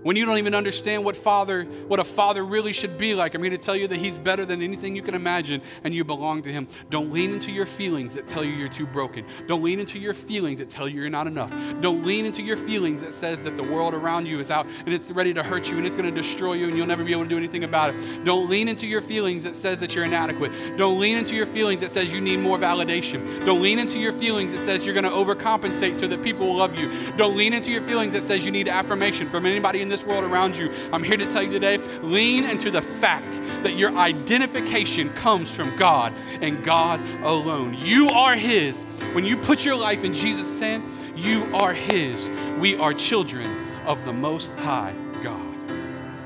when 0.06 0.14
you 0.14 0.24
don't 0.24 0.38
even 0.38 0.54
understand 0.54 1.04
what 1.04 1.16
father 1.16 1.64
what 1.88 1.98
a 1.98 2.04
father 2.04 2.44
really 2.44 2.72
should 2.72 2.96
be 2.96 3.16
like. 3.16 3.34
I'm 3.34 3.40
going 3.40 3.50
to 3.50 3.58
tell 3.58 3.74
you 3.74 3.88
that 3.88 3.96
he's 3.96 4.16
better 4.16 4.44
than 4.44 4.62
anything 4.62 4.94
you 4.94 5.02
can 5.02 5.16
imagine 5.16 5.60
and 5.82 5.92
you 5.92 6.04
belong 6.04 6.42
to 6.42 6.52
him. 6.52 6.68
Don't 6.90 7.12
lean 7.12 7.32
into 7.32 7.50
your 7.50 7.66
feelings 7.66 8.14
that 8.14 8.28
tell 8.28 8.44
you 8.44 8.52
you're 8.52 8.68
too 8.68 8.86
broken. 8.86 9.26
Don't 9.48 9.64
lean 9.64 9.80
into 9.80 9.98
your 9.98 10.14
feelings 10.14 10.60
that 10.60 10.70
tell 10.70 10.88
you 10.88 11.00
you're 11.00 11.10
not 11.10 11.26
enough. 11.26 11.52
Don't 11.80 12.04
lean 12.04 12.24
into 12.24 12.40
your 12.40 12.56
feelings 12.56 13.02
that 13.02 13.14
says 13.14 13.42
that 13.42 13.56
the 13.56 13.64
world 13.64 13.94
around 13.94 14.26
you 14.26 14.38
is 14.38 14.48
out 14.48 14.68
and 14.84 14.94
it's 14.94 15.10
ready 15.10 15.34
to 15.34 15.42
hurt 15.42 15.68
you 15.68 15.76
and 15.76 15.84
it's 15.84 15.96
going 15.96 16.08
to 16.08 16.22
destroy 16.22 16.52
you 16.52 16.68
and 16.68 16.76
you'll 16.76 16.86
never 16.86 17.02
be 17.02 17.10
able 17.10 17.24
to 17.24 17.28
do 17.28 17.36
anything 17.36 17.64
about 17.64 17.92
it. 17.92 18.24
Don't 18.24 18.48
lean 18.48 18.68
into 18.68 18.86
your 18.86 19.02
feelings 19.02 19.42
that 19.42 19.56
says 19.56 19.80
that 19.80 19.92
you're 19.92 20.04
inadequate. 20.04 20.76
Don't 20.76 21.00
lean 21.00 21.18
into 21.18 21.34
your 21.34 21.46
feelings 21.46 21.80
that 21.80 21.90
says 21.90 22.12
you 22.12 22.20
need 22.20 22.38
more 22.38 22.58
validation. 22.58 23.44
Don't 23.44 23.60
lean 23.60 23.80
into 23.80 23.98
your 23.98 24.12
feelings 24.12 24.52
that 24.52 24.60
says 24.60 24.84
you're 24.84 24.94
going 24.94 25.02
to 25.02 25.10
overcompensate 25.10 25.96
so 25.96 26.06
that 26.06 26.22
people 26.22 26.46
will 26.46 26.56
love 26.56 26.78
you. 26.78 26.88
Don't 27.16 27.36
lean 27.36 27.52
into 27.52 27.72
your 27.72 27.82
feelings 27.88 28.12
that 28.12 28.22
says 28.22 28.44
you 28.44 28.52
need 28.52 28.68
affirmation 28.68 29.28
from 29.28 29.46
anybody 29.46 29.82
in 29.82 29.88
this 29.88 29.95
this 29.96 30.06
world 30.06 30.24
around 30.24 30.58
you, 30.58 30.70
I'm 30.92 31.02
here 31.02 31.16
to 31.16 31.24
tell 31.32 31.42
you 31.42 31.50
today 31.50 31.78
lean 32.02 32.44
into 32.44 32.70
the 32.70 32.82
fact 32.82 33.32
that 33.62 33.76
your 33.76 33.96
identification 33.96 35.08
comes 35.10 35.50
from 35.50 35.74
God 35.76 36.12
and 36.42 36.62
God 36.62 37.00
alone. 37.22 37.74
You 37.74 38.08
are 38.08 38.36
His. 38.36 38.82
When 39.14 39.24
you 39.24 39.38
put 39.38 39.64
your 39.64 39.74
life 39.74 40.04
in 40.04 40.12
Jesus' 40.12 40.58
hands, 40.60 40.86
you 41.16 41.44
are 41.54 41.72
His. 41.72 42.30
We 42.58 42.76
are 42.76 42.92
children 42.92 43.66
of 43.86 44.04
the 44.04 44.12
Most 44.12 44.52
High 44.58 44.94
God. 45.22 45.56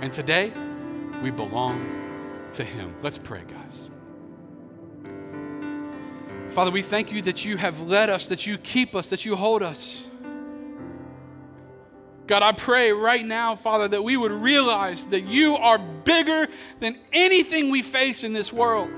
And 0.01 0.13
today, 0.13 0.53
we 1.23 1.31
belong 1.31 2.49
to 2.55 2.65
Him. 2.65 2.93
Let's 3.03 3.19
pray, 3.19 3.43
guys. 3.47 3.89
Father, 6.49 6.73
we 6.73 6.83
thank 6.83 7.13
you 7.13 7.23
that 7.23 7.45
you 7.45 7.57
have 7.57 7.81
led 7.83 8.11
us, 8.11 8.27
that 8.27 8.49
you 8.49 8.59
keep 8.59 8.97
us, 8.97 9.11
that 9.11 9.25
you 9.25 9.37
hold 9.37 9.63
us. 9.63 10.10
God, 12.31 12.45
I 12.45 12.53
pray 12.53 12.93
right 12.93 13.27
now, 13.27 13.57
Father, 13.57 13.89
that 13.89 14.05
we 14.05 14.17
would 14.17 14.31
realize 14.31 15.05
that 15.07 15.23
you 15.23 15.57
are 15.57 15.79
bigger 15.79 16.47
than 16.79 16.97
anything 17.13 17.71
we 17.71 17.83
face 17.83 18.23
in 18.23 18.33
this 18.33 18.53
world. 18.53 18.89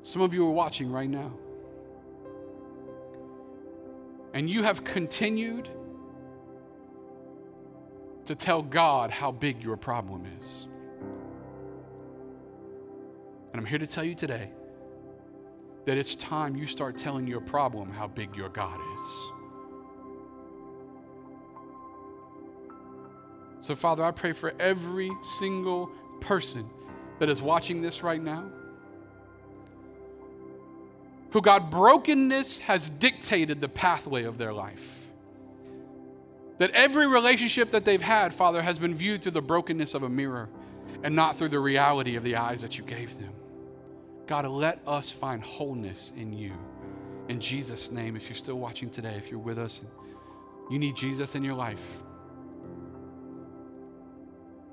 Some 0.00 0.22
of 0.22 0.32
you 0.32 0.46
are 0.46 0.50
watching 0.50 0.90
right 0.90 1.10
now. 1.10 1.34
And 4.32 4.48
you 4.48 4.62
have 4.62 4.84
continued 4.84 5.68
to 8.24 8.34
tell 8.34 8.62
God 8.62 9.10
how 9.10 9.32
big 9.32 9.62
your 9.62 9.76
problem 9.76 10.24
is. 10.40 10.66
And 13.52 13.60
I'm 13.60 13.66
here 13.66 13.78
to 13.78 13.86
tell 13.86 14.02
you 14.02 14.14
today 14.14 14.48
that 15.84 15.98
it's 15.98 16.14
time 16.16 16.56
you 16.56 16.66
start 16.66 16.96
telling 16.96 17.26
your 17.26 17.40
problem 17.40 17.90
how 17.90 18.06
big 18.06 18.34
your 18.36 18.48
God 18.48 18.78
is. 18.94 19.30
So, 23.60 23.74
Father, 23.74 24.04
I 24.04 24.10
pray 24.10 24.32
for 24.32 24.52
every 24.58 25.10
single 25.22 25.90
person 26.20 26.68
that 27.18 27.28
is 27.28 27.40
watching 27.40 27.80
this 27.80 28.02
right 28.02 28.22
now 28.22 28.50
who, 31.30 31.40
God, 31.40 31.70
brokenness 31.70 32.58
has 32.58 32.90
dictated 32.90 33.60
the 33.60 33.68
pathway 33.68 34.24
of 34.24 34.36
their 34.36 34.52
life. 34.52 35.08
That 36.58 36.70
every 36.72 37.06
relationship 37.06 37.70
that 37.70 37.84
they've 37.84 38.02
had, 38.02 38.34
Father, 38.34 38.60
has 38.60 38.78
been 38.78 38.94
viewed 38.94 39.22
through 39.22 39.32
the 39.32 39.42
brokenness 39.42 39.94
of 39.94 40.02
a 40.02 40.08
mirror 40.08 40.50
and 41.02 41.16
not 41.16 41.38
through 41.38 41.48
the 41.48 41.58
reality 41.58 42.16
of 42.16 42.22
the 42.22 42.36
eyes 42.36 42.60
that 42.60 42.76
you 42.76 42.84
gave 42.84 43.18
them. 43.18 43.32
God, 44.26 44.46
let 44.46 44.80
us 44.86 45.10
find 45.10 45.42
wholeness 45.42 46.12
in 46.16 46.32
you. 46.32 46.52
In 47.28 47.40
Jesus' 47.40 47.90
name, 47.90 48.16
if 48.16 48.28
you're 48.28 48.36
still 48.36 48.58
watching 48.58 48.90
today, 48.90 49.14
if 49.16 49.30
you're 49.30 49.40
with 49.40 49.58
us, 49.58 49.80
you 50.70 50.78
need 50.78 50.96
Jesus 50.96 51.34
in 51.34 51.44
your 51.44 51.54
life. 51.54 52.02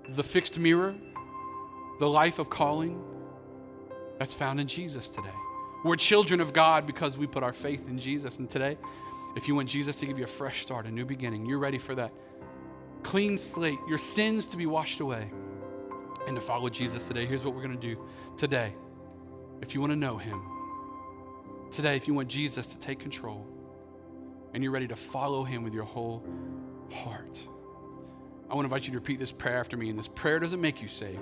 The 0.09 0.23
fixed 0.23 0.57
mirror, 0.57 0.95
the 1.99 2.09
life 2.09 2.39
of 2.39 2.49
calling, 2.49 3.01
that's 4.17 4.33
found 4.33 4.59
in 4.59 4.67
Jesus 4.67 5.07
today. 5.07 5.29
We're 5.83 5.95
children 5.95 6.41
of 6.41 6.51
God 6.51 6.85
because 6.85 7.17
we 7.17 7.25
put 7.25 7.43
our 7.43 7.53
faith 7.53 7.87
in 7.87 7.97
Jesus. 7.97 8.37
And 8.37 8.49
today, 8.49 8.77
if 9.35 9.47
you 9.47 9.55
want 9.55 9.69
Jesus 9.69 9.97
to 9.99 10.05
give 10.05 10.17
you 10.17 10.25
a 10.25 10.27
fresh 10.27 10.61
start, 10.61 10.85
a 10.85 10.91
new 10.91 11.05
beginning, 11.05 11.45
you're 11.45 11.59
ready 11.59 11.77
for 11.77 11.95
that 11.95 12.11
clean 13.03 13.37
slate, 13.37 13.79
your 13.87 13.97
sins 13.97 14.45
to 14.47 14.57
be 14.57 14.65
washed 14.65 14.99
away, 14.99 15.31
and 16.27 16.35
to 16.35 16.41
follow 16.41 16.69
Jesus 16.69 17.07
today, 17.07 17.25
here's 17.25 17.45
what 17.45 17.55
we're 17.55 17.63
going 17.63 17.79
to 17.79 17.87
do 17.87 17.97
today 18.37 18.73
if 19.61 19.73
you 19.73 19.81
want 19.81 19.91
to 19.91 19.97
know 19.97 20.17
Him, 20.17 20.41
today, 21.71 21.95
if 21.95 22.07
you 22.07 22.13
want 22.13 22.27
Jesus 22.27 22.69
to 22.69 22.79
take 22.79 22.99
control 22.99 23.45
and 24.53 24.63
you're 24.63 24.71
ready 24.71 24.87
to 24.87 24.95
follow 24.95 25.43
Him 25.43 25.63
with 25.63 25.73
your 25.73 25.83
whole 25.83 26.25
heart, 26.91 27.43
I 28.49 28.55
want 28.55 28.65
to 28.67 28.73
invite 28.73 28.87
you 28.87 28.93
to 28.93 28.99
repeat 28.99 29.19
this 29.19 29.31
prayer 29.31 29.57
after 29.57 29.77
me. 29.77 29.89
And 29.89 29.99
this 29.99 30.07
prayer 30.07 30.39
doesn't 30.39 30.59
make 30.59 30.81
you 30.81 30.87
saved. 30.87 31.19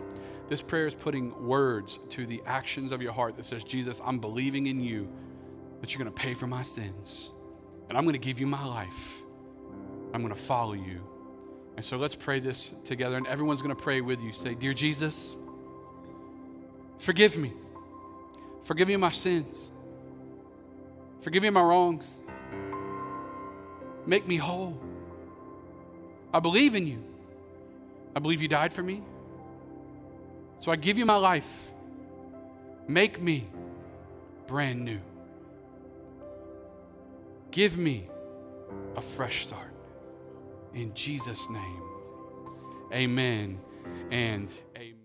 This 0.47 0.61
prayer 0.61 0.87
is 0.87 0.95
putting 0.95 1.45
words 1.45 1.99
to 2.09 2.25
the 2.25 2.41
actions 2.45 2.93
of 2.93 3.01
your 3.01 3.11
heart 3.11 3.35
that 3.35 3.45
says, 3.45 3.65
Jesus, 3.65 3.99
I'm 4.03 4.19
believing 4.19 4.67
in 4.67 4.81
you 4.81 5.09
that 5.81 5.93
you're 5.93 6.01
going 6.01 6.13
to 6.13 6.21
pay 6.21 6.33
for 6.33 6.47
my 6.47 6.61
sins. 6.61 7.31
And 7.89 7.97
I'm 7.97 8.05
going 8.05 8.13
to 8.13 8.19
give 8.19 8.39
you 8.39 8.47
my 8.47 8.65
life. 8.65 9.21
I'm 10.13 10.21
going 10.21 10.33
to 10.33 10.39
follow 10.39 10.73
you. 10.73 11.01
And 11.75 11.83
so 11.83 11.97
let's 11.97 12.15
pray 12.15 12.39
this 12.39 12.69
together. 12.85 13.17
And 13.17 13.27
everyone's 13.27 13.61
going 13.61 13.75
to 13.75 13.81
pray 13.81 13.99
with 13.99 14.21
you. 14.21 14.31
Say, 14.31 14.55
Dear 14.55 14.73
Jesus, 14.73 15.35
forgive 16.97 17.37
me 17.37 17.51
Forgive 18.67 18.89
me 18.89 18.97
my 18.97 19.11
sins. 19.11 19.71
Forgive 21.21 21.41
me 21.41 21.49
my 21.49 21.61
wrongs. 21.61 22.21
Make 24.05 24.27
me 24.27 24.35
whole. 24.35 24.77
I 26.33 26.41
believe 26.41 26.75
in 26.75 26.85
you. 26.85 27.01
I 28.13 28.19
believe 28.19 28.41
you 28.41 28.49
died 28.49 28.73
for 28.73 28.83
me. 28.83 29.01
So 30.59 30.69
I 30.69 30.75
give 30.75 30.97
you 30.97 31.05
my 31.05 31.15
life. 31.15 31.71
Make 32.89 33.21
me 33.21 33.47
brand 34.47 34.83
new. 34.83 34.99
Give 37.51 37.77
me 37.77 38.09
a 38.97 39.01
fresh 39.01 39.47
start. 39.47 39.71
In 40.73 40.93
Jesus' 40.93 41.49
name, 41.49 41.81
amen 42.91 43.61
and 44.11 44.51
amen. 44.75 44.96